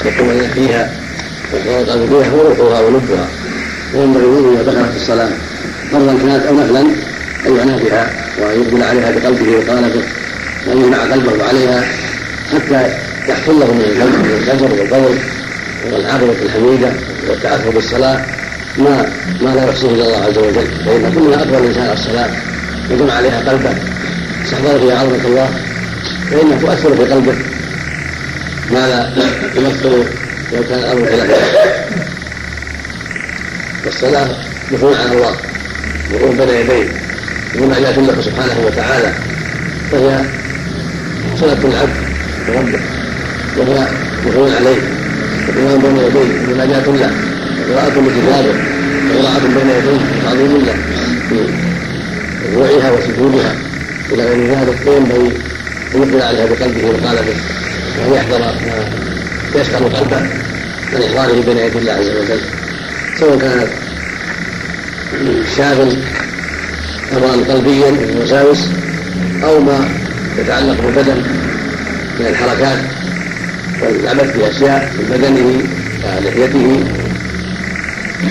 والطمأنينة 0.05 0.49
فيها 0.55 0.91
والقلب 1.53 2.09
فيها 2.09 2.31
هو 2.31 2.43
روحها 2.43 2.81
ولبها 2.81 3.29
وينبغي 3.95 4.27
منه 4.27 4.61
إذا 4.61 4.73
دخلت 4.73 4.97
الصلاة. 4.97 5.29
فرضا 5.93 6.19
كانت 6.19 6.47
أو 6.47 6.61
نفلا 6.61 6.81
أن 7.47 7.57
يعنى 7.57 7.85
بها 7.85 8.11
وأن 8.41 8.63
يقبل 8.63 8.83
عليها 8.83 9.11
بقلبه 9.11 9.57
وقالبه 9.57 10.03
وأن 10.67 10.81
يجمع 10.81 10.99
قلبه 10.99 11.45
عليها 11.49 11.85
حتى 12.53 12.95
يحصل 13.29 13.61
له 13.61 13.67
من 13.67 13.81
الفجر 13.81 14.81
والفضل 14.81 15.19
والعاقبة 15.93 16.43
الحميدة 16.43 16.93
والتأثر 17.29 17.71
بالصلاة 17.71 18.25
ما 18.79 19.13
ما 19.41 19.55
لا 19.55 19.69
يحصيه 19.69 19.89
إلا 19.89 20.05
الله 20.05 20.25
عز 20.25 20.39
وجل. 20.39 20.67
فإن 20.87 21.13
كل 21.15 21.21
ما 21.21 21.37
أقبل 21.37 21.55
الإنسان 21.55 21.83
على 21.83 21.93
الصلاة 21.93 22.31
وجمع 22.91 23.15
عليها 23.15 23.51
قلبه. 23.51 23.75
استحضر 24.45 24.79
فيها 24.79 24.99
عظمة 24.99 25.27
الله. 25.27 25.49
فإنها 26.31 26.59
تؤثر 26.61 26.97
في 26.97 27.13
قلبه. 27.13 27.35
ما 28.73 28.89
لا 28.89 29.11
يمثل 29.57 30.05
لو 30.53 30.63
كان 30.69 30.79
الأمر 30.79 31.07
خلافه 31.07 31.37
والصلاة 33.85 34.29
دخول 34.73 34.95
على 34.95 35.13
الله. 35.13 35.37
دخول 36.15 36.37
بين 36.37 36.49
يديه. 36.49 36.89
ومناجاة 37.57 37.99
له 37.99 38.21
سبحانه 38.23 38.67
وتعالى 38.67 39.13
فهي 39.93 40.25
صلة 41.41 41.59
العبد 41.65 41.97
بربه 42.49 42.81
وهو 43.57 43.87
دخول 44.27 44.51
عليه. 44.55 44.83
وقيام 45.49 45.81
بين 45.81 45.97
يديه. 45.97 46.49
ومناجاة 46.49 46.87
له 46.87 47.11
وقراءة 47.71 48.01
لكتابه 48.01 48.55
وقراءة 49.11 49.47
بين 49.57 49.71
يديه. 49.79 50.01
وتعظيم 50.19 50.65
له 50.67 50.77
في 51.29 51.37
ركوعها 52.47 52.91
وسجودها. 52.91 53.55
إلى 54.13 54.25
غير 54.25 54.41
ذلك 54.51 54.77
فينبغي 54.85 55.33
أن 55.95 56.03
يقبل 56.03 56.23
عليها 56.23 56.47
بقلبه 56.47 56.85
وقالبه 56.87 57.37
وأن 57.99 58.13
يحذر 58.15 58.39
ما 58.39 59.61
يشغل 59.61 59.97
قلبه 59.97 60.17
عن 60.93 61.03
إحضاره 61.03 61.43
بين 61.47 61.59
يدي 61.59 61.79
الله 61.79 61.93
عز 61.93 62.09
وجل. 62.09 62.41
سواء 63.19 63.39
كان 63.39 63.67
شاغل 65.57 65.97
أمرا 67.13 67.55
قلبيا 67.55 67.91
من 67.91 68.11
الوساوس 68.17 68.69
أو 69.45 69.61
ما 69.61 69.89
يتعلق 70.39 70.81
بالبدن 70.81 71.23
من 72.21 72.27
الحركات 72.27 72.79
والعبث 73.83 74.37
بأشياء 74.37 74.93
من 74.99 75.05
بدنه 75.11 75.49
ولحيته 76.05 76.85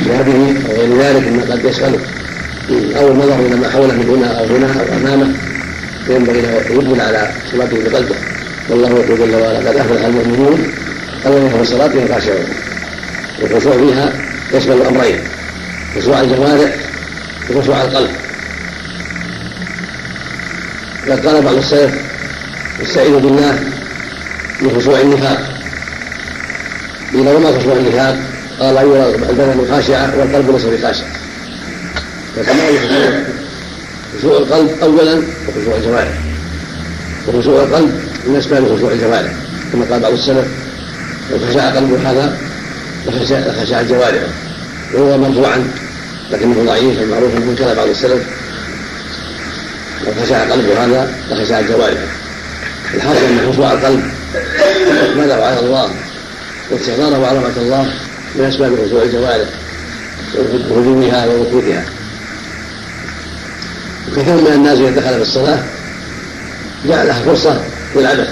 ثيابه 0.03 0.55
أو 0.69 0.75
غير 0.75 1.01
ذلك 1.01 1.27
مما 1.27 1.53
قد 1.53 1.65
يشغله 1.65 1.99
أو 2.99 3.11
النظر 3.11 3.39
إلى 3.39 3.55
ما 3.55 3.69
حوله 3.69 3.93
من 3.93 4.09
هنا 4.09 4.39
أو 4.39 4.45
هنا 4.45 4.67
أو 4.81 4.97
أمامه. 4.97 5.46
فينبغي 6.07 6.41
له 6.41 6.49
يقبل 6.49 7.01
على 7.01 7.31
صلاته 7.51 7.77
بقلبه. 7.89 8.15
والله 8.69 8.89
يقول 8.89 9.17
جل 9.19 9.35
وعلا 9.35 9.69
قد 9.69 9.75
أفلح 9.75 10.05
المؤمنون. 10.05 10.73
الذين 11.25 11.49
في 11.49 11.65
صلاتهم 11.65 12.07
خاشعون 12.07 12.47
والخشوع 13.41 13.77
فيها 13.77 14.13
يشمل 14.53 14.81
امرين 14.81 15.19
خشوع 15.97 16.21
الجوارح 16.21 16.75
وخشوع 17.49 17.81
القلب. 17.81 18.09
قد 21.09 21.27
قال 21.27 21.41
بعض 21.41 21.55
السلف 21.55 21.93
استعيذ 22.83 23.19
بالله 23.19 23.59
من 24.61 24.79
خشوع 24.79 24.99
النفاق. 24.99 25.57
قيل 27.13 27.29
وما 27.29 27.59
خشوع 27.59 27.73
النفاق 27.73 28.17
قال 28.59 28.77
ايها 28.77 29.09
البدن 29.09 29.67
خاشعة 29.71 30.19
والقلب 30.19 30.51
ليس 30.51 30.65
بخاشع. 30.65 31.05
فكمال 32.35 33.25
خشوع 34.17 34.37
القلب 34.37 34.69
اولا 34.81 35.21
وخشوع 35.47 35.75
الجوارح. 35.77 36.17
وخشوع 37.27 37.63
القلب 37.63 38.01
من 38.27 38.35
اسباب 38.35 38.77
خشوع 38.77 38.91
الجوارح 38.91 39.31
كما 39.73 39.85
قال 39.85 39.99
بعض 39.99 40.13
السلف 40.13 40.47
لو 41.31 41.37
خشع 41.49 41.69
قلبه 41.69 42.11
هذا 42.11 42.37
لخشع 43.07 43.79
الجوارح. 43.79 44.21
وهو 44.93 45.17
مرفوعا 45.17 45.63
لكنه 46.31 46.63
ضعيف 46.65 47.01
المعروف 47.01 47.35
من 47.35 47.55
كان 47.59 47.75
بعض 47.75 47.87
السلف. 47.87 48.23
لو 50.05 50.23
خشع 50.23 50.51
قلبه 50.51 50.85
هذا 50.85 51.13
لخشع 51.31 51.59
الجوارح. 51.59 51.99
الحاصل 52.93 53.19
أن 53.19 53.51
خشوع 53.51 53.71
القلب 53.71 54.03
واكماله 55.01 55.33
على 55.33 55.59
الله 55.59 55.89
واستحضاره 56.71 57.27
عظمه 57.27 57.57
الله 57.57 57.93
من 58.35 58.45
اسباب 58.45 58.85
خشوع 58.85 59.03
الجوارح 59.03 59.49
وهجومها 60.69 61.25
وركودها 61.25 61.85
وكثير 64.17 64.35
من 64.35 64.53
الناس 64.53 64.79
إذا 64.79 64.89
دخل 64.89 65.15
في 65.15 65.21
الصلاة 65.21 65.59
جعلها 66.85 67.21
فرصة 67.25 67.61
للعبث 67.95 68.29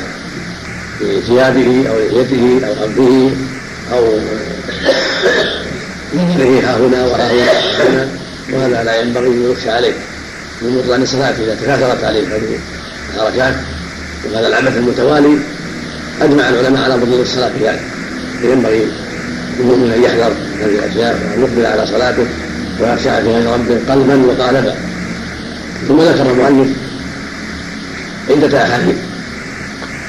في 1.00 1.22
ثيابه 1.22 1.90
أو 1.90 1.96
لحيته 2.00 2.68
أو 2.68 2.74
قبضه 2.74 3.32
أو 3.94 4.04
نظره 6.16 6.60
ها 6.60 6.78
هنا 6.78 7.06
وها 7.06 7.32
هنا 7.90 8.08
وهذا 8.54 8.84
لا 8.84 9.02
ينبغي 9.02 9.28
أن 9.28 9.52
يخشى 9.52 9.70
عليه. 9.70 9.94
من 10.62 10.82
بطلان 10.82 11.02
الصلاة 11.02 11.32
إذا 11.32 11.56
تكاثرت 11.56 12.04
عليه. 12.04 12.28
هذه 12.28 12.60
الحركات 13.16 13.56
وهذا 14.34 14.48
العبث 14.48 14.78
المتوالي 14.78 15.38
أجمع 16.22 16.50
العلماء 16.50 16.84
على 16.84 16.98
بطلان 16.98 17.22
الصلاة 17.22 17.50
في 17.50 17.68
ذلك. 17.68 17.82
فينبغي 18.42 18.88
للمؤمن 19.60 19.92
أن 19.92 20.04
يحذر 20.04 20.34
هذه 20.62 20.80
الأشياء 20.80 21.14
وأن 21.14 21.42
يقبل 21.42 21.66
على 21.66 21.88
صلاته. 21.88 22.26
ويخشى 22.80 23.22
في 23.22 23.48
ربه 23.48 23.94
قلبا 23.94 24.26
وقالبا. 24.26 24.76
ثم 25.88 26.02
ذكر 26.02 26.32
المؤلف 26.32 26.70
عدة 28.30 28.64
أحاديث. 28.64 28.96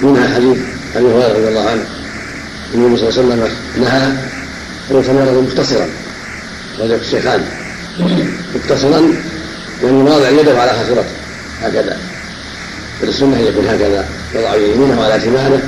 منها 0.02 0.34
حديث 0.34 0.58
أبي 0.96 1.06
هريرة 1.06 1.38
رضي 1.38 1.48
الله 1.48 1.70
عنه 1.70 1.84
النبي 2.74 2.96
صلى 2.96 3.08
الله 3.08 3.18
عليه 3.18 3.44
وسلم 3.44 3.48
نهى 3.82 4.06
أن 4.90 5.00
يتمرض 5.00 5.46
مختصرا. 5.48 5.86
وذلك 6.78 7.00
الشيخان. 7.00 7.44
متصلا 8.54 9.00
يعني 9.84 10.02
واضع 10.02 10.28
يده 10.28 10.60
على 10.60 10.70
خاصرته. 10.70 11.10
هكذا. 11.62 11.96
السنة 13.02 13.38
يكون 13.38 13.66
هكذا. 13.66 14.04
يضع 14.34 14.54
يمينه 14.54 15.04
على 15.04 15.20
شماله 15.20 15.60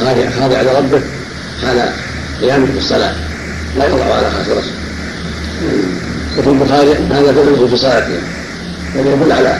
خاضع 0.00 0.30
خاضع 0.40 0.62
لربه 0.62 1.00
حال 1.66 1.92
قيامه 2.40 2.66
في 2.66 2.78
الصلاة. 2.78 3.14
لا 3.78 3.86
يضع 3.86 4.14
على 4.14 4.30
خاصرته. 4.30 4.72
وفي 6.38 6.48
البخاري 6.48 6.92
هذا 6.92 7.32
فعله 7.32 7.68
في 7.70 7.76
صلاته. 7.76 8.18
يعني 8.96 9.10
يدل 9.10 9.32
على 9.32 9.58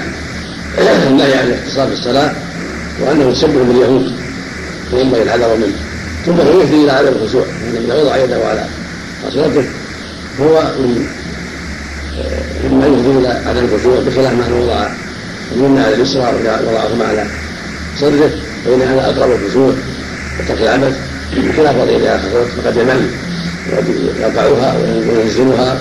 النهي 1.06 1.34
عن 1.34 1.46
الاختصار 1.46 1.86
في 1.86 1.92
الصلاة 1.92 2.32
وأنه 3.00 3.30
يسبب 3.30 3.66
باليهود 3.68 4.12
وينبغي 4.92 5.22
الحذر 5.22 5.56
منه. 5.56 5.76
ثم 6.26 6.32
هو 6.32 6.60
يهدي 6.60 6.84
إلى 6.84 6.92
عدم 6.92 7.08
الخشوع 7.08 7.44
إذا 7.72 7.94
وضع 7.94 8.16
يده 8.16 8.36
على 8.48 8.64
خاصرته 9.24 9.64
هو 10.40 10.62
من 10.78 11.06
مما 12.64 12.86
يهدي 12.86 13.18
إلى 13.18 13.28
عدم 13.28 13.64
الخشوع 13.64 14.00
بخلاف 14.00 14.32
ما 14.32 14.56
وضع 14.60 14.88
اليمنى 15.52 15.80
على 15.80 15.94
اليسرى 15.94 16.22
وضعهما 16.68 17.04
على 17.04 17.26
صدره 18.00 18.30
فإن 18.64 18.82
هذا 18.82 19.00
أقرب 19.00 19.30
الخشوع 19.30 19.72
وترك 20.40 20.60
العبث 20.62 20.96
بخلاف 21.36 21.76
وضع 21.76 21.90
يده 21.90 22.10
على 22.10 22.20
خاصرته 22.20 22.62
فقد 22.62 22.76
يمل 22.76 23.10
يقطعها 24.20 24.74
وينزلها 25.08 25.78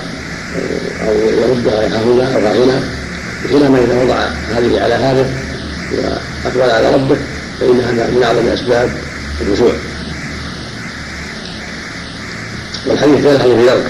أو 1.08 1.14
يردها 1.14 1.88
ها 1.88 2.04
هنا 2.04 2.24
ها 2.24 2.54
هنا. 2.64 2.84
بخلاف 3.46 3.84
إذا 3.84 4.04
وضع 4.04 4.16
هذه 4.56 4.84
على 4.84 4.94
هذا 4.94 5.26
وأقبل 5.92 6.72
على 6.72 6.94
ربه 6.94 7.18
فإن 7.60 7.80
هذا 7.80 8.08
من 8.08 8.24
أعظم 8.24 8.48
أسباب 8.48 8.90
الخشوع 9.42 9.74
والحديث 12.86 13.24
كان 13.24 13.40
حديث 13.40 13.56
ذر 13.56 13.84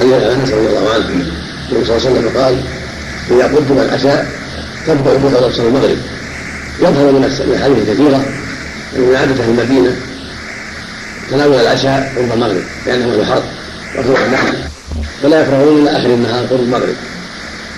حديث 0.00 0.12
أنس 0.12 0.50
رضي 0.50 0.66
الله 0.66 0.94
عنه 0.94 1.08
النبي 1.72 1.84
صلى 1.84 1.96
الله 1.96 2.08
عليه 2.08 2.18
وسلم 2.18 2.42
قال 2.42 2.60
إذا 3.30 3.56
قدم 3.56 3.78
العشاء 3.78 4.26
تبدأ 4.86 5.16
بها 5.16 5.50
صلاة 5.50 5.66
المغرب. 5.68 5.98
يظهر 6.80 7.12
من 7.12 7.24
الحديث 7.24 7.90
كثيرة 7.90 8.24
من 8.96 9.16
عادة 9.16 9.44
المدينة 9.44 9.96
تناول 11.30 11.60
العشاء 11.60 12.12
قرب 12.16 12.32
المغرب 12.32 12.62
لأنه 12.86 13.22
يحر 13.22 13.42
وفوق 13.98 14.18
النحل 14.26 14.54
فلا 15.22 15.42
يفرغون 15.42 15.82
إلى 15.82 15.98
آخر 15.98 16.06
النهار 16.06 16.46
قرب 16.46 16.60
المغرب. 16.60 16.94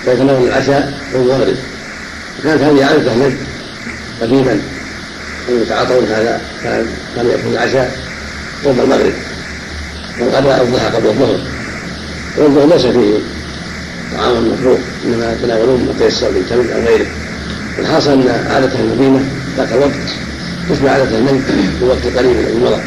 فيتناول 0.09 0.48
العشاء 0.48 0.92
قرب 1.14 1.22
المغرب 1.22 1.56
وكانت 2.38 2.62
هذه 2.62 2.84
عادة 2.84 3.12
أهل 3.12 3.32
قديما. 4.22 4.52
أن 5.48 5.62
يتعاطون 5.62 6.04
هذا 6.04 6.40
كان 6.62 6.86
كان 7.16 7.26
يأكل 7.26 7.48
العشاء 7.52 7.96
قرب 8.64 8.80
المغرب. 8.80 9.12
والغداء 10.20 10.62
الضحى 10.62 10.86
قبل 10.86 11.06
الظهر. 11.06 11.40
والظهر 12.36 12.66
ليس 12.66 12.86
فيه 12.86 13.18
طعام 14.16 14.52
مفروض 14.52 14.78
إنما 15.04 15.32
يتناولون 15.32 15.84
ما 15.84 15.92
تيسر 15.98 16.30
من 16.30 16.46
تمر 16.50 16.74
أو 16.74 16.86
غيره. 16.86 17.06
الحاصل 17.78 18.12
أن 18.12 18.46
عاده 18.50 18.80
المدينة 18.80 19.24
ذاك 19.56 19.72
الوقت 19.72 19.92
تشبه 20.70 20.90
عاده 20.90 21.18
الملك 21.18 21.42
في 21.78 21.84
وقت 21.84 22.16
قريب 22.16 22.36
من 22.36 22.46
المضى 22.56 22.80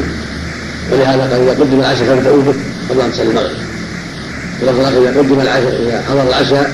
ولهذا 0.92 1.22
قال 1.22 1.48
إذا 1.48 1.64
قدم 1.64 1.80
العشاء 1.80 2.06
فابدأوا 2.06 2.42
به 2.42 2.54
قبل 2.90 3.00
أن 3.00 3.12
تصلي 3.12 3.30
المغرب. 3.30 3.65
الآخر 4.62 5.02
اذا 5.02 5.18
قدم 5.18 5.40
العشاء 5.40 5.82
إذا 5.82 6.04
حضر 6.08 6.28
العشاء 6.28 6.72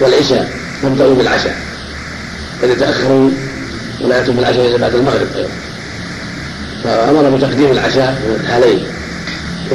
والعشاء 0.00 0.50
فابدأوا 0.82 1.14
بالعشاء. 1.14 1.56
قد 2.62 2.68
يتاخرون 2.70 3.36
ولا 4.00 4.22
يتم 4.22 4.38
العشاء 4.38 4.66
إلا 4.68 4.76
بعد 4.76 4.94
المغرب 4.94 5.26
أيضا. 5.36 5.48
فأمر 6.84 7.36
بتقديم 7.36 7.70
العشاء 7.70 8.14
في 8.22 8.44
الحالين. 8.44 8.84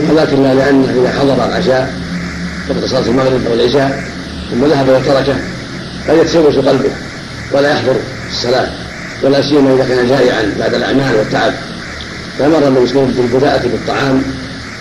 ولكن 0.09 0.43
لا 0.43 0.53
لأنه 0.53 1.01
إذا 1.01 1.19
حضر 1.19 1.45
العشاء 1.45 1.93
وقت 2.69 2.85
صلاة 2.85 3.05
المغرب 3.07 3.47
أو 3.47 3.53
العشاء 3.53 4.03
ثم 4.51 4.65
ذهب 4.65 4.89
وتركه. 4.89 5.35
قد 6.07 6.17
يتشوش 6.17 6.55
قلبه 6.55 6.91
ولا 7.51 7.71
يحضر 7.71 7.95
الصلاة 8.31 8.69
ولا 9.23 9.41
سيما 9.41 9.73
إذا 9.73 9.85
كان 9.95 10.07
جائعا 10.07 10.55
بعد 10.59 10.73
الأعمال 10.73 11.15
والتعب. 11.15 11.53
فأمر 12.39 12.67
المسلمين 12.67 13.11
بالبداءة 13.11 13.61
بالطعام 13.61 14.23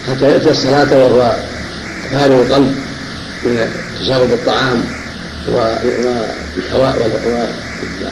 حتى 0.09 0.25
يأتي 0.25 0.51
الصلاة 0.51 0.99
وهو 0.99 1.37
فارغ 2.13 2.43
القلب 2.43 2.75
من 3.45 3.69
تشاغل 4.01 4.33
الطعام 4.33 4.85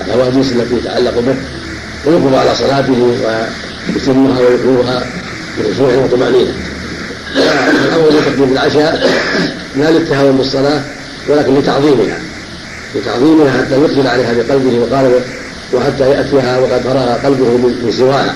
والحوادث 0.04 0.52
التي 0.52 0.74
يتعلق 0.74 1.18
به 1.20 1.36
ويقبل 2.06 2.34
على 2.34 2.54
صلاته 2.54 3.18
ويتمها 3.94 4.40
ويقوها 4.40 5.06
بخشوع 5.58 5.94
وطمأنينة. 5.94 6.52
الأمر 7.86 8.08
بتقديم 8.08 8.52
العشاء 8.52 9.10
لا 9.76 9.90
للتهاون 9.90 10.36
بالصلاة 10.36 10.80
ولكن 11.28 11.54
لتعظيمها. 11.54 12.18
لتعظيمها 12.94 13.52
حتى 13.52 13.74
يقبل 13.74 14.06
عليها 14.06 14.32
بقلبه 14.32 14.78
وقالبه 14.78 15.20
وحتى 15.72 16.10
يأتيها 16.10 16.58
وقد 16.58 16.80
فرغ 16.80 17.12
قلبه 17.24 17.56
من 17.56 17.92
سواها. 17.98 18.34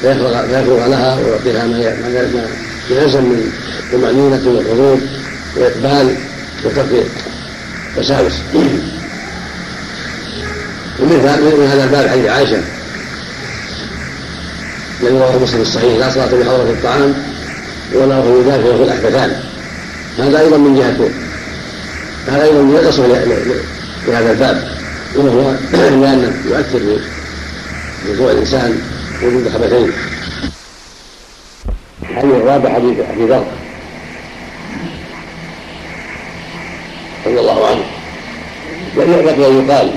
فيفرغ 0.00 0.86
لها 0.86 1.18
ويعطيها 1.18 1.66
ما 1.66 2.46
يلزم 2.92 3.24
من 3.24 3.52
طمأنينة 3.92 4.42
وحضور 4.46 4.98
وإقبال 5.56 6.16
وترك 6.64 7.06
وساوس 7.98 8.32
ومن 11.00 11.68
هذا 11.72 11.84
الباب 11.84 12.08
حديث 12.08 12.26
عائشة. 12.26 12.62
الذي 15.02 15.14
رواه 15.14 15.38
مسلم 15.38 15.60
الصحيح 15.60 15.98
لا 15.98 16.10
صلاة 16.10 16.26
بحضرة 16.26 16.70
الطعام 16.70 17.14
ولا 17.94 18.14
هو 18.14 18.40
يدافع 18.40 18.76
في 18.76 18.82
الأحدثان 18.82 19.42
هذا 20.18 20.40
أيضا 20.40 20.56
من 20.56 20.74
جهة 20.74 21.08
هذا 22.28 22.44
أيضا 22.44 22.62
من 22.62 22.76
الأصل 22.76 23.08
لهذا 24.06 24.32
الباب. 24.32 24.68
وهو 25.14 25.54
لأنه 26.02 26.34
يؤثر 26.46 26.78
في 26.78 28.12
رجوع 28.12 28.30
الإنسان 28.30 28.78
وجود 29.22 29.48
خبثين 29.54 29.92
الحديث 32.12 32.34
الرابع 32.34 32.74
حديث 32.74 32.98
أبي 32.98 33.24
ذر. 33.24 33.44
رضي 37.26 37.40
الله 37.40 37.66
عنه. 37.66 37.84
بقي 38.96 39.48
أن 39.48 39.68
يقال 39.68 39.90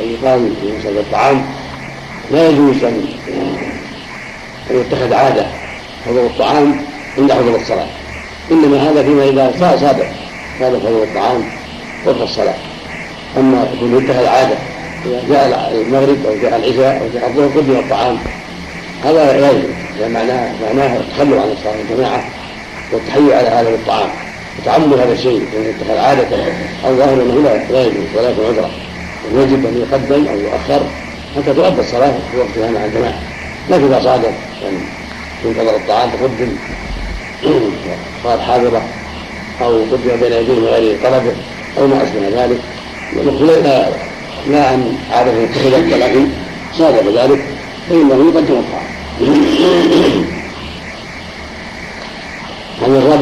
أن 0.00 0.14
يقال 0.14 0.52
في 0.60 0.78
مسألة 0.78 1.00
الطعام 1.00 1.46
لا 2.30 2.48
يجوز 2.48 2.84
أن 2.84 3.06
يتخذ 4.70 5.12
عادة 5.12 5.46
حضور 6.06 6.26
الطعام 6.26 6.80
عند 7.18 7.32
حضور 7.32 7.56
الصلاة. 7.56 7.88
إنما 8.50 8.90
هذا 8.90 9.02
فيما 9.02 9.24
إذا 9.24 9.52
صار 9.60 9.78
صادق 9.78 10.06
صادق 10.60 10.78
حضور 10.78 11.02
الطعام 11.02 11.44
وقت 12.06 12.20
الصلاة. 12.20 12.54
أما 13.36 13.68
يكون 13.74 14.02
يتخذ 14.02 14.26
عادة 14.26 14.56
إذا 15.06 15.22
جاء 15.28 15.72
المغرب 15.86 16.26
أو 16.26 16.36
جاء 16.42 16.56
العشاء 16.56 17.02
أو 17.02 17.08
جاء 17.14 17.28
الظهر 17.28 17.48
قدم 17.48 17.76
الطعام 17.78 18.18
هذا 19.04 19.40
لا 19.40 19.50
يجوز. 19.50 19.85
معناه 20.00 20.52
معناه 20.62 20.96
التخلف 20.96 21.40
عن 21.40 21.52
الصلاة 21.52 21.74
والجماعة 21.78 22.24
والتحيي 22.92 23.34
على 23.34 23.48
هذا 23.48 23.68
الطعام 23.68 24.08
وتعمد 24.58 24.98
هذا 24.98 25.12
الشيء 25.12 25.36
أن 25.56 25.64
يتخذ 25.64 25.98
عادة 25.98 26.26
أو 26.86 26.96
ظاهر 26.96 27.12
أنه 27.12 27.42
لا 27.70 27.82
يجوز 27.82 28.04
ولا 28.16 28.30
يكون 28.30 28.44
عذرا 28.46 28.70
يجب 29.34 29.66
أن 29.66 29.86
يقدم 29.88 30.28
أو 30.28 30.38
يؤخر 30.38 30.86
حتى 31.36 31.54
تؤدى 31.54 31.80
الصلاة 31.80 32.14
في 32.32 32.38
وقتها 32.38 32.70
مع 32.70 32.84
الجماعة. 32.84 33.20
لكن 33.70 33.84
إذا 33.84 34.00
صادف 34.00 34.32
أن 34.68 34.80
ينتظر 35.44 35.76
الطعام 35.76 36.10
تقدم 36.10 36.56
صار 38.24 38.40
حاضرة 38.40 38.82
أو 39.62 39.82
قدم 39.82 40.20
بين 40.20 40.32
يديه 40.32 40.54
من 40.54 40.66
غير 40.66 40.98
طلبه 41.04 41.32
أو 41.78 41.86
ما 41.86 42.02
أشبه 42.02 42.44
ذلك 42.44 42.60
لا 43.64 43.88
لا 44.50 44.68
عن 44.68 44.98
عادة 45.12 45.32
يتخذ 45.32 45.92
ولكن 45.92 46.26
صادف 46.78 47.06
ذلك 47.16 47.44
فإنه 47.90 48.14
يقدم 48.14 48.54
الطعام. 48.54 48.96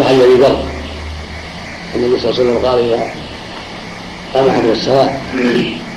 عن 0.05 0.21
ابي 0.21 0.35
ذر 0.35 0.65
النبي 1.95 2.21
صلى 2.21 2.31
الله 2.31 2.41
عليه 2.41 2.51
وسلم 2.51 2.59
قال 2.67 2.79
إذا 2.79 3.11
قام 4.35 4.49
احد 4.49 4.65
الصلاه 4.65 5.11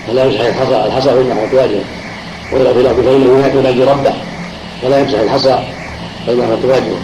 فلا 0.08 0.26
يمسح 0.26 0.40
الحصى. 0.42 0.86
الحصى 0.86 1.10
نحو 1.10 1.48
وجهه 1.54 1.84
وإذا 2.52 2.74
في 2.74 2.80
لفظ 2.80 3.06
فانه 3.06 3.60
يناجي 3.60 3.84
ربه 3.84 4.14
فلا 4.82 5.00
يمسح 5.00 5.20
الحصى 5.20 5.60
فإنه 6.28 6.58
وجهه 6.66 7.00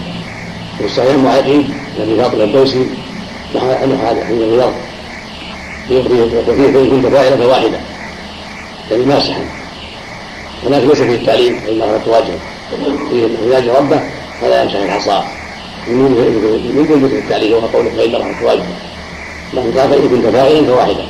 في 0.78 0.86
الصحيح 0.86 1.16
معيقين 1.16 1.74
الذي 2.00 2.16
فاطم 2.16 2.42
الدوسي 2.42 2.86
نحو 3.56 3.68
حين 4.24 4.42
الرياض 4.42 4.74
وفيه 5.92 6.72
فإن 6.72 6.90
كنت 6.90 7.06
فاعلا 7.06 7.38
فواحدة 7.38 7.80
يعني 8.92 9.06
ماسحا 9.06 9.46
ولكن 10.64 10.88
ليس 10.88 10.98
فيه 11.02 11.16
التعليم 11.16 11.60
فإنه 11.60 11.86
وجهه 12.08 12.53
فيه 13.10 13.28
يناجي 13.46 13.70
ربه 13.70 14.00
فلا 14.42 14.64
يمسح 14.64 14.76
الحصى 14.76 15.24
من 15.88 16.86
دون 16.90 17.06
ذكر 17.06 17.18
التعليل 17.18 17.54
وهو 17.54 17.68
قوله 17.68 17.90
فإن 17.90 18.16
رحمة 18.16 18.48
واجبة 18.48 18.66
لكن 19.54 19.80
قال 19.80 19.90
فإن 19.90 20.10
كنت 20.10 20.26
فاعلا 20.26 20.66
فواحدة 20.66 21.04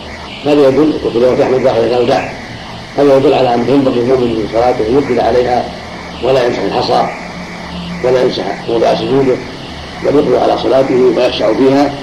هذا 0.45 0.67
يدل 0.67 0.93
وفي 1.05 1.19
رواية 1.19 1.43
أحمد 1.43 1.63
واحدة 1.63 1.97
أو 1.97 2.03
دع 2.03 2.29
هذا 2.97 3.17
يدل 3.17 3.33
على 3.33 3.53
أن 3.53 3.65
ينبغي 3.69 3.99
المؤمن 3.99 4.27
من 4.27 4.49
صلاته 4.53 4.87
أن 4.87 4.93
يقبل 4.93 5.19
عليها 5.19 5.65
ولا 6.23 6.45
يمسح 6.45 6.59
الحصى 6.59 7.07
ولا 8.03 8.21
يمسح 8.21 8.43
موضع 8.69 8.95
سجوده. 8.95 9.35
بل 10.03 10.15
يقبل 10.15 10.35
على 10.35 10.57
صلاته 10.57 10.95
ويخشع 10.95 11.53
فيها 11.53 11.93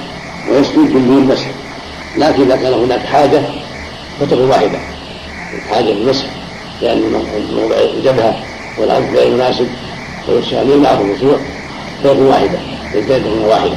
ويسجد 0.51 0.79
من 0.79 1.07
دون 1.07 1.25
مسح. 1.25 1.47
لكن 2.17 2.43
إذا 2.43 2.57
كان 2.57 2.73
هناك 2.73 3.01
حاجة 3.01 3.43
فتكون 4.21 4.49
واحدة. 4.49 4.79
حاجة 5.71 5.85
للمسح 5.85 6.27
لأن 6.83 7.25
موضع 7.53 7.77
الجبهه 7.77 8.50
مناسب 8.79 9.69
ويخشى 10.29 10.63
ان 10.63 10.71
يمنع 10.71 10.93
الرجوع 10.93 11.37
فيكون 12.03 12.27
واحدة. 12.27 12.59
يدين 12.95 13.25
تكون 13.25 13.45
واحدة. 13.45 13.77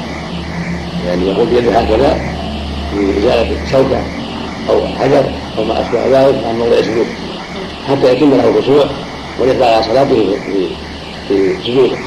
يعني 1.08 1.30
يقول 1.30 1.48
بيده 1.48 1.80
هكذا 1.80 2.22
لإزالة 2.96 3.58
شوكة 3.72 4.02
أو 4.70 4.88
حجر 4.88 5.26
أو 5.58 5.64
ما 5.64 5.82
أشبه 5.82 6.08
ذلك 6.08 6.46
عن 6.46 6.56
موضع 6.60 6.82
سجود 6.82 7.06
حتى 7.88 8.14
يتم 8.14 8.34
له 8.34 8.50
الخشوع 8.50 8.86
ويقضى 9.40 9.66
على 9.66 9.84
صلاته 9.84 10.38
في 10.46 10.68
في 11.28 11.56
سجوده. 11.64 11.98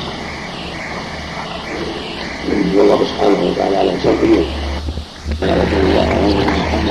والله 2.77 2.99
سبحانه 3.05 3.51
وتعالى 3.51 3.77
على 3.77 3.91
انسان 3.93 4.15
كبير 4.23 4.45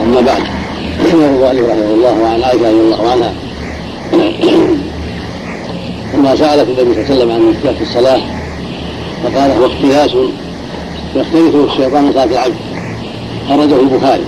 أما 0.03 0.21
بعد. 0.21 0.43
علي 1.43 1.61
رحمه 1.61 1.93
الله 1.93 2.21
وعن 2.21 2.43
عائشة 2.43 2.59
رضي 2.59 2.69
الله 2.69 3.11
عنها. 3.11 3.33
لما 6.25 6.35
سالت 6.35 6.79
النبي 6.79 6.93
صلى 6.93 7.03
الله 7.03 7.03
عليه 7.03 7.15
وسلم 7.15 7.31
عن 7.31 7.53
اختلاف 7.55 7.75
في 7.75 7.81
الصلاة 7.81 8.21
فقال 9.23 9.51
هو 9.51 9.65
اختلاس 9.65 10.11
يختلف 11.15 11.55
الشيطان 11.55 12.03
من 12.03 12.13
صلاه 12.13 12.23
العبد 12.23 12.55
خرجه 13.49 13.79
البخاري. 13.79 14.23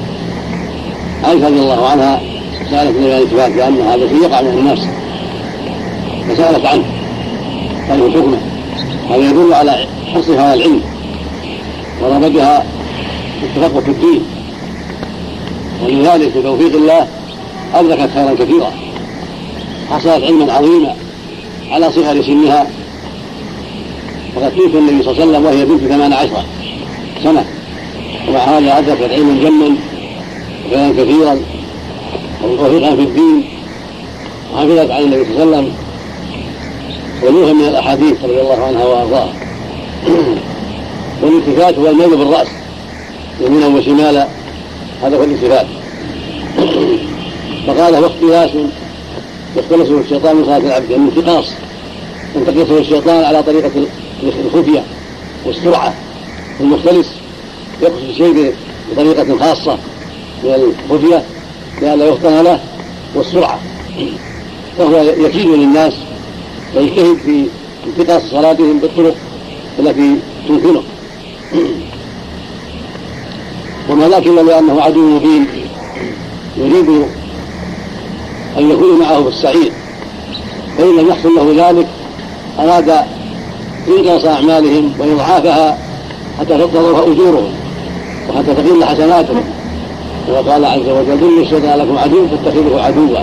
عائشة 1.23 1.47
رضي 1.47 1.59
الله 1.59 1.87
عنها 1.87 2.21
سألت 2.69 2.95
النبي 2.95 3.17
الصلاة 3.17 3.45
والسلام 3.45 3.57
لأن 3.57 3.87
هذا 3.87 4.07
شيء 4.07 4.21
يقع 4.23 4.41
من 4.41 4.47
الناس 4.47 4.79
فسألت 6.29 6.65
عنه 6.65 6.83
قال 7.89 8.11
حكمه 8.11 8.37
هذا 9.09 9.29
يدل 9.29 9.53
على 9.53 9.87
حرصها 10.13 10.41
على 10.41 10.53
العلم 10.53 10.81
ورغبتها 12.01 12.65
في 13.39 13.45
التفقه 13.45 13.81
في 13.81 13.91
الدين. 13.91 14.21
ولذلك 15.83 16.37
بتوفيق 16.37 16.75
الله 16.75 17.07
أدركت 17.75 18.09
خيرا 18.13 18.33
كثيرا 18.33 18.71
حصلت 19.91 20.23
علما 20.23 20.53
عظيما. 20.53 21.06
على 21.71 21.91
صغر 21.91 22.21
سنها 22.21 22.67
وقد 24.35 24.55
توفي 24.55 24.77
النبي 24.77 25.03
صلى 25.03 25.11
الله 25.11 25.21
عليه 25.21 25.31
وسلم 25.31 25.45
وهي 25.45 25.65
بنت 25.65 25.81
ثمان 25.81 26.13
عشرة 26.13 26.45
سنة. 27.23 27.45
ومع 28.29 28.39
هذا 28.39 28.77
أدركت 28.77 29.11
علما 29.11 29.43
جما 29.43 29.75
وخيرا 30.65 30.91
كثيرا. 30.91 31.39
وتوفيقا 32.43 32.95
في 32.95 33.01
الدين. 33.01 33.49
وحفظت 34.53 34.91
عن 34.91 35.01
النبي 35.01 35.25
صلى 35.25 35.43
الله 35.43 35.57
عليه 35.57 35.67
وسلم 37.23 37.57
من 37.57 37.65
الأحاديث 37.67 38.23
رضي 38.23 38.41
الله 38.41 38.63
عنها 38.63 38.85
وأرضاها. 38.85 39.33
والالتفات 41.21 41.79
هو 41.79 41.87
الميل 41.87 42.17
بالرأس 42.17 42.47
يمينا 43.41 43.67
وشمالا. 43.67 44.27
هذا 45.03 45.17
هو 45.17 45.23
الالتفات. 45.23 45.67
فقال 47.67 47.95
هو 47.95 48.05
اختلاس 48.05 48.49
يختلسه 49.55 49.99
الشيطان 49.99 50.35
من 50.35 50.45
صلاة 50.45 50.57
العبد 50.57 50.89
يعني 50.89 51.03
انتقاص 51.03 51.45
ينتقصه 52.35 52.77
الشيطان 52.77 53.23
على 53.23 53.43
طريقة 53.43 53.71
الخفية 54.45 54.83
والسرعة 55.45 55.93
المختلس 56.59 57.07
يقصد 57.81 58.09
الشيء 58.09 58.53
بطريقة 58.91 59.37
خاصة 59.37 59.77
من 60.43 60.73
الخفية 60.89 61.23
لئلا 61.81 62.05
يفطن 62.05 62.41
له 62.41 62.59
والسرعة. 63.15 63.59
فهو 64.77 64.97
يكيد 65.01 65.45
للناس 65.45 65.93
ويجتهد 66.75 67.17
في 67.25 67.45
انتقاص 67.87 68.21
صلاتهم 68.31 68.79
بالطرق 68.79 69.15
التي 69.79 70.15
تمكنه. 70.47 70.83
وما 73.89 74.05
لكن 74.05 74.45
لأنه 74.45 74.81
عدو 74.81 75.01
مبين 75.01 75.47
يريد 76.57 77.05
أن 78.59 78.71
يكون 78.71 78.99
معه 78.99 79.23
في 79.23 79.29
السعير 79.29 79.71
فإن 80.77 80.97
لم 80.97 81.07
يحصل 81.07 81.29
له 81.35 81.69
ذلك 81.69 81.87
أراد 82.59 82.93
إنقاص 83.87 84.25
أعمالهم 84.25 84.93
وإضعافها 84.99 85.77
حتى 86.39 86.57
تضرها 86.57 87.01
أجورهم 87.01 87.53
وحتى 88.29 88.53
تقل 88.53 88.85
حسناتهم. 88.85 89.43
وقال 90.31 90.65
عز 90.65 90.89
وجل 90.89 91.23
إن 91.23 91.41
الشيطان 91.41 91.79
لكم 91.79 91.97
عدو 91.97 92.27
فاتخذه 92.27 92.81
عدوا. 92.81 93.19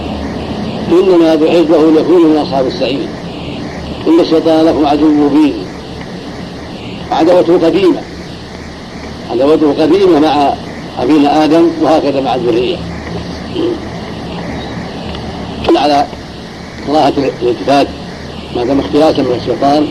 إنما 0.93 1.31
حزبه 1.31 1.91
ليكونوا 1.91 2.29
من 2.29 2.37
أصحاب 2.37 2.67
السعير 2.67 3.09
إن 4.07 4.21
الشيطان 4.21 4.67
لكم 4.67 4.87
عدو 4.87 5.09
مبين. 5.09 5.55
عداوته 7.11 7.67
قديمة. 7.67 8.01
عداوته 9.31 9.83
قديمة 9.83 10.19
مع 10.19 10.55
أبينا 11.03 11.45
آدم 11.45 11.69
وهكذا 11.83 12.21
مع 12.21 12.35
الذرية. 12.35 12.77
على 15.77 16.07
كراهة 16.87 17.13
الالتفات 17.43 17.87
ما 18.57 18.65
دام 18.65 18.81
اختلاسا 18.81 19.23
من 19.23 19.39
الشيطان 19.41 19.87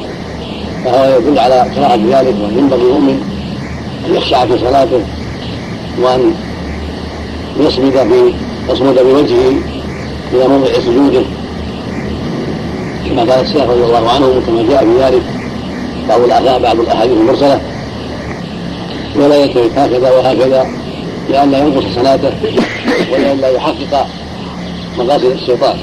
فهو 0.86 1.18
يدل 1.18 1.40
على 1.40 1.66
كراهة 1.76 1.96
ذلك 1.96 2.36
وأن 2.42 2.58
ينبغي 2.58 2.82
المؤمن 2.82 3.22
أن 4.08 4.16
يخشع 4.16 4.46
في 4.46 4.60
صلاته 4.60 5.02
وأن 6.02 6.34
يصمد 7.60 7.92
في 7.92 8.34
يصمد 8.74 9.00
بوجهه 9.00 9.54
إلى 10.34 10.48
موضع 10.48 10.74
سجوده. 10.74 11.24
كما 13.10 13.22
قال 13.22 13.46
الشيخ 13.46 13.62
رضي 13.62 13.84
الله 13.84 14.10
عنه 14.10 14.42
كما 14.48 14.64
جاء 14.70 14.86
في 14.86 15.04
ذلك 15.04 15.22
بعض 16.10 16.22
الآثار 16.22 16.62
بعض 16.62 16.80
الأحاديث 16.80 17.18
المرسلة 17.18 17.62
ولا 19.16 19.36
يلتفت 19.36 19.78
هكذا 19.78 20.12
وهكذا 20.12 20.68
لئلا 21.30 21.58
ينقص 21.58 21.84
صلاته 21.96 22.32
ولئلا 23.14 23.50
يحقق 23.50 24.08
مقاصد 24.98 25.26
الشيطان. 25.26 25.78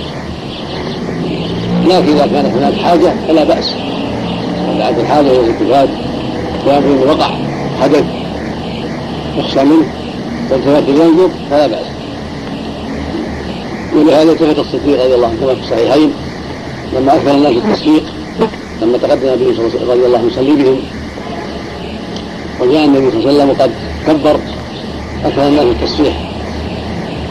لكن 1.86 2.12
إذا 2.12 2.26
كانت 2.26 2.56
هناك 2.56 2.74
حاجة 2.74 3.12
فلا 3.28 3.44
بأس. 3.44 3.74
بعد 4.78 4.98
الحاجة 4.98 5.30
إلى 5.30 5.40
الالتفات 5.40 5.88
ويمكن 6.66 7.08
وقع 7.08 7.30
حدث 7.80 8.04
يخشى 9.36 9.64
منه 9.64 9.86
والتفت 10.50 10.88
ينظر 10.88 11.28
فلا 11.50 11.66
بأس. 11.66 11.86
ولهذا 13.96 14.32
التفت 14.32 14.58
الصديق 14.58 15.04
رضي 15.04 15.14
الله 15.14 15.26
عنه 15.28 15.36
كما 15.40 15.54
في 15.54 15.60
الصحيحين 15.60 16.12
لما 16.96 17.14
أكثر 17.14 17.30
الناس 17.30 17.52
التصفيق 17.52 18.02
لما 18.82 18.98
تقدم 18.98 19.28
النبي 19.28 19.54
صلى 19.54 19.66
الله 19.66 19.70
عليه 19.70 19.76
وسلم 19.76 19.90
رضي 19.90 20.06
الله 20.06 20.22
يصلي 20.26 20.62
بهم 20.62 20.80
وجاء 22.60 22.84
النبي 22.84 23.10
صلى 23.10 23.18
الله 23.20 23.42
عليه 23.42 23.42
وسلم 23.42 23.50
وقد 23.50 23.70
كبر 24.06 24.40
أكثر 25.24 25.48
الناس 25.48 25.64
التصفيح 25.64 26.30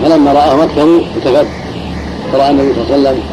فلما 0.03 0.33
رآهم 0.33 0.59
أكثروا 0.59 1.01
التفت 1.17 1.47
فرأى 2.31 2.49
النبي 2.49 2.73
صلى 2.73 2.95
الله 2.95 3.09
عليه 3.09 3.09
وسلم 3.09 3.23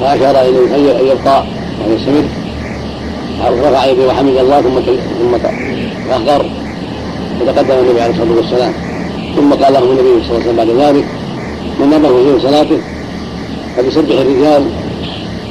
فأشار 0.00 0.48
إليه 0.48 0.76
أن 0.76 1.06
يبقى 1.06 1.44
وأن 1.80 1.96
يستمر. 1.96 2.24
رفع 3.42 3.84
يديه 3.84 4.06
وحمد 4.06 4.36
الله 4.36 4.60
ثم 4.60 4.80
ثم 5.20 5.36
تأخر 6.08 6.50
وتقدم 7.40 7.78
النبي 7.78 8.00
عليه 8.00 8.12
الصلاة 8.12 8.36
والسلام. 8.36 8.72
ثم 9.36 9.52
قال 9.54 9.72
له 9.72 9.78
النبي 9.78 10.24
صلى 10.26 10.36
الله 10.36 10.42
عليه 10.42 10.44
وسلم 10.44 10.56
بعد 10.56 10.68
ذلك 10.68 11.04
من 11.80 11.86
نظره 11.86 12.38
في 12.38 12.46
صلاته 12.46 12.78
فليسبح 13.76 14.20
الرجال 14.20 14.66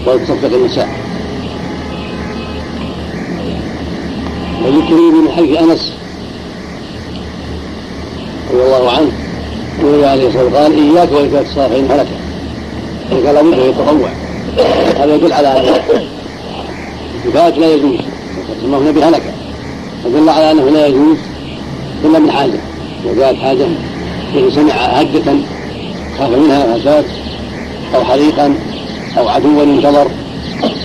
وتصفق 0.07 0.55
النساء. 0.55 0.89
وذكري 4.65 5.01
من 5.21 5.31
حديث 5.31 5.57
أنس 5.57 5.93
رضي 8.53 8.63
الله 8.63 8.91
عنه 8.91 9.11
النبي 10.01 10.11
عليه 10.11 10.27
الصلاه 10.27 10.43
والسلام 10.43 10.63
قال 10.63 10.95
إياك 10.95 11.11
والتفات 11.11 11.45
الصلاه 11.45 11.67
فان 11.67 11.91
هلك 11.91 12.07
قال 13.11 13.35
لابد 13.35 13.47
من 13.47 13.53
التطوع 13.53 14.09
هذا 15.03 15.15
يدل 15.15 15.33
على 15.33 15.47
ان 15.47 15.63
الالتفات 17.25 17.57
لا 17.57 17.73
يجوز. 17.73 17.95
سماه 18.61 18.77
النبي 18.77 19.03
هلك 19.03 19.21
فدل 20.03 20.29
على 20.29 20.51
أنه 20.51 20.69
لا 20.69 20.87
يجوز 20.87 21.17
إلا 22.05 22.19
من 22.19 22.31
حاجة. 22.31 22.59
وجاءت 23.05 23.35
حاجة 23.35 23.65
الذي 24.35 24.51
سمع 24.51 24.73
هجة 24.73 25.23
خاف 26.19 26.29
منها 26.29 26.77
فساد 26.77 27.05
أو 27.95 28.03
حريقا 28.03 28.55
أو 29.17 29.29
عدوا 29.29 29.63
انتظر. 29.63 30.07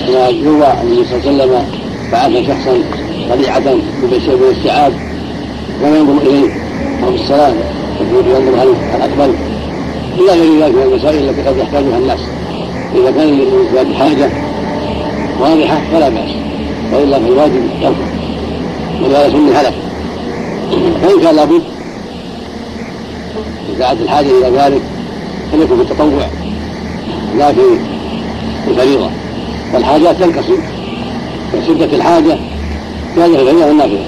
كما 0.06 0.28
يروى 0.28 0.66
عن 0.66 0.86
النبي 0.86 1.04
صلى 1.04 1.30
الله 1.30 1.42
عليه 1.42 1.44
وسلم 1.44 1.66
بعث 2.12 2.46
شخصا 2.46 2.82
طليعة 3.30 3.74
بشيء 4.02 4.36
من 4.36 4.42
الاستيعاب 4.50 4.92
ولا 5.82 5.98
ينظر 5.98 6.22
إليه 6.22 6.50
أو 7.04 7.12
في 7.12 7.18
يقول 8.12 8.26
ينظر 8.26 8.62
هل 8.62 8.68
هل 8.92 9.02
اقبل 9.02 9.34
إلى 10.18 10.40
غير 10.40 10.64
ذلك 10.64 10.74
من 10.74 10.82
المسائل 10.82 11.28
التي 11.28 11.42
قد 11.42 11.57
يحتاجها 11.57 11.98
الناس 11.98 12.20
اذا 12.94 13.11
كان 13.11 13.28
للانسان 13.28 13.94
حاجة 13.94 14.30
واضحه 15.40 15.80
فلا 15.92 16.09
باس 16.09 16.30
والا 16.92 17.18
فالواجب 17.18 17.62
تركه 17.82 17.94
ولهذا 19.02 19.30
سمي 19.30 19.52
هلك 19.52 19.74
فان 21.02 21.20
كان 21.22 21.36
لابد 21.36 21.62
اذا 23.68 23.78
دعت 23.78 24.00
الحاجة 24.00 24.26
إلى 24.26 24.59
ذلك 24.59 24.82
فليكن 25.52 25.76
في 25.76 25.82
التطوع 25.82 26.26
لا 27.38 27.52
في 27.52 27.61
الفريضة 28.68 29.11
والحاجات 29.74 30.16
تنقسم 30.16 30.59
الحاجة 31.94 32.38
كان 33.16 33.34
في 33.34 33.40
الفريضة 33.40 33.66
والنافلة 33.66 34.07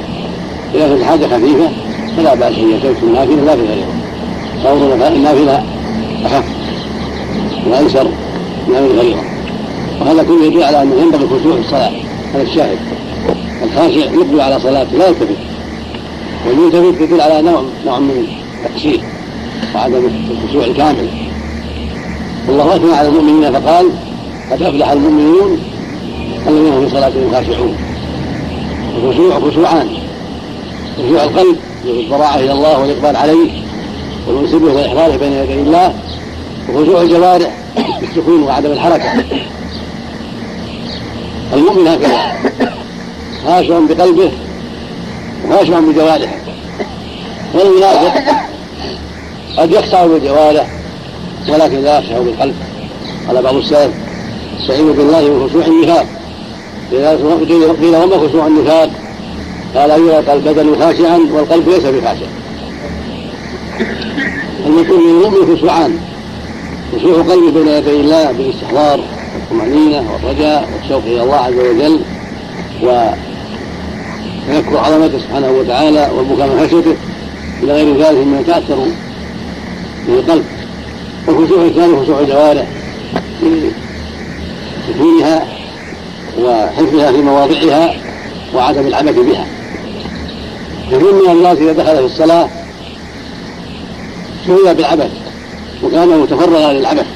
إذا 0.74 0.88
كانت 0.88 1.00
الحاجة 1.00 1.26
خفيفة 1.26 1.87
فلا 2.18 2.34
بأس 2.34 2.58
أن 2.58 2.70
يترك 2.70 2.96
النافلة 3.02 3.44
لا 3.44 3.56
في 3.56 3.62
الفريضة 3.62 3.86
صور 4.62 5.08
النافلة 5.08 5.64
أخف. 6.24 6.44
وأيسر 7.66 8.08
من 8.68 8.76
الفريضة 8.76 9.20
وهذا 10.00 10.22
كله 10.22 10.46
يدل 10.46 10.62
على 10.62 10.82
أنه 10.82 10.94
ينبغي 11.02 11.24
الخشوع 11.24 11.54
في 11.54 11.60
الصلاة 11.60 11.92
هذا 12.34 12.42
الشاهد. 12.42 12.78
الخاشع 13.62 14.10
يقبل 14.12 14.40
على 14.40 14.60
صلاته 14.60 14.98
لا 14.98 15.08
يلتفت. 15.08 15.36
والملتفت 16.46 17.00
يدل 17.00 17.20
على 17.20 17.42
نوع 17.42 17.62
نوع 17.86 17.98
من 17.98 18.26
التقصير 18.64 19.00
وعدم 19.74 20.10
الخشوع 20.30 20.64
الكامل. 20.64 21.08
والله 22.48 22.76
أثنى 22.76 22.92
على 22.92 23.08
المؤمنين 23.08 23.52
فقال 23.52 23.86
قد 24.52 24.62
أفلح 24.62 24.90
المؤمنون 24.90 25.58
الذين 26.48 26.72
هم 26.72 26.84
في 26.84 26.90
صلاتهم 26.90 27.32
خاشعون. 27.32 27.76
الخشوع 28.96 29.40
خشوعان. 29.40 29.88
خشوع 30.98 31.24
القلب 31.24 31.56
بالضراعه 31.84 32.36
إلى 32.36 32.52
الله 32.52 32.78
والإقبال 32.78 33.16
عليه 33.16 33.62
والانس 34.26 34.50
به 34.50 34.74
والإحضار 34.74 35.16
بين 35.16 35.32
يدي 35.32 35.54
الله 35.54 35.94
وخشوع 36.68 37.02
الجوارح 37.02 37.50
بالسكون 38.00 38.42
وعدم 38.42 38.72
الحركة. 38.72 39.24
المؤمن 41.52 41.88
هكذا. 41.88 42.18
خاشع 43.46 43.78
بقلبه 43.78 44.32
وخاشع 45.46 45.80
بجوارحه. 45.80 46.36
والمنافق 47.54 48.22
قد 49.58 49.72
يخشع 49.72 50.06
بالجوارح 50.06 50.66
ولكن 51.48 51.82
لا 51.82 51.98
يخشع 51.98 52.18
بالقلب. 52.18 52.54
قال 53.28 53.42
بعض 53.42 53.54
السلف 53.54 53.94
استعينوا 54.60 54.94
بالله 54.94 55.20
من 55.20 55.48
خشوع 55.48 55.66
النفاق. 55.66 56.06
قيل 57.80 57.96
وما 57.96 58.28
خشوع 58.28 58.46
النفاق؟ 58.46 58.87
قال 59.74 59.90
أن 59.90 60.06
يلقى 60.06 60.32
البدن 60.32 60.78
خاشعا 60.80 61.18
والقلب 61.32 61.68
ليس 61.68 61.84
بخاشع. 61.84 62.26
المطلوب 64.66 65.00
من 65.00 65.10
المؤمن 65.10 65.56
خشوعان 65.56 65.98
خشوع 66.96 67.22
قلبه 67.22 67.50
بين 67.50 67.68
يدي 67.68 68.00
الله 68.00 68.32
بالاستحضار 68.32 69.00
والطمأنينة 69.34 70.04
والرجاء 70.12 70.68
والشوق 70.74 71.02
إلى 71.04 71.22
الله 71.22 71.36
عز 71.36 71.54
وجل 71.54 72.00
وتذكر 72.82 74.78
عظمته 74.78 75.18
سبحانه 75.18 75.50
وتعالى 75.50 76.10
والبكاء 76.16 76.46
من 76.46 76.60
خشيته 76.66 76.96
إلى 77.62 77.72
غير 77.72 77.96
ذلك 77.96 78.26
مما 78.26 78.40
يتأثر 78.40 78.76
به 80.08 80.14
القلب. 80.14 80.44
والخشوع 81.26 81.62
الثاني 81.62 82.00
خشوع 82.02 82.20
الجوارح 82.20 82.66
سكونها 84.88 85.46
وحفظها 86.42 87.12
في 87.12 87.22
مواضعها 87.22 87.94
وعدم 88.54 88.86
العبث 88.86 89.18
بها. 89.18 89.46
كثير 90.90 91.12
من 91.12 91.30
الناس 91.30 91.58
إذا 91.58 91.72
دخل 91.72 91.96
في 91.96 92.04
الصلاة 92.04 92.48
شغل 94.46 94.74
بالعبث 94.74 95.10
وكان 95.84 96.08
متفرغا 96.08 96.72
للعبث 96.72 97.06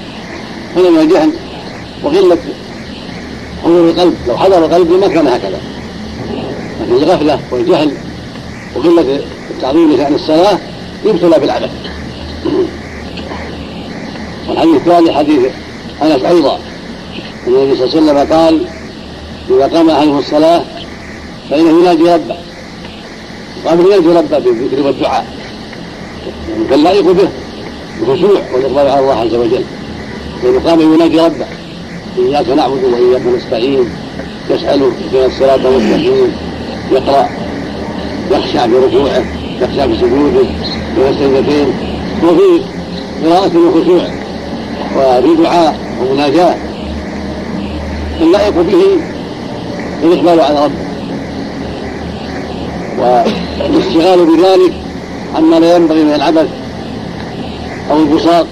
هذا 0.77 0.91
من 0.91 0.99
الجهل 0.99 1.33
وقلة 2.03 2.39
حضور 3.65 3.91
القلب 3.91 4.15
لو 4.29 4.37
حضر 4.37 4.65
القلب 4.65 4.91
ما 4.91 5.09
كان 5.09 5.29
هكذا. 5.29 5.61
لكن 6.81 6.93
الغفلة 6.93 7.41
والجهل 7.51 7.93
وقلة 8.77 9.21
التعظيم 9.51 9.93
لشأن 9.93 10.15
الصلاة 10.15 10.59
يبتلى 11.05 11.39
بالعبث. 11.39 11.71
والحديث 14.49 14.75
الثاني 14.75 15.13
حديث 15.13 15.41
أنس 16.03 16.25
أيضا 16.25 16.59
النبي 17.47 17.77
صلى 17.77 17.85
الله 17.85 18.13
عليه 18.13 18.23
وسلم 18.23 18.33
قال 18.33 18.67
إذا 19.51 19.77
قام 19.77 19.91
أهله 19.91 20.19
الصلاة 20.19 20.65
فإنه 21.51 21.81
يناجي 21.81 22.03
ربه. 22.03 22.37
قام 23.67 23.81
يناجي 23.81 24.09
ربه 24.09 24.39
بالذكر 24.39 24.87
والدعاء 24.87 25.27
فاللائق 26.71 27.11
به. 27.11 27.29
الخشوع 28.03 28.41
والإقبال 28.55 28.91
على 28.91 29.01
الله 29.01 29.15
عز 29.15 29.35
وجل. 29.35 29.65
لأنه 30.43 30.61
قام 30.71 30.81
يناجي 30.81 31.21
ربه. 31.21 31.47
إياك 32.19 32.49
نعبد 32.49 32.85
وإياك 32.85 33.23
نستعين. 33.37 33.89
يسأل 34.51 34.83
اهدنا 34.83 35.27
الصراط 35.27 35.67
المستقيم. 35.67 36.33
يقرأ. 36.93 37.29
يخشع 38.31 38.67
في 38.67 38.75
ركوعه 38.75 39.25
يخشع 39.61 39.87
في 39.87 39.97
سجوده 39.97 40.49
بين 40.97 41.09
السجدتين 41.09 41.69
وفي 42.25 42.63
قراءة 43.25 43.53
وخشوع 43.59 44.05
وفي 44.97 45.43
دعاء 45.43 45.77
ومناجاة. 46.01 46.57
اللائق 48.21 48.55
به. 48.55 48.83
الإقبال 50.03 50.41
على 50.41 50.65
ربه. 50.65 50.92
والاشتغال 53.03 54.27
بذلك 54.27 54.73
عما 55.37 55.57
لا 55.57 55.77
ينبغي 55.77 56.05
من 56.05 56.15
العبث 56.15 56.49
أو 57.91 57.97
البساط 57.97 58.47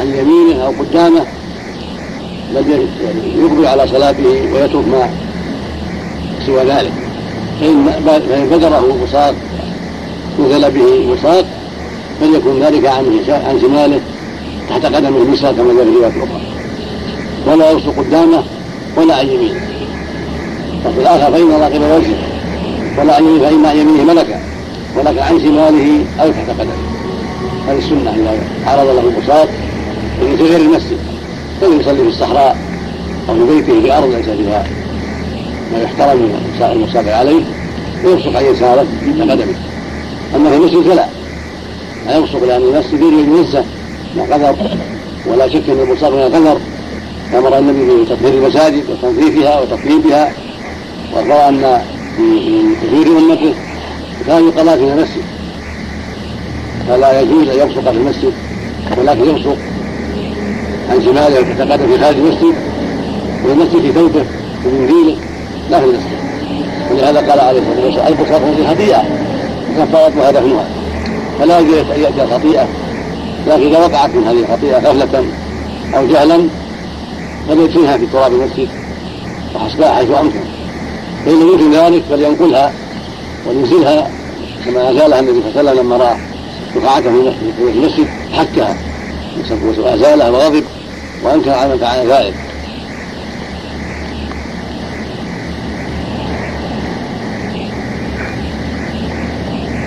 عن 0.00 0.06
يمينه 0.06 0.62
أو 0.66 0.72
قدامه 0.80 1.24
بل 2.54 2.86
يقبل 3.38 3.66
على 3.66 3.88
صلاته 3.88 4.52
ويترك 4.54 4.88
ما 4.88 5.10
سوى 6.46 6.64
ذلك. 6.64 6.92
فإن 7.60 8.48
بدره 8.50 8.98
وساق 9.02 9.34
نزل 10.40 10.70
به 10.70 11.12
وساق 11.12 11.44
فليكن 12.20 12.60
ذلك 12.60 12.86
عن 12.86 13.20
عن 13.28 13.60
شماله 13.60 14.00
تحت 14.68 14.86
قدمه 14.86 15.22
اليسرى 15.22 15.52
كما 15.52 15.74
جاء 15.74 15.84
في 15.84 15.90
رواية 15.90 16.08
أخرى. 16.08 16.40
ولا 17.46 17.70
يبصق 17.70 17.98
قدامه 17.98 18.42
ولا 18.96 19.14
عن 19.14 19.28
يمينه. 19.28 19.60
وفي 20.86 21.00
الآخر 21.00 21.32
فإن 21.32 21.52
قبل 21.52 21.76
وجهه 21.76 22.31
ولا 22.98 23.18
يمينه 23.18 23.38
فإن 23.38 23.66
عن 23.66 23.76
يمينه 23.76 24.04
ملكا 24.04 24.40
ولك 24.96 25.18
عن 25.18 25.40
شماله 25.40 26.04
أو 26.20 26.30
تحت 26.30 26.50
قدمه 26.50 26.72
هذه 27.68 27.78
السنة 27.78 28.10
إذا 28.10 28.38
عرض 28.66 28.86
له 28.86 29.00
البساط 29.00 29.48
في 30.20 30.44
غير 30.44 30.60
المسجد 30.60 30.98
فإن 31.60 31.80
يصلي 31.80 32.02
في 32.02 32.08
الصحراء 32.08 32.56
أو 33.28 33.34
في 33.34 33.54
بيته 33.54 33.80
في 33.80 33.98
أرض 33.98 34.14
ليس 34.14 34.24
فيها 34.26 34.64
ما 35.72 35.82
يحترم 35.82 36.16
من 36.16 36.68
المصلي 36.72 37.12
عليه 37.12 37.42
ويبصق 38.04 38.36
عن 38.36 38.44
يساره 38.44 38.86
تحت 39.00 39.30
قدمه 39.30 39.54
أما 40.36 40.50
في 40.50 40.56
المسجد 40.56 40.82
فلا. 40.82 41.06
لا 42.06 42.16
يبصق 42.16 42.44
لأن 42.44 42.62
المسجد 42.62 43.00
يريد 43.00 43.28
ينزه 43.28 43.64
من 44.16 44.22
قدر 44.22 44.56
ولا 45.26 45.48
شك 45.48 45.68
أن 45.68 45.80
البصاق 45.80 46.10
من 46.10 46.18
القدر. 46.18 46.58
أمر 47.38 47.58
النبي 47.58 48.02
بتطهير 48.04 48.34
المساجد 48.34 48.82
وتنظيفها 48.90 49.60
وتطييبها 49.60 50.32
وأخبر 51.12 51.48
أن 51.48 51.82
كثير 52.82 53.18
أمته 53.18 53.54
كان 54.26 54.48
يقضى 54.48 54.70
في 54.70 54.92
المسجد 54.92 55.22
فلا 56.88 57.20
يجوز 57.20 57.48
أن 57.48 57.58
يبصق 57.58 57.90
في 57.90 57.96
المسجد 57.96 58.32
ولكن 58.98 59.28
يبصق 59.28 59.56
عن 60.90 61.02
شماله 61.04 61.40
وتتقدم 61.40 61.86
في 61.86 61.98
خارج 61.98 62.16
المسجد 62.16 62.54
والمسجد 63.44 63.80
في 63.80 63.92
ثوبه 63.92 64.24
ومنديله 64.66 65.16
لا 65.70 65.80
في 65.80 65.84
المسجد. 65.84 66.22
ولهذا 66.90 67.30
قال 67.30 67.40
عليه 67.40 67.60
الصلاة 67.60 67.84
والسلام 67.84 68.12
البصاق 68.12 68.54
في 68.56 68.66
خطيئة؟ 68.66 69.02
وكفارتها 69.70 70.30
دفنها 70.30 70.64
فلا 71.38 71.58
يجوز 71.58 71.90
أن 71.90 72.00
يأتي 72.00 72.22
الخطيئه 72.22 72.68
لكن 73.46 73.66
إذا 73.66 73.78
وقعت 73.78 74.10
من 74.14 74.24
هذه 74.26 74.40
الخطيئة 74.40 74.78
غفلة 74.78 75.24
أو 75.96 76.06
جهلا 76.06 76.48
فليدفنها 77.48 77.96
في 77.96 78.06
تراب 78.06 78.32
المسجد 78.32 78.68
وحسبها 79.54 79.94
حيث 79.94 80.10
أمكن. 80.10 80.40
لم 81.26 81.48
يمكن 81.48 81.72
ذلك 81.72 82.02
فلينقلها 82.10 82.72
ولينزلها 83.46 84.10
كما 84.64 84.90
ازالها 84.90 85.20
النبي 85.20 85.40
صلى 85.40 85.60
الله 85.60 85.70
عليه 85.70 85.80
وسلم 85.80 85.86
لما 85.86 85.96
رأى 85.96 86.16
رفعته 86.76 87.32
في 87.58 87.62
المسجد 87.62 88.06
حكها. 88.32 88.76
وازالها 89.78 90.30
وغضب 90.30 90.64
وأنكر 91.22 91.50
على 91.50 91.68
من 91.68 91.78
فعل 91.78 92.06
ذلك. 92.06 92.34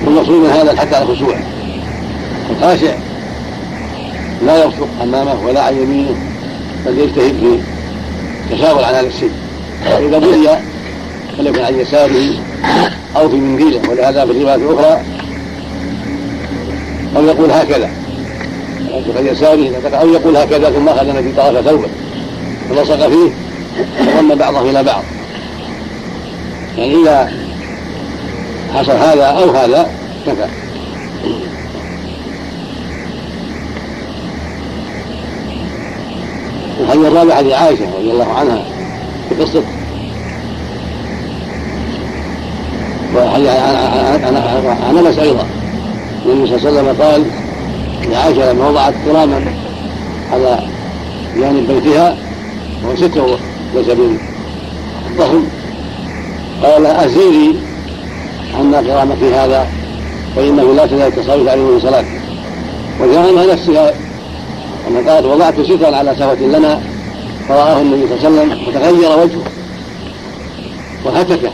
والمقصود 0.05 0.43
من 0.43 0.49
هذا 0.49 0.75
حتى 0.75 0.95
على 0.95 1.05
الخشوع. 1.05 1.35
الخاشع 2.51 2.95
لا 4.45 4.63
يبصق 4.63 4.87
أمامه 5.01 5.45
ولا 5.45 5.61
عن 5.63 5.75
يمينه 5.75 6.15
بل 6.85 6.99
يجتهد 6.99 7.33
في 7.39 7.59
تشاور 8.55 8.83
على 8.83 8.97
هذا 8.97 9.07
الشيء 9.07 9.31
فإذا 9.85 10.19
بلي 10.19 10.59
فليكن 11.37 11.61
عن 11.61 11.79
يساره 11.79 12.33
أو 13.15 13.29
في 13.29 13.35
منديله 13.35 13.89
ولهذا 13.89 14.25
في 14.25 14.31
الرواية 14.31 14.55
الأخرى. 14.55 15.01
أو 17.17 17.23
يقول 17.23 17.51
هكذا. 17.51 17.89
عن 19.17 19.27
يساره 19.27 19.97
أو 20.01 20.09
يقول 20.09 20.37
هكذا 20.37 20.69
ثم 20.69 20.89
أخذ 20.89 21.07
النبي 21.07 21.31
طرف 21.31 21.65
ثوبه 21.65 21.87
فلصق 22.69 23.07
فيه 23.07 23.31
وضم 24.17 24.35
بعضه 24.35 24.69
إلى 24.69 24.83
بعض. 24.83 25.03
يعني 26.77 26.95
إذا 27.01 27.31
حصل 28.73 28.91
هذا 28.91 29.25
أو 29.25 29.49
هذا 29.49 29.89
كفى. 30.25 30.47
الحديث 36.79 37.05
الرابع 37.05 37.35
حديث 37.35 37.53
عائشه 37.53 37.85
رضي 37.97 38.11
الله 38.11 38.33
عنها 38.33 38.63
في 39.29 39.35
قصة 39.35 39.63
وحديث 43.15 43.49
عن 44.87 44.97
انس 44.97 45.19
أيضا. 45.19 45.45
النبي 46.25 46.47
صلى 46.47 46.57
الله 46.57 46.67
عليه 46.67 46.91
وسلم 46.91 47.01
قال 47.01 47.25
لعائشه 48.11 48.51
لما 48.51 48.69
وضعت 48.69 48.93
كراما 49.05 49.45
على 50.31 50.59
جانب 51.39 51.67
بيتها 51.67 52.17
وهو 52.83 52.95
ستر 52.95 53.25
ليس 53.75 53.85
بالضخم 53.87 55.43
قال 56.63 56.85
أزيري 56.85 57.55
عنا 58.59 58.81
كرامتي 58.81 59.35
هذا 59.35 59.67
فإنه 60.35 60.73
لا 60.73 60.85
تزال 60.85 61.11
تصرف 61.11 61.47
عليه 61.47 61.61
من 61.61 61.79
صلاته. 61.79 62.19
وجاء 63.01 63.53
نفسها. 63.53 63.93
أن 64.87 65.09
قالت 65.09 65.25
وضعت 65.25 65.61
سترا 65.61 65.95
على 65.95 66.15
سفة 66.15 66.45
لنا. 66.45 66.81
فرآه 67.47 67.81
النبي 67.81 68.07
صلى 68.07 68.27
الله 68.27 68.41
عليه 68.41 68.53
وسلم 68.53 68.71
فتغير 68.71 69.19
وجهه 69.19 69.43
وهتكه 71.05 71.51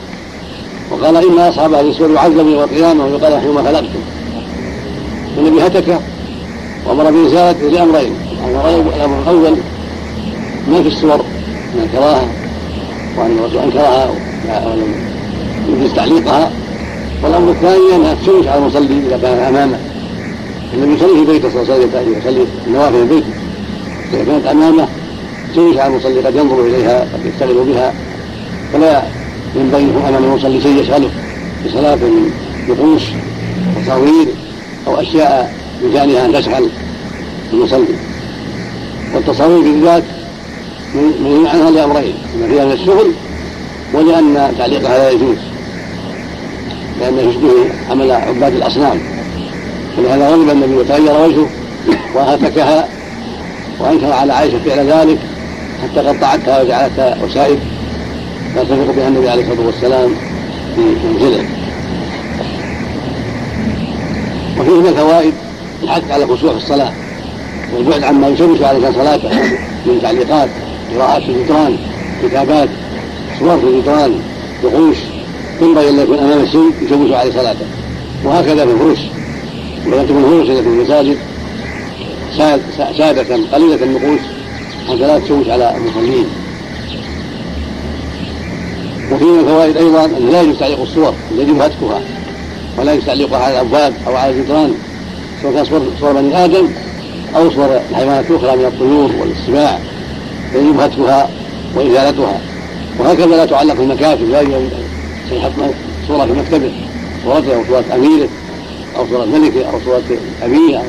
وقال 1.02 1.16
إن 1.18 1.40
أصحاب 1.40 1.74
هذه 1.74 1.90
السور 1.90 2.12
يعذب 2.12 2.48
يوم 2.48 2.64
القيامة 2.64 3.06
ويقال 3.06 3.42
حينما 3.42 3.64
خلقتم 3.64 4.00
النبي 5.38 5.68
هتك 5.68 6.00
وأمر 6.86 7.12
بإزالته 7.12 7.68
لأمرين. 7.68 8.14
الأمر 8.48 9.20
الأول 9.24 9.58
ما 10.72 10.82
في 10.82 10.88
الصور 10.88 11.18
من 11.76 11.84
الكراهة 11.84 12.28
وأن 13.18 13.38
الرسول 13.40 13.58
أنكرها 13.58 14.10
ولم 14.66 14.94
يجوز 15.70 15.94
تعليقها. 15.96 16.52
والأمر 17.24 17.52
الثاني 17.52 17.96
أنها 17.96 18.14
تشوش 18.14 18.48
على 18.48 18.60
المصلي 18.60 19.00
إذا 19.08 19.20
كان 19.22 19.38
أمامه. 19.38 19.80
النبي 20.74 20.94
يصلي 20.94 21.26
في 21.26 21.32
بيته 21.32 21.50
صلى 21.50 21.62
الله 21.62 21.74
عليه 21.74 21.86
وسلم 21.86 22.18
يصلي 22.18 22.46
النوافل 22.68 23.08
في 23.08 23.14
بيته 23.14 23.34
إذا 24.14 24.24
كانت 24.24 24.46
أمامه 24.46 24.88
تشوش 25.52 25.78
على 25.78 25.94
المصلي 25.94 26.20
قد 26.20 26.36
ينظر 26.36 26.66
إليها 26.66 27.00
قد 27.00 27.26
يشتغل 27.26 27.64
بها. 27.64 27.94
فلا 28.74 29.02
ينبغي 29.56 29.84
أمام 30.10 30.24
المصلي 30.24 30.62
شيء 30.62 30.78
يشغله 30.82 31.10
بصلاة 31.66 31.96
من 31.96 32.32
نقوش 32.70 33.02
تصاوير 33.84 34.28
أو 34.88 35.02
أشياء 35.02 35.54
بشأنها 35.84 36.26
أن 36.26 36.34
تشغل 36.34 36.70
المصلي. 37.54 37.96
والتصاوير 39.16 39.62
بالذات 39.62 40.04
منهي 40.96 41.50
عنها 41.50 41.72
لأمرين 41.72 42.14
لما 42.36 42.48
فيها 42.48 42.66
من 42.66 42.72
الشغل 42.72 43.12
ولأن 43.94 44.54
تعليقها 44.58 44.98
لا 44.98 45.10
يجوز 45.10 45.38
لأنه 47.00 47.22
يشبه 47.22 47.52
عمل 47.90 48.12
عباد 48.12 48.54
الأصنام. 48.54 49.00
ولهذا 49.98 50.30
غضب 50.30 50.50
النبي 50.50 50.76
وتغير 50.76 51.22
وجهه 51.26 51.50
وهتكها 52.16 52.88
وأنكر 53.80 54.12
على 54.12 54.34
عائشة 54.34 54.60
فعل 54.66 54.88
ذلك 54.88 55.18
حتى 55.84 56.00
قطعتها 56.00 56.62
وجعلتها 56.62 57.18
وسائد 57.24 57.60
تفرق 58.56 58.96
بها 58.96 59.08
النبي 59.08 59.30
عليه 59.30 59.42
الصلاة 59.42 59.66
والسلام 59.66 60.10
في 60.76 60.82
منزله. 60.82 61.46
وفيه 64.60 64.72
من 64.72 64.88
الفوائد 64.88 65.34
الحث 65.84 66.12
على 66.12 66.24
الخشوع 66.24 66.52
في 66.52 66.58
الصلاة 66.58 66.92
والبعد 67.76 68.04
عما 68.04 68.28
يشوش 68.28 68.62
عليك 68.62 68.96
صلاته 68.96 69.30
من 69.86 70.00
تعليقات 70.02 70.50
قراءات 70.96 71.24
في 71.24 71.30
الجدران 71.32 71.78
كتابات 72.24 72.70
صور 73.40 73.58
في 73.58 73.66
الجدران 73.66 74.20
وحوش 74.64 74.98
ينبغي 75.62 75.90
ان 75.90 76.00
يكون 76.00 76.20
أمام 76.20 76.40
الشيء 76.44 76.72
يشوش 76.82 77.12
عليه 77.12 77.32
صلاته. 77.32 77.66
وهكذا 78.26 78.66
في 78.66 78.72
الفروش 78.72 79.00
ولا 79.88 80.04
تكون 80.04 80.18
الفروش 80.18 80.50
التي 80.50 80.64
في 80.64 80.70
المساجد 80.70 81.18
سادة 82.98 83.36
قليلة 83.54 83.84
النقوش 83.84 84.20
حتى 84.88 84.96
لا 84.96 85.20
تشوش 85.20 85.50
على 85.50 85.76
المصلين. 85.78 86.26
وفي 89.12 89.24
من 89.26 89.40
الفوائد 89.40 89.78
أيضا 89.78 90.06
أن 90.06 90.30
لا 90.32 90.42
يجوز 90.42 90.58
تعليق 90.58 90.82
الصور 90.82 91.14
يجب 91.38 91.62
هتكها 91.62 92.02
ولا 92.78 92.94
يجوز 92.94 93.06
تعليقها 93.06 93.38
على 93.38 93.54
الأبواب 93.54 93.94
أو 94.08 94.16
على 94.16 94.32
الجدران 94.32 94.74
سواء 95.42 95.54
كان 95.54 95.66
صور 95.66 95.82
صور 96.00 96.14
بني 96.14 96.46
آدم 96.46 96.68
أو 97.36 97.52
صور 97.52 97.80
الحيوانات 97.90 98.32
الأخرى 98.32 98.58
من 98.58 98.66
الطيور 98.66 99.12
والسباع 99.20 99.80
يجب 100.56 100.80
هتكها 100.80 101.30
وإزالتها. 101.76 102.40
وهكذا 103.00 103.26
لا 103.26 103.46
تعلق 103.46 103.80
المكاتب 103.80 104.30
لا 104.30 104.42
يحط 104.42 105.52
صورة 106.08 106.26
في 106.26 106.32
مكتبه 106.34 106.72
صورته 107.24 107.56
أو 107.56 107.64
صورة 107.68 107.84
أميره 107.96 108.30
أو 108.98 109.08
صورة 109.10 109.26
ملكه 109.26 109.66
أو 109.66 109.80
صورة 109.86 110.02
أبيه 110.44 110.78
أو 110.78 110.84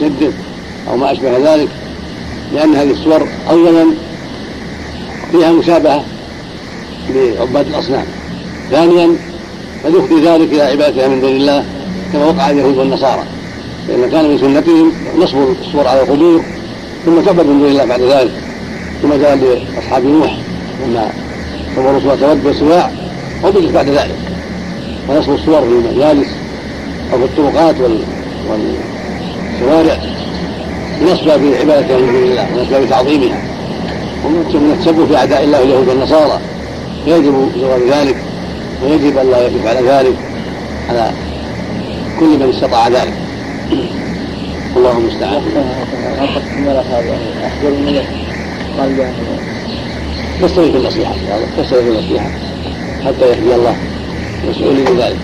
جده 0.00 0.32
أو 0.90 0.96
ما 0.96 1.12
أشبه 1.12 1.54
ذلك 1.54 1.68
لأن 2.54 2.74
هذه 2.74 2.90
الصور 2.90 3.28
اولا 3.50 3.86
فيها 5.32 5.52
مشابهه 5.52 6.04
لعباد 7.14 7.66
الأصنام. 7.66 8.04
ثانيا 8.70 9.16
قد 9.84 9.94
يفضي 9.94 10.20
ذلك 10.26 10.52
إلى 10.52 10.62
عبادتها 10.62 11.08
من 11.08 11.20
دون 11.20 11.30
الله 11.30 11.64
كما 12.12 12.24
وقع 12.26 12.50
اليهود 12.50 12.76
والنصارى. 12.76 13.22
فان 13.88 14.10
كان 14.10 14.30
من 14.30 14.38
سنتهم 14.38 14.92
نصب 15.18 15.36
الصور 15.60 15.86
على 15.86 16.02
القبور 16.02 16.42
ثم 17.04 17.20
تعبد 17.20 17.46
من 17.46 17.58
دون 17.60 17.68
الله 17.68 17.84
بعد 17.84 18.00
ذلك. 18.00 18.32
كما 19.02 19.16
جاء 19.16 19.36
لأصحاب 19.76 20.04
نوح 20.04 20.36
لما 20.86 21.10
صوروا 21.74 22.00
صورة 22.00 22.30
ود 22.30 22.46
وسواع 22.46 22.90
عبدت 23.44 23.72
بعد 23.72 23.88
ذلك. 23.88 24.16
ونصب 25.08 25.32
الصور 25.32 25.60
في 25.60 25.66
المجالس 25.66 26.28
أو 27.12 27.18
في 27.18 27.24
الطرقات 27.24 27.74
والشوارع. 28.48 29.98
لنصبها 31.00 31.36
بعبادتها 31.36 31.98
من 31.98 32.12
دون 32.12 32.22
الله 32.22 32.46
ونصبها 32.56 32.80
بتعظيمها 32.80 33.42
ومن 34.24 34.72
التسبب 34.72 35.06
في 35.06 35.16
أعداء 35.16 35.44
الله 35.44 35.62
اليهود 35.62 35.88
والنصارى. 35.88 36.40
فيجب 37.04 37.50
زوال 37.60 37.90
ذلك 37.90 38.16
ويجب 38.82 39.18
أن 39.18 39.30
لا 39.30 39.46
يفعل 39.46 39.88
ذلك 39.88 40.14
على 40.88 41.10
كل 42.20 42.26
من 42.26 42.52
استطاع 42.54 42.88
ذلك 42.88 43.14
الله 44.76 44.98
المستعان 44.98 45.40
في 50.72 50.76
النصيحة 50.76 51.14
في 51.82 51.88
النصيحة 51.88 52.30
حتى 53.06 53.28
يهدي 53.28 53.54
الله 53.54 53.76
مسؤولين 54.50 54.84
بذلك. 54.84 55.16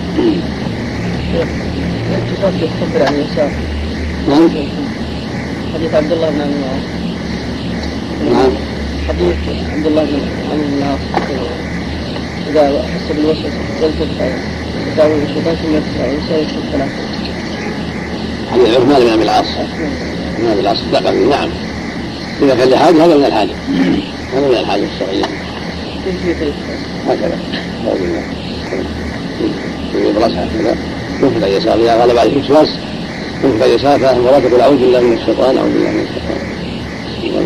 اليسار. 3.09 3.51
نعم. 4.29 4.49
حديث 5.75 5.95
عبد 5.95 6.13
الله 6.13 6.31
بن 6.31 6.41
عمر. 6.41 6.81
نعم. 8.33 8.66
حديث 9.09 9.37
عبد 9.73 9.87
الله 9.87 10.05
بن 10.05 10.21
عمرو 10.51 10.67
بن 10.67 10.79
العاص 10.79 11.01
إذا 12.51 12.81
أحس 12.81 13.17
بالوسوسة 13.17 13.49
يلتفت 13.83 14.09
يداوي 14.93 15.23
الشيطان 15.23 15.55
ثم 15.55 15.75
يرتفع 15.75 16.07
ويساوي 16.09 16.43
الثلاثة. 16.43 16.93
حديث 18.53 18.69
عثمان 18.69 19.01
بن 19.01 19.13
أبي 19.13 19.23
العاص. 19.23 19.47
بن 20.39 20.47
أبي 20.47 20.61
العاص 20.61 20.79
الثقفي 20.79 21.25
نعم. 21.25 21.51
إذا 22.43 22.55
كان 22.55 22.69
لحاجة 22.69 23.05
هذا 23.05 23.17
من 23.17 23.25
الحاجة. 23.25 23.55
هذا 24.35 24.49
من 24.49 24.57
الحاجة 24.57 24.85
الشرعية. 24.85 25.25
هكذا. 27.09 27.39
يجيب 29.95 30.19
راسها 30.19 30.45
هكذا 30.45 30.77
ينفذ 31.23 31.45
عن 31.45 31.51
يسار 31.51 31.75
إذا 31.75 32.03
غلب 32.03 32.19
عليه 32.19 32.33
الوسواس 32.33 32.69
ينفذ 33.45 33.63
عن 33.63 33.71
يسار 33.71 34.21
ولا 34.21 34.39
تقول 34.41 34.61
أعوذ 34.61 34.77
بالله 34.77 35.01
من 35.01 35.13
الشيطان 35.13 35.59
أعوذ 35.59 35.73
بالله 35.73 35.91
من 35.91 36.07
الشيطان. 36.09 36.37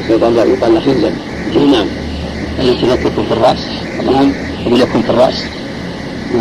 الشيطان 0.02 0.36
يقال 0.36 0.74
له 0.74 0.80
خنزا. 0.80 1.12
نعم. 1.56 1.86
الالتفات 2.60 2.98
يكون 3.06 3.24
في 3.24 3.32
الرأس. 3.32 3.66
نعم 4.12 4.32
يقول 4.66 4.80
يكون 4.80 5.02
في 5.02 5.10
الرأس. 5.10 5.44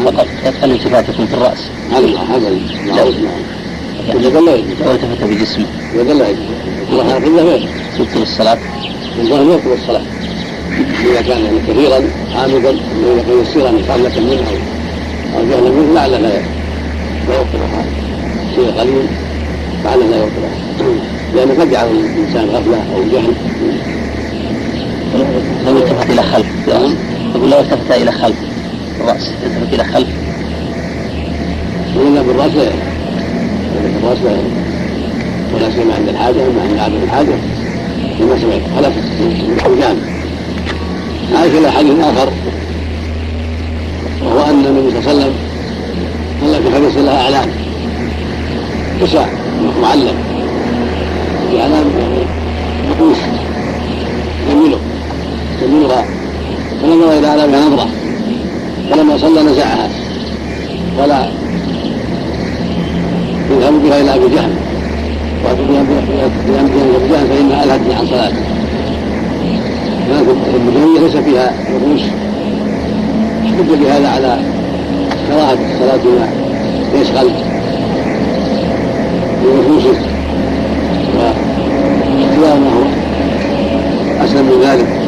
فقط. 0.06 0.28
الالتفات 0.64 1.10
يكون 1.10 1.26
في 1.26 1.34
الرأس. 1.34 1.70
هذا 1.92 2.08
هذا 2.08 2.48
إذا 4.16 4.40
لا 4.40 4.56
يجوز. 4.56 4.82
لو 4.86 4.92
التفت 4.92 5.24
بجسمه. 5.24 5.66
إذا 5.96 6.14
لا 6.14 6.30
يجوز. 6.30 6.46
الله 6.92 7.16
قبله 7.16 7.44
ما 7.44 7.56
يجوز. 7.56 7.70
يبطل 8.00 8.22
الصلاة. 8.22 8.58
الظاهر 9.20 9.44
ما 9.44 9.54
يبطل 9.54 9.74
الصلاة 9.74 10.02
إذا 11.12 11.22
كان 11.22 11.46
يعني 11.46 11.60
كثيرا 11.68 12.02
عامدا 12.36 12.70
إذا 12.70 13.24
كان 13.28 13.42
يسيرا 13.42 13.72
متعلقا 13.72 14.20
منه 14.20 14.48
أو 15.38 15.46
جهلا 15.50 15.70
منه 15.70 15.94
لعله 15.94 16.18
لا 16.18 16.30
يبطلها 17.28 17.86
شيء 18.56 18.72
قليل 18.80 19.06
لعله 19.86 20.06
لا 20.06 20.18
يبطلها 20.18 20.50
لأنه 21.36 21.62
قد 21.62 21.72
يعرض 21.72 21.92
الإنسان 21.92 22.50
غفلة 22.50 22.84
أو 22.96 23.04
جهل. 23.12 23.34
لو 25.66 25.78
التفت 25.78 26.10
إلى 26.10 26.24
خلف. 26.24 26.48
يقول 27.36 27.52
لو 27.52 27.60
التفت 27.60 27.92
إلى 27.92 28.12
خلف 28.12 28.36
الرأس. 29.02 29.34
التفت 29.44 29.74
إلى 29.74 29.84
خلف. 29.84 30.08
وإلا 31.96 32.22
بالرأس 32.22 32.52
الرأس 34.04 34.18
لا 34.24 34.32
ولا 35.54 35.72
سيما 35.72 35.96
عند 35.96 36.08
الحاجة 36.10 36.48
أما 36.48 36.62
عند 36.62 36.80
عدم 36.80 37.04
الحاجة. 37.04 37.36
لما 38.20 38.40
سمعت 38.40 38.62
خلف 38.78 38.94
الحوجان 39.56 39.98
عائشة 41.36 41.60
إلى 41.60 41.72
حديث 41.72 42.00
آخر. 42.00 42.30
وهو 44.24 44.46
أن 44.46 44.66
النبي 44.66 44.90
صلى 44.92 45.00
الله 45.00 45.10
عليه 45.10 45.20
وسلم 45.20 45.34
صلى 46.42 46.62
في 46.64 46.76
خميس 46.76 46.98
لها 46.98 47.24
أعلام. 47.24 47.50
تسع 49.02 49.26
معلم. 49.82 50.16
في 51.52 51.62
أعلام 51.62 51.86
يعني 52.00 52.24
يميله 53.00 53.39
يميلها 55.62 56.06
فنظر 56.82 57.18
إلى 57.20 57.28
أعلامها 57.28 57.66
نظرة. 57.66 57.88
فلما 58.92 59.18
صلى 59.18 59.44
نزعها. 59.44 59.90
ولا 61.00 61.30
يذهب 63.52 63.74
بها 63.84 64.02
إلى 64.02 64.16
أبي 64.16 64.36
جهل. 64.36 64.52
ويذهب 65.46 65.68
بها 65.68 65.82
إلى 65.82 66.60
أبي 66.60 67.10
جهل. 67.12 67.28
فإنها 67.28 67.64
الهت 67.64 67.82
عن 68.00 68.08
صلاته 68.08 68.38
ابن 70.56 71.04
ليس 71.04 71.16
فيها 71.16 71.54
رؤوس. 71.72 72.02
احتج 73.46 73.84
بهذا 73.84 74.08
على 74.08 74.40
كراهه 75.28 75.58
بما 76.04 76.30
يشغل 77.02 77.30
بنفوسه 79.44 79.98
واختيار 81.18 82.60
ما 82.60 82.70
هو 82.70 82.84
أسلم 84.26 84.46
من 84.46 84.62
ذلك. 84.64 84.99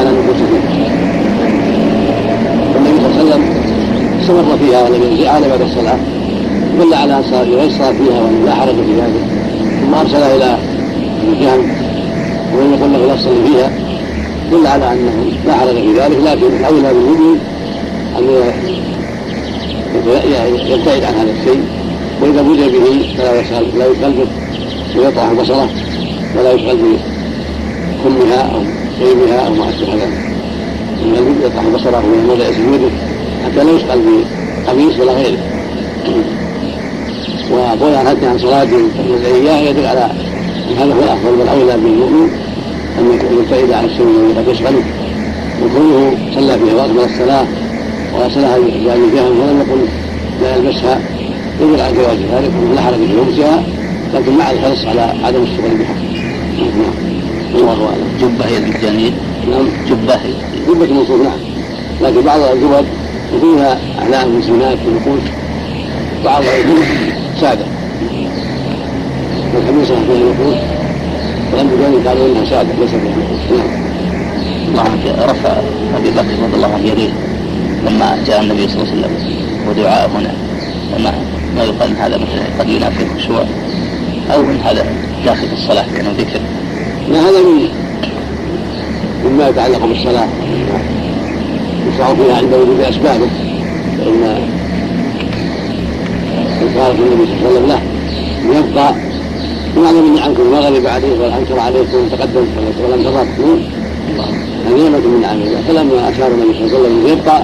مما 0.00 0.10
لا 0.10 0.18
نفوس 0.18 0.36
فيه 0.36 0.64
والنبي 2.74 3.00
صلى 3.00 3.06
الله 3.06 3.18
عليه 3.18 3.24
وسلم 3.24 3.42
استمر 4.20 4.58
فيها 4.58 4.82
ولم 4.82 5.02
ينزعها 5.02 5.48
بعد 5.48 5.60
الصلاة 5.60 5.98
دل 6.78 6.94
على 6.94 7.22
غير 7.32 7.70
صلاه 7.70 7.92
فيها 7.92 8.20
وأن 8.20 8.44
لا 8.46 8.54
حرج 8.54 8.74
في 8.74 8.94
ذلك 9.00 9.24
ثم 9.80 9.94
إلى 10.36 10.58
ابن 11.22 11.40
جهل 11.40 11.60
ولم 12.56 12.72
يقل 12.72 12.92
له 12.92 13.06
لا 13.06 13.16
تصلي 13.16 13.44
فيها 13.46 13.70
دل 14.52 14.66
على 14.66 14.92
أنه 14.92 15.32
لا 15.46 15.54
حرج 15.54 15.74
في 15.74 15.92
ذلك. 15.92 16.16
لكن 16.24 16.56
الاولى 16.56 16.92
بالمؤمن 16.94 17.38
أن 18.18 18.24
يبتعد 20.66 21.04
عن 21.04 21.14
هذا 21.14 21.30
الشيء. 21.40 21.62
وإذا 22.22 22.42
بوجد 22.42 22.72
به 22.72 23.14
فلا 23.18 23.40
يشغل 23.40 23.78
لا 23.78 23.86
يشغل 23.86 24.12
به 24.12 24.26
ويطرح 25.00 25.32
بصره 25.32 25.68
ولا 26.38 26.52
يشغل 26.52 26.78
بكمها 28.04 28.42
أو 28.54 28.60
غيبها 29.00 29.46
أو 29.46 29.54
ما 29.54 29.68
أشبه 29.68 29.94
ذلك. 29.94 30.30
من 31.02 31.42
يطرح 31.44 31.64
بصره 31.68 32.00
من 32.00 32.26
موضع 32.28 32.44
سجوده 32.44 32.90
حتى 33.44 33.64
لا 33.64 33.72
يشغل 33.72 34.24
بقميص 34.66 35.00
ولا 35.00 35.12
غيره. 35.12 35.38
وقول 37.50 37.94
عن 37.94 38.06
حتى 38.06 38.26
عن 38.26 38.38
صلاة 38.38 38.68
إياه 39.26 39.70
يدل 39.70 39.86
على 39.86 40.10
إن 40.70 40.76
هذا 40.78 40.94
هو 40.94 41.02
الأفضل 41.02 41.38
والأولى 41.38 41.76
بالمؤمن 41.82 42.28
أن 42.98 43.18
يبتعد 43.38 43.72
عن 43.72 43.84
الشيء 43.84 44.06
الذي 44.06 44.38
قد 44.38 44.48
يشغله 44.48 44.84
وكونه 45.62 46.18
صلى 46.34 46.58
فيها 46.58 46.74
واكمل 46.74 47.04
الصلاة 47.04 47.46
بأبي 48.58 49.10
جهل 49.14 49.32
ولم 49.32 49.64
يقل 49.68 49.86
لا 50.42 50.56
يلبسها. 50.56 51.00
يدل 51.60 51.80
على 51.80 51.94
جواز 51.94 52.18
ذلك 52.18 52.50
وانه 52.58 52.74
لا 52.74 52.80
حرج 52.80 52.96
في 52.96 53.12
لبسها 53.12 53.62
لكن 54.14 54.38
مع 54.38 54.50
الحرص 54.50 54.84
على 54.84 55.00
عدم 55.24 55.42
الشغل 55.42 55.76
بها 55.78 55.94
نعم. 56.58 56.99
الله 57.54 57.88
اعلم 57.88 58.08
جبه 58.20 58.44
هي 58.46 58.56
الجانيه 58.58 59.10
نعم. 59.50 59.68
جبه 59.88 60.14
هي 60.14 60.32
جبة 60.68 60.84
المنصوب 60.84 61.20
نعم. 61.22 61.38
لكن 62.02 62.20
بعض 62.20 62.40
الجبب 62.40 62.86
فيها 63.40 63.78
أعلام 63.98 64.42
زينات 64.42 64.78
ونقوش 64.86 65.22
بعض 66.24 66.42
الجبب 66.42 66.84
ساده 67.40 67.64
صحيح 69.88 70.00
فيها 70.06 70.16
نقوش 70.18 70.56
ولم 71.52 71.70
يجاني 71.74 72.08
قالوا 72.08 72.26
إنها 72.26 72.44
ساده 72.44 72.72
ليس 72.80 72.90
فيها 72.90 73.16
نقوش 73.16 73.60
نعم. 74.76 74.86
الله 74.94 75.24
رفع 75.24 75.52
أبي 75.96 76.10
بكر 76.10 76.42
رضي 76.44 76.56
الله 76.56 76.74
عنه 76.74 76.86
يديه 76.86 77.10
لما 77.86 78.24
جاء 78.26 78.40
النبي 78.40 78.68
صلى 78.68 78.82
الله 78.82 78.92
عليه 78.92 79.00
وسلم 79.00 79.16
ودعاء 79.68 80.10
هنا. 80.10 80.34
وما 80.96 81.12
ما 81.56 81.64
يقال 81.64 81.96
هذا 81.96 82.16
مثلا 82.16 82.58
قد 82.58 82.68
ينافي 82.68 83.02
الخشوع 83.02 83.44
أو 84.34 84.42
من 84.42 84.60
هذا 84.64 84.86
داخل 85.24 85.48
الصلاة 85.52 85.92
لأنه 85.92 86.10
ذكر. 86.18 86.40
لا 87.10 87.20
هذا 87.20 87.42
من 87.42 87.68
مما 89.24 89.48
يتعلق 89.48 89.86
بالصلاة. 89.86 90.28
يشرع 91.88 92.14
فيها 92.14 92.36
عند 92.36 92.54
وجود 92.54 92.80
اسبابه 92.80 93.28
فإن 93.98 94.48
الفارق 96.62 96.96
النبي 96.98 97.26
صلى 97.26 97.48
الله 97.48 97.48
عليه 97.48 97.58
وسلم 97.58 97.66
له 97.66 97.80
يبقى 98.58 98.94
معظم 99.76 100.14
نعمكم 100.16 100.42
المغرب 100.42 100.86
عليه 100.86 101.18
والانكر 101.20 101.58
عليكم 101.58 102.08
تقدم 102.12 102.44
ولم 102.84 103.02
تضركم 103.02 103.62
هذه 104.66 104.82
نعمة 104.82 104.98
من 104.98 105.20
نعم 105.22 105.40
الله 105.40 105.60
فلما 105.68 106.10
أشار 106.10 106.28
النبي 106.28 106.54
صلى 106.54 106.66
الله 106.66 106.78
عليه 106.78 106.88
وسلم 106.88 107.06
يبقى 107.06 107.42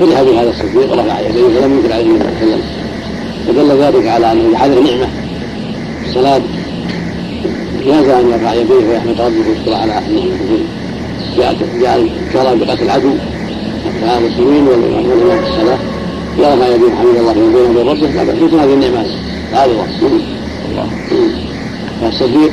فرح 0.00 0.22
بهذا 0.22 0.50
الصديق 0.50 0.92
ورفع 0.92 1.20
يديه 1.20 1.42
ولم 1.42 1.78
ينكر 1.78 1.92
عليه 1.92 2.04
النبي 2.04 2.18
صلى 2.18 2.28
الله 2.28 2.40
عليه 2.40 2.46
وسلم. 2.46 2.62
فدل 3.46 3.82
ذلك 3.82 4.08
على 4.08 4.32
أنه 4.32 4.52
يحذر 4.52 4.80
نعمة. 4.80 5.08
الصلاة 6.08 6.40
جاز 7.86 8.08
أن 8.08 8.30
يرفع 8.30 8.54
يديه 8.54 8.88
ويحمد 8.88 9.20
ربه 9.20 9.48
ويشكر 9.48 9.74
على 9.74 9.92
نعمته 9.92 10.64
جاء 11.36 11.56
جاء 11.80 11.96
الكرم 12.00 12.58
بقتل 12.58 12.82
العدو 12.82 13.10
حتى 13.84 14.18
المسلمين 14.18 14.66
والإمام 14.66 15.42
في 15.42 15.48
الصلاة. 15.48 15.78
يرفع 16.38 16.66
يديه 16.66 16.94
حمد 16.94 17.16
الله 17.16 17.32
بينه 17.32 17.58
وبين 17.58 17.88
ربه 17.88 18.08
لا 18.08 18.24
بأس 18.24 18.52
هذه 18.52 18.74
النعمات 18.74 19.06
عارضة 19.52 19.84
الله. 20.70 20.88
فالصديق 22.00 22.52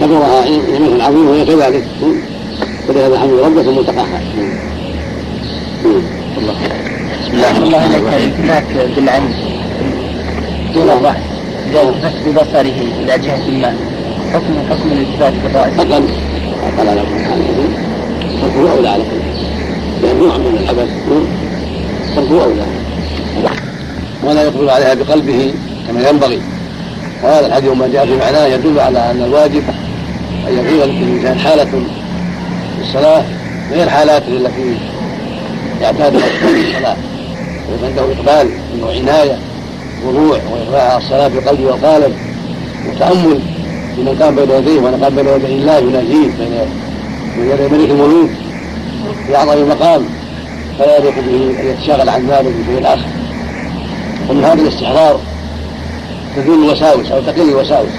كبرها 0.00 0.48
نعمة 0.78 1.04
عظيمة 1.04 1.30
وهي 1.30 1.44
كذلك. 1.44 1.84
ولهذا 2.88 3.18
حمد 3.18 3.32
ربه 3.32 3.62
ثم 3.62 3.78
الله. 6.38 6.54
بسم 7.22 7.32
الله 7.32 7.50
الرحمن 7.50 7.94
الرحيم. 7.94 8.28
التفات 8.28 8.64
بالعين. 8.96 9.34
دون 10.74 10.90
الرأس 11.70 11.94
بس 12.04 12.12
ببصره 12.26 12.80
إلى 13.00 13.18
جهة 13.18 13.50
ما. 13.50 13.74
حكم 14.32 14.54
حكم 14.70 14.92
الالتفات 14.92 15.32
بالرأس 15.32 15.78
أقل. 15.78 16.04
أقل 16.78 16.88
على 16.88 17.00
كل 17.00 17.24
حال 17.24 17.40
تركه 18.42 18.72
أولى 18.72 18.88
على 18.88 19.02
كل. 19.02 19.20
لأن 20.02 20.18
نوع 20.18 20.36
من 20.36 20.58
العبث 20.62 20.88
أولى. 22.32 22.66
ولا 24.24 24.42
يقبل 24.42 24.70
عليها 24.70 24.94
بقلبه 24.94 25.54
كما 25.88 26.08
ينبغي. 26.08 26.40
وهذا 27.22 27.46
الحديث 27.46 27.70
وما 27.70 27.88
جاء 27.88 28.06
في 28.06 28.16
معناه 28.16 28.46
يدل 28.46 28.80
على 28.80 29.10
أن 29.10 29.22
الواجب 29.22 29.62
أن 30.48 30.52
يكون 30.58 30.90
للإنسان 30.90 31.38
حالة 31.38 31.64
في 31.64 32.82
الصلاة 32.82 33.24
غير 33.72 33.88
حالاته 33.88 34.28
التي 34.28 34.76
يعتاد 35.80 36.14
الصلاة. 36.14 36.96
عنده 37.84 38.02
إقبال 38.02 38.50
وعناية 38.82 39.38
وضوع 40.06 40.38
وإقبال 40.52 40.80
على 40.80 40.98
الصلاة 40.98 41.28
بقلبه 41.28 41.64
وقالب 41.64 42.14
وتأمل 42.88 43.40
في 43.96 44.02
من 44.02 44.16
قام 44.22 44.36
بين 44.36 44.50
يديه 44.50 44.78
ومن 44.78 45.00
قام 45.04 45.14
بين 45.16 45.28
يدي 45.28 45.46
الله 45.46 45.78
يناجيه 45.78 46.30
بين 46.38 46.52
يدي 47.50 47.76
ملك 47.76 47.90
الملوك 47.90 48.30
في 49.26 49.36
أعظم 49.36 49.68
مقام 49.68 50.04
فلا 50.78 50.96
يليق 50.96 51.14
به 51.14 51.60
أن 51.60 51.66
يتشاغل 51.66 52.08
عن 52.08 52.26
ذلك 52.26 52.54
بشيء 52.68 52.94
آخر 52.94 53.08
ومن 54.30 54.44
هذا 54.44 54.62
الاستحضار 54.62 55.20
تزول 56.36 56.64
الوساوس 56.64 57.10
أو 57.10 57.20
تقل 57.20 57.48
الوساوس 57.50 57.90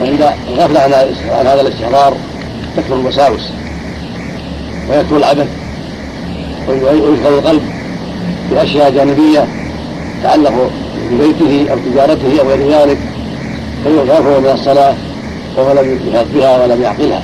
وعند 0.00 0.32
الغفلة 0.48 0.80
عن 0.80 1.46
هذا 1.46 1.60
الاستحضار 1.60 2.16
تكثر 2.76 2.94
الوساوس 2.94 3.50
ويكثر 4.90 5.16
العبث 5.16 5.48
ويشغل 6.68 7.38
القلب 7.38 7.62
بأشياء 8.50 8.90
جانبية 8.90 9.46
تعلق 10.22 10.70
ببيته 11.10 11.72
أو 11.72 11.78
تجارته 11.78 12.40
أو 12.40 12.48
غير 12.48 12.70
ذلك 12.70 12.98
فيغفر 13.84 14.40
من 14.40 14.50
الصلاة 14.54 14.94
وهو 15.56 15.72
لم 15.72 16.00
يحط 16.14 16.26
بها 16.34 16.62
ولم 16.62 16.82
يعقلها 16.82 17.22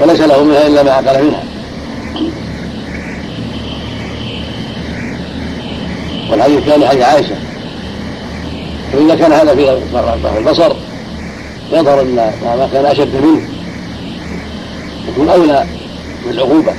وليس 0.00 0.20
له 0.20 0.44
منها 0.44 0.66
إلا 0.66 0.82
ما 0.82 0.90
عقل 0.90 1.24
منها. 1.24 1.44
والحديث 6.30 6.58
الثاني 6.58 6.88
حديث 6.88 7.02
عائشة 7.02 7.34
فإذا 8.92 9.14
كان 9.14 9.32
هذا 9.32 9.54
في 9.54 10.38
البصر 10.38 10.72
يظهر 11.72 12.00
أن 12.00 12.14
ما 12.44 12.68
كان 12.72 12.86
أشد 12.86 13.16
منه 13.16 13.42
يكون 15.08 15.28
أولى 15.28 15.64
بالعقوبة 16.26 16.72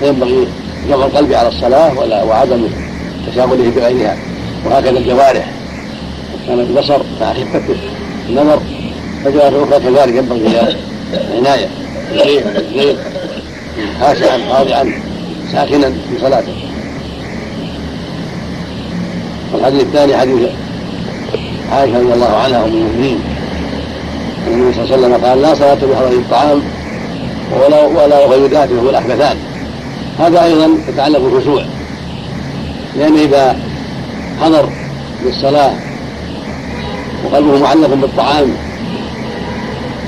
فينبغي 0.00 0.48
جمع 0.88 1.04
القلب 1.04 1.32
على 1.32 1.48
الصلاة 1.48 1.98
ولا 1.98 2.22
وعدم 2.22 2.68
تشاغله 3.26 3.70
بغيرها. 3.76 4.16
وهكذا 4.64 4.98
الجوارح. 4.98 5.50
كان 6.46 6.60
البصر 6.60 6.98
مع 7.20 7.32
خفته 7.32 7.76
النظر 8.28 8.60
فجوارح 9.24 9.54
أخرى 9.54 9.80
كذلك 9.80 10.14
ينبغي 10.14 10.58
عناية 11.36 11.68
بالشيء 12.10 12.44
بالزيت 12.44 12.96
خاشعا 14.00 14.38
خاضعا 14.52 14.92
ساكنا 15.52 15.90
في 15.90 16.20
صلاته. 16.20 16.54
والحديث 19.52 19.82
الثاني 19.82 20.16
حديث 20.16 20.48
عائشة 21.72 21.98
رضي 21.98 22.12
الله 22.12 22.36
عنها 22.36 22.64
أم 22.64 22.68
المؤمنين. 22.68 23.18
النبي 24.46 24.74
صلى 24.74 24.84
الله 24.84 24.94
عليه 24.94 25.06
وسلم 25.06 25.24
قال 25.24 25.42
لا 25.42 25.54
صلاة 25.54 25.74
بحضر 25.74 26.12
الطعام 26.12 26.62
ولا 27.60 27.86
ولا 27.86 28.26
غير 28.26 28.56
هو 28.56 28.90
الأحدثان 28.90 29.36
هذا 30.18 30.44
أيضا 30.44 30.68
يتعلق 30.88 31.18
بالخشوع. 31.18 31.64
لأن 32.96 33.18
إذا 33.18 33.56
حضر 34.42 34.68
للصلاة 35.24 35.72
وقلبه 37.24 37.58
معلق 37.58 37.94
بالطعام 37.94 38.46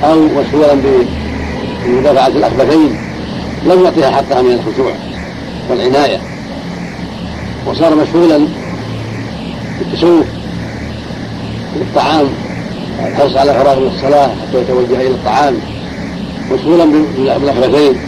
أو 0.05 0.21
مشغولا 0.21 0.75
بمدافعة 1.87 2.27
الأخبثين 2.27 2.99
لم 3.67 3.85
يعطيها 3.85 4.11
حقها 4.11 4.43
من 4.43 4.53
الخشوع 4.53 4.93
والعناية. 5.71 6.21
وصار 7.67 7.95
مشغولا 7.95 8.47
بالتشوف 9.79 10.27
بالطعام 11.77 12.27
الحرص 13.07 13.37
على 13.37 13.55
فراغ 13.55 13.81
من 13.81 13.87
الصلاة 13.87 14.27
حتى 14.27 14.61
يتوجه 14.61 15.01
إلى 15.01 15.09
الطعام. 15.09 15.55
مشغولا 16.53 16.85
بالأخبثين 16.85 18.01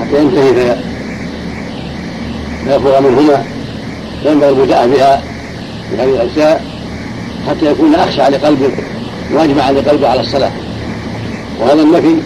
حتى 0.00 0.22
ينتهي 0.22 0.76
فيفرغ 2.64 3.00
منهما. 3.00 3.53
فينبغي 4.24 4.48
البداء 4.48 4.88
بها 4.88 5.22
في 5.90 5.96
هذه 5.96 6.22
الأشياء 6.22 6.64
حتى 7.48 7.66
يكون 7.66 7.94
أخشع 7.94 8.28
لقلبه 8.28 8.70
واجمع 9.32 9.70
لقلبه 9.70 10.08
على 10.08 10.20
الصلاة. 10.20 10.52
وهذا 11.60 11.82
النفي 11.82 12.16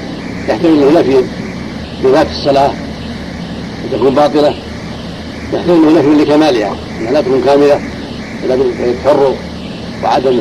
يحتمل 0.49 0.81
له 0.81 1.01
نفي 1.01 1.25
بذات 2.05 2.27
الصلاة 2.27 2.71
وتكون 3.85 4.15
باطلة. 4.15 4.55
يحتمل 5.53 5.95
له 5.95 5.99
نفي 5.99 6.25
لكمالها 6.25 6.77
انها 7.01 7.13
لا 7.13 7.21
تكون 7.21 7.43
كاملة 7.45 7.81
إلا 8.45 8.57
بالتفرغ 8.57 9.35
وعدم 10.05 10.41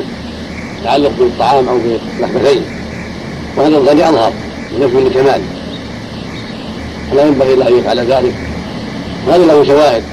التعلق 0.78 1.12
بالطعام 1.20 1.70
أو 1.70 1.78
باللحمتين 1.78 2.62
وهذا 3.58 3.78
الغني 3.78 4.10
أظهر 4.10 4.34
نفي 4.80 4.98
لكمال 4.98 5.42
فلا 7.12 7.26
ينبغي 7.26 7.56
له 7.56 7.68
أن 7.68 7.78
يفعل 7.80 8.00
ذلك. 8.00 8.36
وهذا 9.28 9.46
له 9.46 9.64
شواهد. 9.64 10.04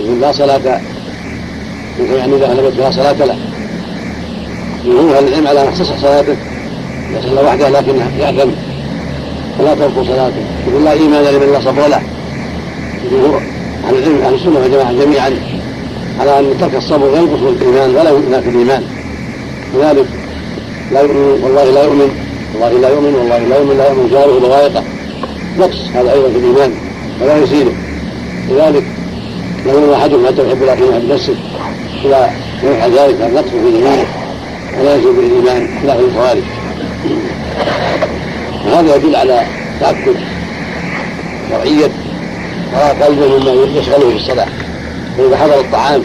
يقول 0.00 0.20
لا 0.20 0.32
صلاة. 0.32 0.80
يعني 2.16 2.36
إذا 2.36 2.54
لم 2.54 2.70
فيها 2.76 2.90
صلاة 2.90 3.12
له. 3.12 3.36
جمهور 4.84 5.18
أهل 5.18 5.28
العلم 5.28 5.46
على 5.46 5.68
ان 5.68 5.74
تصح 5.74 5.96
صلاته 5.96 6.36
صلى 7.22 7.40
وحده 7.40 7.68
لكن 7.68 7.96
يأثم 8.18 8.50
فلا 9.58 9.74
تبطل 9.74 10.06
صلاته. 10.06 10.42
يقول 10.68 10.84
لا 10.84 10.92
إيمان 10.92 11.24
لمن 11.24 11.52
لا 11.52 11.60
صبر 11.60 11.86
له 11.86 12.02
جمهور 13.10 13.42
أهل 13.88 13.94
العلم 13.94 14.22
أهل 14.22 14.34
السنة 14.34 14.60
والجماعة 14.60 14.92
جميعا 14.92 15.32
على 16.20 16.38
أن 16.38 16.54
ترك 16.60 16.74
الصبر 16.74 17.06
ينقص 17.16 17.42
الإيمان 17.42 17.90
ولا 17.90 18.10
ينافي 18.10 18.48
الإيمان. 18.48 18.82
لذلك 19.74 20.06
لا 20.92 21.00
يؤمن 21.00 21.42
والله 21.42 21.64
لا 21.64 21.84
يؤمن. 21.84 22.10
والله 22.54 22.80
لا 22.80 22.88
يؤمن 22.88 23.14
والله 23.14 23.38
لا 23.38 23.56
يؤمن 23.58 23.76
لا 23.78 23.88
يؤمن. 23.88 24.08
جاره 24.10 24.40
بغايته 24.40 24.82
نقص 25.58 25.78
هذا 25.94 26.12
أيضا 26.12 26.28
في 26.28 26.38
الإيمان 26.38 26.74
ولا 27.22 27.36
يزيده. 27.42 27.72
لذلك 28.50 28.84
لا 29.68 29.74
يؤمن 29.74 29.92
احدكم 29.92 30.26
حتى 30.26 30.48
يحب 30.48 30.62
يحب 30.62 31.12
نفسه 31.12 31.34
اذا 32.04 32.30
يفعل 32.62 32.92
ذلك 32.92 33.16
فالنقص 33.16 33.48
في 33.48 33.76
ايمانه 33.76 34.06
ولا 34.80 34.94
يجب 34.94 35.06
بالإيمان 35.16 35.68
خلاف 35.82 36.00
الخوارج. 36.00 36.42
وهذا 38.66 38.96
يدل 38.96 39.16
على 39.16 39.46
تأكد 39.80 40.14
شرعية 41.50 41.90
فراغ 42.72 43.04
قلبه 43.04 43.38
مما 43.38 43.80
يشغله 43.80 44.10
في 44.10 44.16
الصلاة. 44.16 44.48
فإذا 45.18 45.36
حضر 45.36 45.60
الطعام 45.60 46.02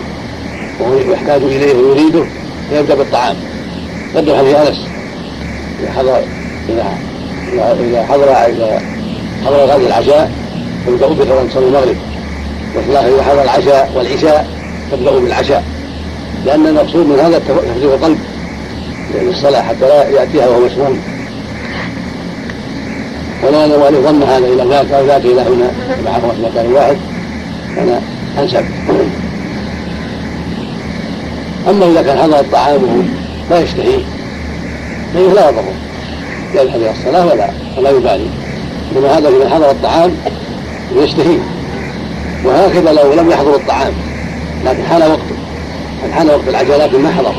وهو 0.80 1.12
يحتاج 1.12 1.42
إليه 1.42 1.76
ويريده 1.76 2.26
فيبدا 2.70 2.96
بالطعام. 2.96 3.36
قدم 4.16 4.36
حديث 4.36 4.56
أنس. 4.56 4.88
إذا 5.80 5.92
حضر 5.92 6.24
إذا 6.70 6.98
إذا 7.54 8.06
حضر 8.10 8.30
إذا 8.32 8.82
حضر 9.46 9.66
غد 9.66 9.82
العشاء 9.82 10.32
فابدأوا 10.86 11.14
بقران 11.14 11.50
صلاه 11.54 11.68
المغرب. 11.68 11.96
اذا 12.76 13.24
حضر 13.24 13.44
العشاء 13.44 13.92
والعشاء 13.96 14.48
فابدأوا 14.92 15.20
بالعشاء. 15.20 15.64
لأن 16.46 16.68
المقصود 16.68 17.08
من 17.08 17.20
هذا 17.20 17.40
تفريغ 17.40 17.94
القلب 17.94 18.20
للصلاة 19.14 19.62
حتى 19.62 19.88
لا 19.88 20.10
يأتيها 20.10 20.48
وهو 20.48 20.66
مشغول. 20.66 20.98
ولا 23.44 23.66
أن 23.66 23.94
يضم 23.94 24.24
هذا 24.24 24.48
إلى 24.48 24.64
ذاك 24.70 24.92
أو 24.92 25.06
ذاك 25.06 25.26
إلى 25.26 25.42
هنا. 25.42 25.72
مع 26.06 26.20
في 26.20 26.42
مكان 26.44 26.74
واحد. 26.74 26.98
كان 27.76 28.02
أنسب. 28.40 28.66
أما 31.70 31.86
إذا 31.86 32.02
كان 32.02 32.18
حضر 32.18 32.40
الطعام 32.40 33.08
لا 33.50 33.60
يشتهي 33.60 34.00
فإنه 35.14 35.34
لا 35.34 35.50
يضره. 35.50 35.74
يذهب 36.54 36.76
إلى 36.76 36.92
الصلاة 36.92 37.26
ولا 37.26 37.50
ولا 37.78 37.90
يبالي. 37.90 38.28
إنما 38.96 39.18
هذا 39.18 39.30
إذا 39.30 39.50
حضر 39.50 39.72
الطعام 39.72 40.12
يشتهي 40.96 41.38
وهكذا 42.46 42.94
لو 42.94 43.14
لم 43.14 43.32
يحضر 43.32 43.56
الطعام. 43.56 43.94
لكن 44.66 44.84
حان 44.84 45.02
وقته 45.02 45.36
حان 46.14 46.28
وقت 46.28 46.48
العجلات 46.48 46.90
لكن 46.90 47.04
ما 47.04 47.12
حضر 47.12 47.34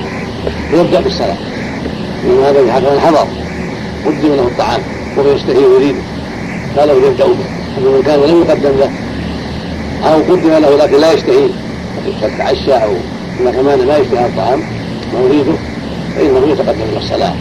فيبدأ 0.70 1.00
بالصلاة 1.00 1.36
إنما 2.24 2.50
هذا 2.50 2.60
إذا 2.60 3.00
حضر 3.00 3.26
قدم 4.06 4.34
له 4.34 4.42
الطعام 4.42 4.80
وهو 5.16 5.32
يشتهي 5.32 5.64
ويريده 5.64 5.98
قالوا 6.76 7.06
يبدأ 7.06 7.24
به. 7.24 7.34
أما 7.78 7.96
من 7.96 8.02
كان 8.06 8.20
لم 8.20 8.42
يقدم 8.42 8.78
له 8.78 8.90
أو 10.04 10.18
قدم 10.34 10.50
له 10.50 10.76
لكن 10.76 11.00
لا 11.00 11.12
يشتهي 11.12 11.48
تعشى 12.38 12.72
أو 12.72 12.90
إن 13.40 13.52
كمان 13.52 13.78
لا 13.78 13.98
يشتهي 13.98 14.26
الطعام 14.26 14.60
ما 15.14 15.20
يريده 15.20 15.52
فإنه 16.16 16.52
يتقدم 16.52 16.82
إلى 16.92 16.98
الصلاة 16.98 17.34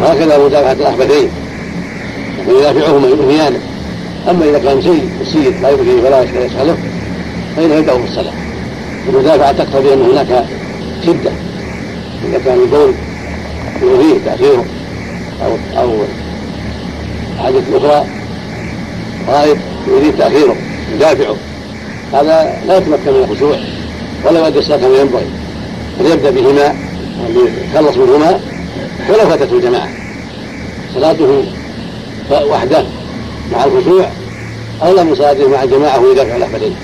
وهكذا 0.00 0.38
مدافعة 0.38 0.72
الأخبثين. 0.72 1.28
ويدافعهما 2.48 3.08
يؤذيانه 3.08 3.58
أما 4.30 4.44
إذا 4.44 4.58
كان 4.58 4.82
شيء 4.82 5.10
بسيط 5.20 5.54
لا 5.62 5.68
يؤذيه 5.68 6.02
ولا 6.02 6.22
يشغله 6.22 6.76
فإنه 7.56 7.74
يبدأ 7.74 7.94
بالصلاة. 7.94 8.32
المدافعة 9.08 9.52
تقتضي 9.52 9.94
أن 9.94 10.02
هناك 10.02 10.44
شدة 11.06 11.30
إذا 12.28 12.38
كان 12.44 12.58
البول 12.62 12.94
يؤذيه 13.82 14.24
تأخيره 14.24 14.64
أو 15.44 15.80
أو 15.82 15.92
حاجة 17.38 17.62
أخرى 17.74 18.06
غائب 19.28 19.58
يريد 19.88 20.16
تأخيره 20.18 20.56
يدافعه. 20.94 21.36
هذا 22.12 22.54
لا 22.66 22.76
يتمكن 22.76 23.12
من 23.12 23.26
الخشوع 23.30 23.56
ولا 24.26 24.40
يؤدي 24.40 24.58
الصلاة 24.58 24.76
كما 24.76 24.98
ينبغي. 24.98 25.26
فليبدأ 25.98 26.30
بهما 26.30 26.74
يتخلص 27.28 27.96
منهما 27.96 28.40
ولو 29.08 29.28
فاتته 29.28 29.56
الجماعة 29.56 29.88
صلاته 30.94 31.44
وحده 32.30 32.84
مع 33.52 33.64
الخشوع 33.64 34.06
أولى 34.82 35.04
من 35.04 35.14
صلاته 35.14 35.48
مع 35.48 35.62
الجماعة 35.62 36.00
ويدافع 36.00 36.36
الأحمدين 36.36 36.76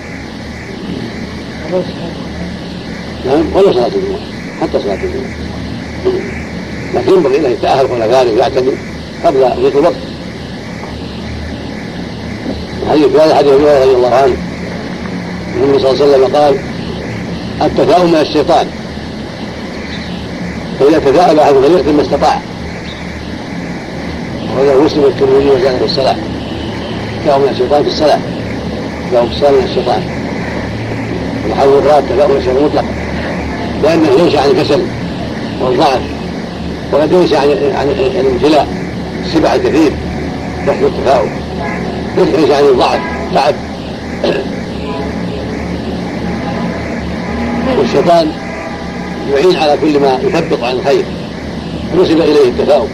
نعم 3.26 3.44
ولو 3.54 3.72
صلاة 3.72 3.86
الجمعة 3.86 4.20
حتى 4.60 4.80
صلاة 4.80 4.94
الجمعة 4.94 5.48
لكن 6.94 7.12
ينبغي 7.12 7.38
له 7.38 7.48
يتأهل 7.48 7.86
ذلك 8.02 8.32
ويعتدل 8.34 8.74
قبل 9.24 9.38
ضيق 9.38 9.76
الوقت. 9.76 9.94
حديث 12.90 13.16
هذا 13.16 13.34
حديث 13.34 13.52
رضي 13.52 13.94
الله 13.96 14.14
عنه 14.14 14.36
النبي 15.56 15.78
صلى 15.78 15.90
الله 15.90 16.04
عليه 16.04 16.16
وسلم 16.16 16.36
قال 16.36 16.58
التفاؤل 17.62 18.08
من 18.08 18.14
الشيطان. 18.14 18.66
فإذا 20.80 20.98
تفاءل 20.98 21.40
أحد 21.40 21.54
فليختم 21.54 21.96
ما 21.96 22.02
استطاع. 22.02 22.40
وإذا 24.56 24.78
مسلم 24.78 25.04
الترمذي 25.04 25.50
وزاد 25.50 25.82
الصلاة. 25.82 26.16
تفاؤل 27.24 27.42
من 27.42 27.48
الشيطان 27.48 27.82
في 27.82 27.88
الصلاة 27.88 28.20
تفاؤل 29.10 29.28
في 29.28 29.34
من 29.56 29.64
الشيطان. 29.64 30.02
الراد 31.78 32.04
تفاؤل 32.08 32.30
من 32.30 32.36
الشيطان 32.36 32.64
مطلقا 32.64 32.86
لأنه 33.82 34.08
ينشأ 34.18 34.40
عن 34.40 34.50
الكسل 34.50 34.82
والضعف 35.60 36.00
وقد 36.92 37.12
ينشأ 37.12 37.38
عن 37.38 37.48
عن 37.74 37.88
الامتلاء 37.88 38.66
السبع 39.26 39.54
الكثير 39.54 39.92
يحدث 40.66 40.82
التفاؤل. 40.82 41.28
ينشأ 42.18 42.56
عن 42.56 42.64
الضعف 42.64 43.00
تعب 43.34 43.54
والشيطان 47.78 48.32
يعين 49.32 49.56
على 49.56 49.76
كل 49.80 50.00
ما 50.00 50.18
يثبط 50.22 50.64
عن 50.64 50.74
الخير. 50.74 51.04
نسب 51.96 52.20
إليه 52.20 52.48
التفاؤل. 52.48 52.88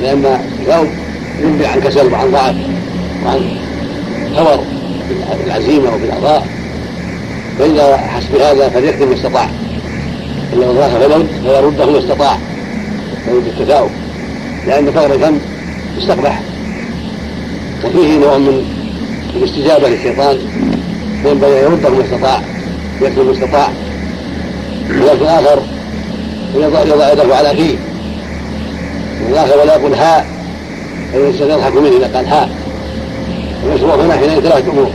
لأن 0.00 0.24
التفاؤل 0.24 0.88
ينبي 1.42 1.66
عن 1.66 1.80
كسل 1.80 2.12
وعن 2.12 2.30
ضعف. 2.30 2.54
وعن 3.24 3.56
ثور 4.36 4.64
في 5.38 5.46
العزيمه 5.46 5.94
وفي 5.94 6.04
الاعضاء 6.04 6.46
فاذا 7.58 7.96
حس 7.96 8.24
بهذا 8.34 8.68
فليخدم 8.68 9.08
ما 9.08 9.14
استطاع 9.14 9.48
من 10.52 10.74
ضاق 10.76 10.88
فلم 10.88 11.28
فيرده 11.42 11.86
ما 11.86 11.98
استطاع. 11.98 12.38
يرد 13.28 13.46
التفاؤل 13.46 13.90
لأن 14.66 14.90
فور 14.92 15.14
الفم 15.14 15.38
يستقبح. 15.98 16.40
وفيه 17.84 18.18
نوع 18.18 18.38
من 18.38 18.64
الاستجابة 19.36 19.88
للشيطان. 19.88 20.38
فينبغي 21.22 21.66
أن 21.66 21.72
يرده 21.72 21.90
ما 21.90 22.04
استطاع 22.04 22.42
يكتب 23.00 23.26
ما 23.26 23.32
استطاع. 23.32 23.68
ولكن 24.90 25.26
اخر 25.26 25.62
يضع 26.54 27.12
يده 27.12 27.36
على 27.36 27.56
فيه 27.56 27.76
والآخر 29.26 29.58
ولا 29.58 29.76
يقول 29.76 29.94
هاء 29.94 30.26
فإن 31.12 31.20
الإنسان 31.20 31.50
يضحك 31.50 31.72
منه 31.72 31.96
إذا 31.96 32.16
قال 32.16 32.26
هاء 32.26 32.50
المشروع 33.66 33.94
هنا 33.94 34.16
حين 34.16 34.28
ثلاثة 34.28 34.72
أمور. 34.72 34.90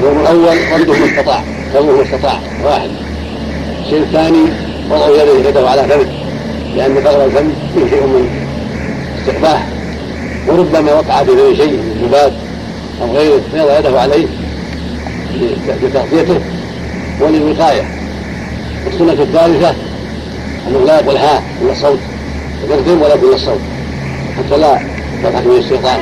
الامر 0.00 0.20
الأول 0.20 0.80
رده 0.80 0.92
ما 0.92 1.06
استطاع. 1.06 1.44
كونه 1.72 1.92
ما 1.92 2.02
استطاع. 2.02 2.38
واحد. 2.64 2.90
الشيء 3.84 4.02
الثاني 4.02 4.44
وضع 4.90 5.08
يده 5.08 5.48
يده 5.48 5.68
على 5.70 5.82
فمه 5.82 6.06
لأن 6.76 6.94
فقر 6.94 7.24
الفم 7.24 7.48
فيه 7.74 7.90
شيء 7.90 8.02
من 8.02 8.28
استقباح. 9.20 9.66
وربما 10.48 10.92
وقع 10.92 11.24
في 11.24 11.56
شيء 11.56 11.72
من 11.72 12.06
ذباب 12.08 12.32
أو 13.02 13.16
غيره 13.16 13.40
فيضع 13.52 13.78
يده 13.78 14.00
عليه 14.00 14.26
لتغطيته 15.82 16.40
وللوقاية. 17.20 17.82
السنة 18.86 19.12
الثالثة 19.12 19.74
أنه 20.68 20.84
لا 20.86 21.00
يقول 21.00 21.16
ها 21.16 21.42
إلا 21.62 21.72
الصوت. 21.72 21.98
يقدم 22.68 23.02
ولا 23.02 23.14
يقول 23.14 23.34
الصوت. 23.34 23.60
حتى 24.38 24.56
لا 24.56 24.80
يضحك 25.24 25.42
به 25.44 25.58
الشيطان. 25.58 26.00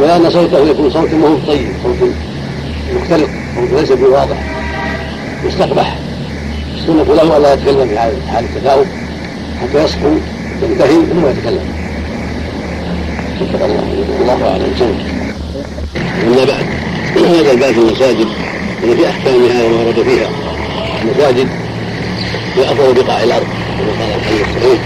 ولأن 0.00 0.30
صوته 0.30 0.58
يكون 0.58 0.90
صوت 0.90 1.12
مو 1.14 1.38
طيب 1.46 1.68
صوت 1.82 2.10
مختلط 2.96 3.28
صوت 3.56 3.80
ليس 3.80 3.92
بواضح 3.92 4.36
يستقبح 5.44 5.96
السنة 6.78 7.14
له 7.14 7.36
ألا 7.36 7.54
يتكلم 7.54 7.88
في 7.88 7.98
حال 8.32 8.44
التثاؤب 8.44 8.86
حتى 9.62 9.84
يصحو 9.84 10.08
ينتهي 10.62 10.88
ثم 10.88 11.26
يتكلم. 11.28 11.78
الله 13.40 13.82
الله 14.20 14.48
أعلم. 14.50 14.72
أما 16.26 16.44
بعد 16.44 16.64
هذا 17.16 17.52
الباب 17.52 17.72
في 17.72 17.80
المساجد 17.80 18.26
يعني 18.82 18.96
في 18.96 19.08
أحكامها 19.08 19.64
وما 19.64 19.84
ورد 19.84 20.02
فيها. 20.02 20.28
المساجد 21.02 21.48
هي 22.56 22.64
أفضل 22.64 23.02
بقاع 23.02 23.22
الأرض 23.22 23.46
كما 23.78 23.90
قال 24.00 24.14
الحديث 24.18 24.40
الصحيح 24.40 24.80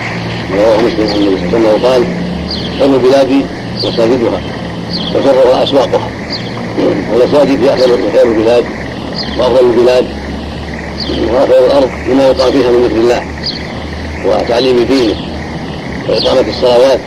رواه 0.55 0.77
مسلم 0.77 1.11
عن 1.11 1.17
النبي 1.17 1.51
صلى 1.51 1.59
الله 1.59 1.69
عليه 1.69 1.79
وسلم 1.79 1.87
قال 1.87 2.05
خير 2.79 2.95
البلاد 2.95 3.47
مساجدها 3.77 4.41
وشرها 5.15 5.63
أسواقها. 5.65 6.09
والمساجد 7.13 7.65
هي 7.65 7.77
خير 7.77 8.25
البلاد 8.25 8.65
وأفضل 9.39 9.71
البلاد 9.71 10.07
وخير 11.11 11.67
الأرض 11.67 11.91
لما 12.09 12.27
يقام 12.27 12.53
فيها 12.53 12.71
من 12.71 12.85
ذكر 12.85 12.97
الله 12.97 13.23
وتعليم 14.27 14.85
دينه 14.85 15.15
وإقامة 16.09 16.45
الصلوات 16.49 17.01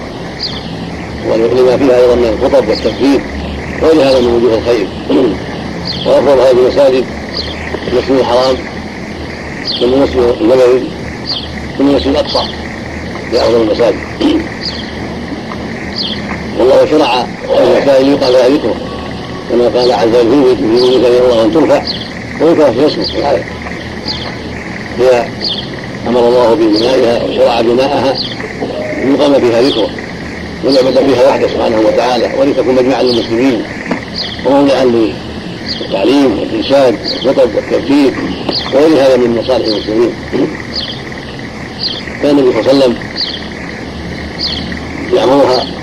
ولما 1.30 1.78
فيها 1.78 1.98
أيضا 1.98 2.16
من 2.16 2.38
الخطب 2.42 2.68
والتكبير 2.70 3.22
وغير 3.82 4.10
هذا 4.10 4.20
من 4.20 4.28
وجوه 4.28 4.58
الخير. 4.58 4.88
وأفضل 6.06 6.40
هذه 6.40 6.52
المساجد 6.52 7.06
المسجد 7.88 8.12
الحرام 8.12 8.56
ثم 9.80 9.94
المسجد 9.94 10.36
النبوي 10.42 10.84
ثم 11.78 11.88
المسجد 11.88 12.08
الأقصى 12.08 12.40
في 13.32 13.38
أفضل 13.42 13.62
المساجد. 13.62 14.00
والله 16.60 16.86
شرع 16.86 17.26
المساجد 17.50 18.08
يقال 18.08 18.34
لها 18.34 18.50
ذكره 18.50 18.76
كما 19.50 19.68
قال 19.80 19.92
عز 19.92 20.16
وجل 20.16 20.56
في 20.58 20.64
بيوت 20.64 20.96
الله 20.96 21.44
أن 21.44 21.52
ترفع 21.54 21.82
ويكره 22.42 22.72
في 22.72 22.88
اسمه 22.88 23.06
هي 25.00 25.26
أمر 26.08 26.20
الله 26.28 26.54
ببنائها 26.54 27.24
وشرع 27.24 27.62
بناءها 27.62 28.14
ليقام 29.06 29.34
فيها 29.34 29.62
ذكره 29.62 29.90
ويعبد 30.66 31.00
فيها 31.00 31.30
وحده 31.30 31.48
سبحانه 31.48 31.80
وتعالى 31.80 32.30
ولتكون 32.40 32.76
مجمعا 32.76 33.04
للمسلمين 33.04 33.64
وموضعا 34.46 34.86
للتعليم 34.86 36.40
والارشاد 36.40 36.98
والخطب 37.26 37.56
والتفكير 37.56 38.14
وغير 38.74 39.06
هذا 39.06 39.18
من 39.18 39.38
مصالح 39.38 39.68
المسلمين 39.68 40.14
كان 42.22 42.40
النبي 42.40 42.52
صلى 42.52 42.72
الله 42.72 42.84
عليه 42.84 42.84
وسلم 42.84 42.98
يأمرها 45.14 45.75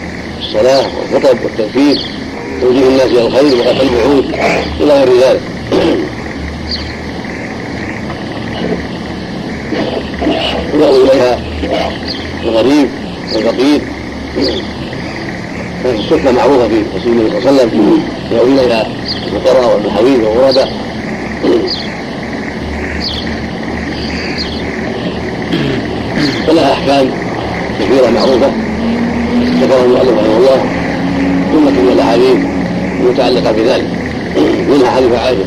الصلاه 0.52 0.84
والخطب 1.12 1.38
والتفكير 1.44 1.96
توجيه 2.60 2.86
الناس 2.86 3.06
إلى 3.06 3.26
الخير 3.26 3.56
وقتل 3.56 3.88
الوعود 3.88 4.24
إلى 4.80 5.04
غير 5.04 5.20
ذلك. 5.20 5.40
يدعو 10.74 11.04
إليها 11.04 11.38
الغريب 12.42 12.88
والفقير. 13.34 13.80
كانت 15.84 15.98
السنة 15.98 16.30
معروفة 16.30 16.68
في 16.68 16.82
رسول 16.96 17.12
الله 17.12 17.40
صلى 17.40 17.50
الله 17.50 17.62
عليه 17.62 17.68
وسلم. 17.68 18.02
يدعو 18.30 18.46
إليها 18.46 18.86
الفقراء 19.26 19.74
والمحاويل 19.74 20.20
والغرباء. 20.24 20.72
فلها 26.46 26.72
أحكام 26.72 27.10
كثيرة 27.80 28.10
معروفة. 28.10 28.52
ذكرها 29.62 29.84
المؤلف 29.84 30.18
رحمه 30.18 30.36
الله 30.36 30.64
جمله 31.52 31.82
من 31.82 31.92
الأحاديث 31.92 32.36
المتعلقة 33.00 33.52
بذلك 33.52 33.86
منها 34.68 34.90
حديث 34.90 35.12
عائشة 35.12 35.44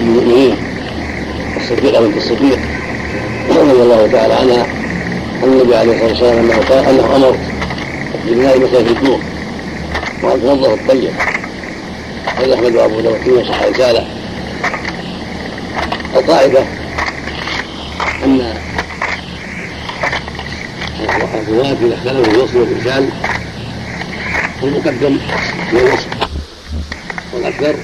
المؤمنين 0.00 0.56
الصديقة 1.56 2.00
بنت 2.00 2.16
الصديق 2.16 2.58
رضي 3.50 3.82
الله 3.82 4.08
تعالى 4.12 4.34
عنها 4.34 4.66
أن 5.44 5.52
النبي 5.52 5.76
عليه 5.76 5.92
الصلاة 5.92 6.08
والسلام 6.08 6.38
انه 6.38 6.54
قال 6.68 6.84
أنه 6.84 7.16
أمر 7.16 7.36
ببناء 8.26 8.58
مساجد 8.58 8.96
النور 8.96 9.20
وأن 10.22 10.42
تنظف 10.42 10.68
الطيب 10.68 11.10
هذا 12.26 12.54
أحمد 12.54 12.74
وابو 12.74 13.00
داود 13.00 13.18
فيما 13.24 13.44
صح 13.44 13.62
رسالة. 13.62 14.06
القاعدة 16.16 16.60
أن 18.24 18.54
الرواة 21.54 21.76
اذا 21.86 21.94
اختلفوا 21.94 22.24
في 22.24 22.30
الوصف 22.30 22.54
والإرسال 22.56 23.08
المقدم 24.62 25.18
هو 25.72 25.78
الوصف 25.78 26.06
والاكثر 27.34 27.76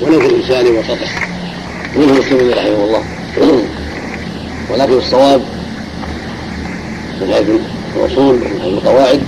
ولو 0.00 0.20
في 0.20 0.26
الارسال 0.26 0.66
والقطع 0.66 1.06
منه 1.96 2.12
مسلم 2.12 2.50
رحمه 2.50 2.84
الله. 2.84 3.02
ولكن 4.70 4.92
الصواب 4.92 5.42
من 7.20 7.32
حيث 7.34 7.46
الوصول 7.96 8.34
ومن 8.34 8.60
حيث 8.62 8.72
القواعد 8.72 9.22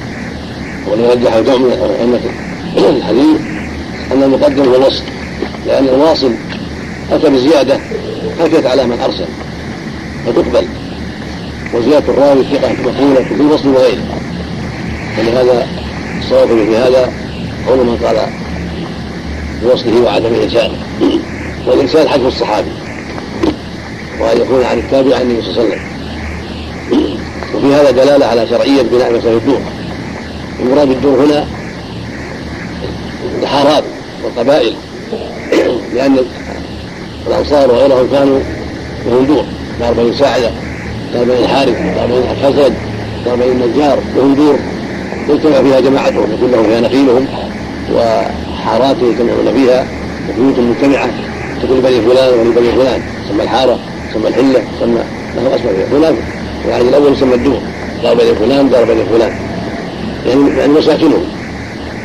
والذي 0.87 1.09
رجح 1.09 1.39
جمع 1.39 1.57
من 1.57 1.97
أئمة 2.01 2.21
الحديث 2.97 3.41
أن 4.13 4.23
المقدم 4.23 4.69
هو 4.69 4.75
الوصل 4.75 5.03
لأن 5.67 5.85
الواصل 5.85 6.33
اتى 7.13 7.31
بزياده 7.31 7.81
خفيت 8.41 8.67
على 8.67 8.87
من 8.87 9.01
أرسل 9.01 9.27
فتقبل. 10.27 10.78
وزيادة 11.75 12.13
الراوي 12.13 12.45
ثقه 12.45 12.73
مقبوله 12.73 13.25
في 13.25 13.35
الوصل 13.35 13.69
وغيره 13.69 14.21
فلهذا 15.17 15.67
الصواب 16.19 16.49
في 16.49 16.77
هذا 16.77 17.13
قول 17.69 17.79
من 17.79 17.97
قال 18.05 18.17
بوصله 19.63 20.01
وعدم 20.01 20.35
ارساله 20.35 20.79
والارسال 21.67 22.09
حجم 22.09 22.27
الصحابي. 22.27 22.71
وأن 24.21 24.41
يكون 24.41 24.65
عن 24.65 24.79
التابع 24.79 25.17
عن 25.17 25.23
النبي 25.23 25.43
صلى 25.43 25.51
الله 25.51 25.63
عليه 25.63 25.75
وسلم. 25.75 27.19
وفي 27.55 27.75
هذا 27.75 27.91
دلالة 27.91 28.27
على 28.27 28.47
شرعية 28.47 28.83
بناء 28.83 29.13
مساجد 29.13 29.27
الدور. 29.27 29.61
المراد 30.61 30.89
بالدور 30.89 31.25
هنا 31.25 31.47
الحارات 33.43 33.85
والقبائل. 34.25 34.75
لأن 35.95 36.19
الأنصار 37.27 37.71
وغيرهم 37.71 38.11
كانوا 38.11 38.41
لهم 39.07 39.25
دور. 39.27 39.45
دار 39.81 39.93
بني 39.93 40.17
ساعدة. 40.17 40.51
بني 41.15 41.39
الحارث 41.45 41.77
الحسد 42.33 42.75
دار 43.25 43.37
بني 43.37 43.53
النجار 43.53 43.99
لهم 44.17 44.35
دور 44.35 44.59
يجتمع 45.29 45.63
فيها 45.63 45.81
جماعتهم 45.81 46.33
يكون 46.33 46.51
لهم 46.51 46.65
فيها 46.65 46.81
نخيلهم 46.81 47.27
وحارات 47.95 48.97
يجتمعون 49.03 49.53
فيها 49.55 49.87
وبيوت 50.29 50.59
مجتمعة 50.59 51.09
تكون 51.63 51.81
بني 51.81 52.01
فلان 52.01 52.35
وبني 52.35 52.55
بني 52.55 52.73
فلان 52.73 53.01
تسمى 53.25 53.43
الحارة 53.43 53.79
تسمى 54.11 54.29
الحلة 54.29 54.63
تسمى 54.79 55.01
له 55.37 55.55
أسماء 55.55 55.89
فلان 55.91 56.17
والعهد 56.65 56.87
الأول 56.87 57.13
يسمى 57.13 57.35
الدور 57.35 57.61
دار 58.03 58.15
بني 58.15 58.35
فلان 58.35 58.71
دار 58.71 58.85
بني 58.85 59.05
فلان. 59.05 59.33
يعني 60.27 60.59
يعني 60.59 60.73
مساكنهم. 60.73 61.25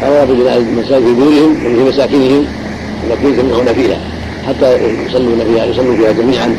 أمر 0.04 0.34
ببناء 0.34 0.58
المساجد 0.58 1.06
في 1.06 1.14
دورهم 1.14 1.58
وفي 1.66 1.90
مساكنهم 1.90 2.46
التي 3.10 3.26
يجتمعون 3.26 3.74
فيها. 3.74 3.98
حتى 4.48 4.76
يصلون 5.08 5.40
فيها 5.54 5.66
يصلوا 5.66 5.96
فيها 5.96 6.12
جميعا 6.12 6.56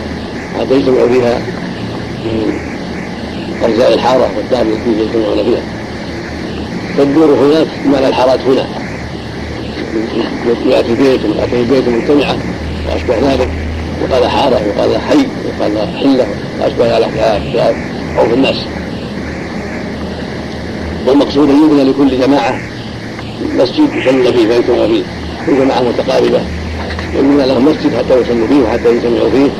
حتى 0.60 0.74
يجتمعوا 0.74 1.08
فيها 1.08 1.40
من 2.24 2.58
أرجاء 3.64 3.94
الحارة 3.94 4.30
والدار 4.36 4.62
التي 4.62 5.02
يجتمعون 5.02 5.44
فيها. 5.44 5.62
فالدور 6.96 7.26
هناك 7.26 7.66
معنى 7.86 8.08
الحارات 8.08 8.40
هنا. 8.40 8.66
يأتي 10.66 10.94
بيت 10.94 11.20
ويأتي 11.24 11.64
بيت 11.64 11.88
مجتمعة 11.88 12.36
وأشبه 12.88 13.32
ذلك. 13.32 13.48
وقال 14.02 14.30
حارة 14.30 14.60
وقال 14.68 15.00
حي 15.00 15.26
وقال 15.46 15.88
حلة 15.98 16.26
وأشبه 16.60 16.98
ذلك 16.98 17.10
في 17.10 17.60
عرف 18.18 18.32
الناس. 18.34 18.56
والمقصود 21.06 21.50
أن 21.50 21.64
يبنى 21.64 21.84
لكل 21.90 22.20
جماعة 22.20 22.60
مسجد 23.58 23.88
يصلون 23.94 24.32
فيه 24.32 24.48
فيجتمعوا 24.48 24.86
فيه. 24.86 25.02
كل 25.46 25.56
جماعة 25.58 25.80
متقاربة 25.80 26.40
يبنى 27.14 27.46
لهم 27.46 27.64
مسجد 27.64 27.96
حتى 27.96 28.20
يصلوا 28.20 28.46
فيه 28.46 28.62
وحتى 28.62 28.88
يجتمعوا 28.88 29.30
فيه. 29.30 29.50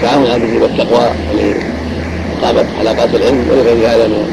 لتعاون 0.00 0.30
على 0.30 0.36
البر 0.36 0.62
والتقوى 0.62 1.10
ولإقامة 1.32 2.68
حلقات 2.78 3.14
العلم 3.14 3.46
ولغير 3.50 3.88
هذا 3.88 4.08
من 4.08 4.30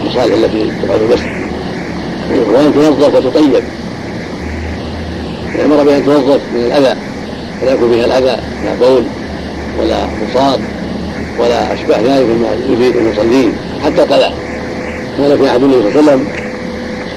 المصالح 0.00 0.34
التي 0.34 0.72
تفعل 0.82 1.00
المسجد 1.00 1.44
وأن 2.48 2.74
تنظف 2.74 3.14
وتطيب. 3.14 3.64
أمر 5.64 5.84
بأن 5.84 6.04
توظف 6.04 6.40
من 6.54 6.60
الأذى 6.66 7.00
ولا 7.62 7.72
يكون 7.72 7.92
فيها 7.92 8.04
الأذى 8.04 8.42
لا 8.64 8.74
بول 8.80 9.04
ولا 9.80 10.06
مصاب 10.06 10.60
ولا 11.38 11.74
أشباه 11.74 11.96
ذلك 11.96 12.26
مما 12.26 12.74
يفيد 12.74 12.96
المصلين 12.96 13.52
حتى 13.84 14.02
قلع. 14.02 14.32
كان 15.18 15.38
في 15.38 15.48
عهد 15.48 15.62
النبي 15.62 15.82
صلى 15.82 16.00
الله 16.00 16.12
عليه 16.12 16.22
وسلم 16.22 16.26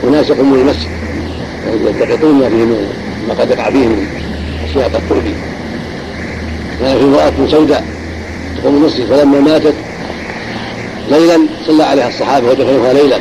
أناس 0.03 0.29
يقومون 0.29 0.59
المسجد. 0.59 0.89
يلتقطون 1.85 2.39
ما 2.39 2.49
فيه 2.49 2.65
ما 3.27 3.33
قد 3.41 3.49
يقع 3.51 3.69
فيه 3.69 3.87
من 3.87 4.07
أشياء 4.69 4.89
قد 4.89 5.01
تؤذي 5.09 5.33
كان 6.79 6.97
في 6.97 7.03
امراه 7.03 7.33
سوداء 7.51 7.85
تقوم 8.57 8.75
المسجد 8.75 9.05
فلما 9.05 9.39
ماتت 9.39 9.75
ليلا 11.09 11.39
صلى 11.67 11.83
عليها 11.83 12.07
الصحابة 12.07 12.49
ودفنوها 12.49 12.93
ليلا 12.93 13.19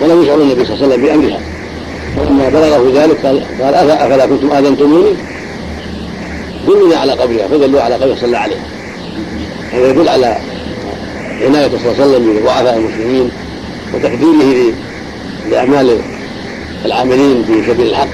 ولم 0.00 0.22
يشعر 0.22 0.40
النبي 0.40 0.64
صلى 0.64 0.74
الله 0.74 0.84
عليه 0.84 0.94
وسلم 0.94 1.06
بأمرها. 1.06 1.40
فلما 2.16 2.48
بلغه 2.48 3.02
ذلك 3.02 3.26
قال 3.26 3.74
أفلا 3.74 4.26
كنتم 4.26 4.52
آذنتموني؟ 4.52 5.10
دلني 6.66 6.94
على 6.94 7.12
قبرها 7.12 7.48
فدلوا 7.48 7.80
على 7.80 7.94
قبرها 7.94 8.16
صلى 8.20 8.36
عليه. 8.36 8.56
هذا 9.72 9.88
يدل 9.90 10.08
على 10.08 10.36
عناية 11.46 11.68
صلى 11.68 11.92
الله 11.92 12.02
عليه 12.02 12.04
وسلم 12.04 12.40
بضعفاء 12.40 12.76
المسلمين 12.76 13.30
وتقديره 13.94 14.74
لأعمال 15.50 15.98
العاملين 16.84 17.44
في 17.44 17.72
سبيل 17.72 17.86
الحق. 17.86 18.08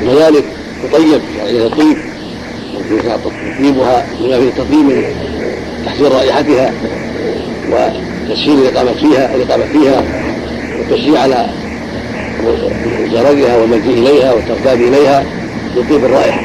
كذلك 0.00 0.44
تطيب 0.82 1.20
يعني 1.38 1.66
الطيب 1.66 1.96
تطيبها 3.58 4.06
بما 4.20 4.40
فيه 4.40 4.50
تطيب 4.50 4.84
من 4.84 5.04
تحسين 5.86 6.06
رائحتها 6.06 6.72
وتسهيل 7.70 8.58
الإقامة 8.58 8.92
فيها 8.92 9.34
الإقامة 9.34 9.64
فيها 9.72 10.02
والتشجيع 10.78 11.20
على 11.20 11.46
زرقها 13.12 13.56
والمجيء 13.56 13.98
إليها 13.98 14.32
والترتاب 14.32 14.80
إليها 14.80 15.24
لطيب 15.76 16.04
الرائحة 16.04 16.40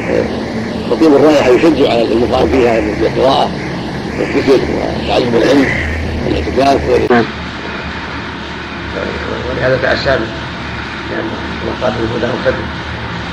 تطيب 0.90 1.14
الرائحة 1.14 1.50
يشجع 1.50 1.90
على 1.90 2.02
المقام 2.02 2.48
فيها 2.48 2.80
بالقراءة 2.80 3.50
والذكر 4.18 4.60
وتعلم 5.04 5.36
العلم 5.36 5.66
والاعتكاف 6.26 6.80
ولهذا 9.50 9.78
تأسى 9.82 10.10
به 10.10 10.26
لأن 11.10 11.28
وقات 11.66 11.92
الهدى 11.92 12.26
مقتدر 12.26 12.77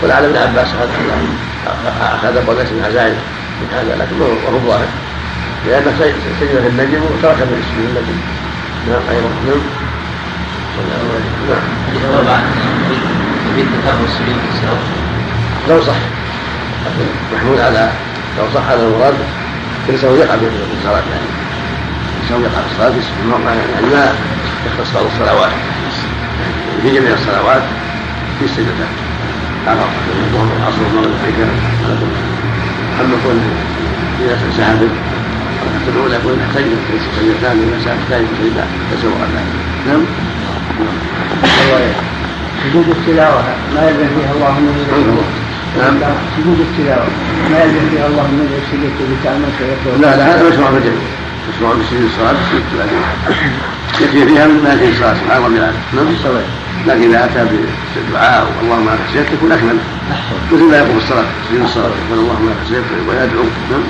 ولعل 0.04 0.26
ابن 0.26 0.38
عباس 0.38 0.68
أخذ 1.68 2.48
قول 2.48 2.56
من 2.56 2.86
عزائم 2.88 3.16
من 3.62 3.68
هذا 3.74 3.96
لكن 3.96 4.22
وهو 4.22 4.60
ظاهر 4.68 4.88
لأنه 5.68 5.92
سجن 6.40 6.62
في 6.62 6.68
النجم 6.68 7.02
وترك 7.04 7.38
من 7.38 7.64
اسمه 7.64 7.86
النجم. 7.90 8.18
نعم 8.90 9.02
أيضا. 9.12 9.30
نعم. 9.48 9.62
نعم. 14.66 14.78
لو 15.70 15.82
صح. 15.82 15.96
محمود 17.34 17.60
على 17.60 17.90
لو 18.38 18.44
صح 18.54 18.62
هذا 18.70 18.84
المراد 18.88 19.14
ليس 19.88 20.06
هو 20.06 20.16
يقع 20.16 20.36
في 20.36 20.46
الصلاة 20.80 21.04
يعني. 21.12 21.30
ليس 22.22 22.32
هو 22.32 22.40
يقع 22.40 22.62
في 22.62 22.72
الصلاة 22.72 22.90
يعني 23.56 23.88
ما 23.88 24.14
يختص 24.66 24.94
بعض 24.96 25.06
الصلوات. 25.06 25.52
في 26.82 26.96
جميع 26.96 27.14
الصلوات 27.14 27.62
في 28.40 28.46
السجدتان 28.46 29.05
على 29.68 29.82
الظهر 30.26 30.48
والعصر 30.54 30.80
والمغرب 30.84 31.12
والعشاء 31.12 31.50
على 31.86 31.96
كل 32.00 32.14
اما 33.02 33.16
كون 33.24 33.38
اذا 34.22 34.38
سحب 34.58 34.82
الركعه 34.82 35.90
الاولى 35.96 36.16
يكون 36.16 36.38
يحتاج 36.44 36.66
سجدتان 37.16 37.58
اذا 37.66 37.78
سحب 37.86 37.98
سجده 38.10 38.64
تسوى 38.92 39.12
ذلك 39.36 39.56
نعم؟ 39.88 40.02
سجود 42.64 42.88
التلاوة. 42.90 43.44
ما 43.76 43.82
يلزم 43.90 44.08
فيها 44.16 44.32
الله 44.36 44.52
من 44.60 44.74
نعم. 45.78 46.14
سجود 46.38 46.60
التلاوة. 46.68 47.08
ما 47.52 47.64
يلزم 47.64 47.90
فيها 47.92 48.08
الله 48.08 48.24
من 48.24 48.50
سجدت 48.72 49.00
بتعمل 49.12 49.50
سيكون 49.60 50.02
لا 50.02 50.18
لا 50.18 50.36
هذا 50.36 50.50
مشروع 50.50 50.72
في 50.72 50.78
الجميع 50.78 51.08
مشروع 51.50 51.74
في 51.74 51.84
سجود 51.90 52.04
الصلاة 52.12 52.36
يكفي 54.02 54.26
فيها 54.26 54.48
من 54.48 54.64
ما 54.64 54.78
فيه 54.78 54.90
الصلاة. 54.90 55.14
سبحان 55.14 55.44
ربي 55.44 55.58
العالي 55.58 55.78
نعم 55.94 56.08
لكن 56.88 57.02
إذا 57.10 57.26
أتى 57.26 57.46
بالدعاء 57.96 58.48
اللهم 58.64 58.90
لك 58.90 59.00
سجدت 59.14 59.34
يكون 59.34 59.52
أكمل. 59.52 59.78
مثل 60.52 60.64
ما 60.64 60.78
يقول 60.78 60.98
الصلاة 60.98 61.26
سجود 61.50 61.62
الصلاة 61.62 61.92
يقول 62.08 62.20
اللهم 62.20 62.50
لك 62.50 62.58
سجدت 62.70 62.86
ويدعو 63.10 63.44
نعم. 63.72 63.82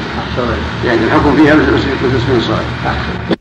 يعني 0.85 1.03
الحكم 1.03 1.35
فيها 1.35 1.55
مثل 1.55 1.79
سجود 1.79 2.35
الصلاة. 2.37 3.34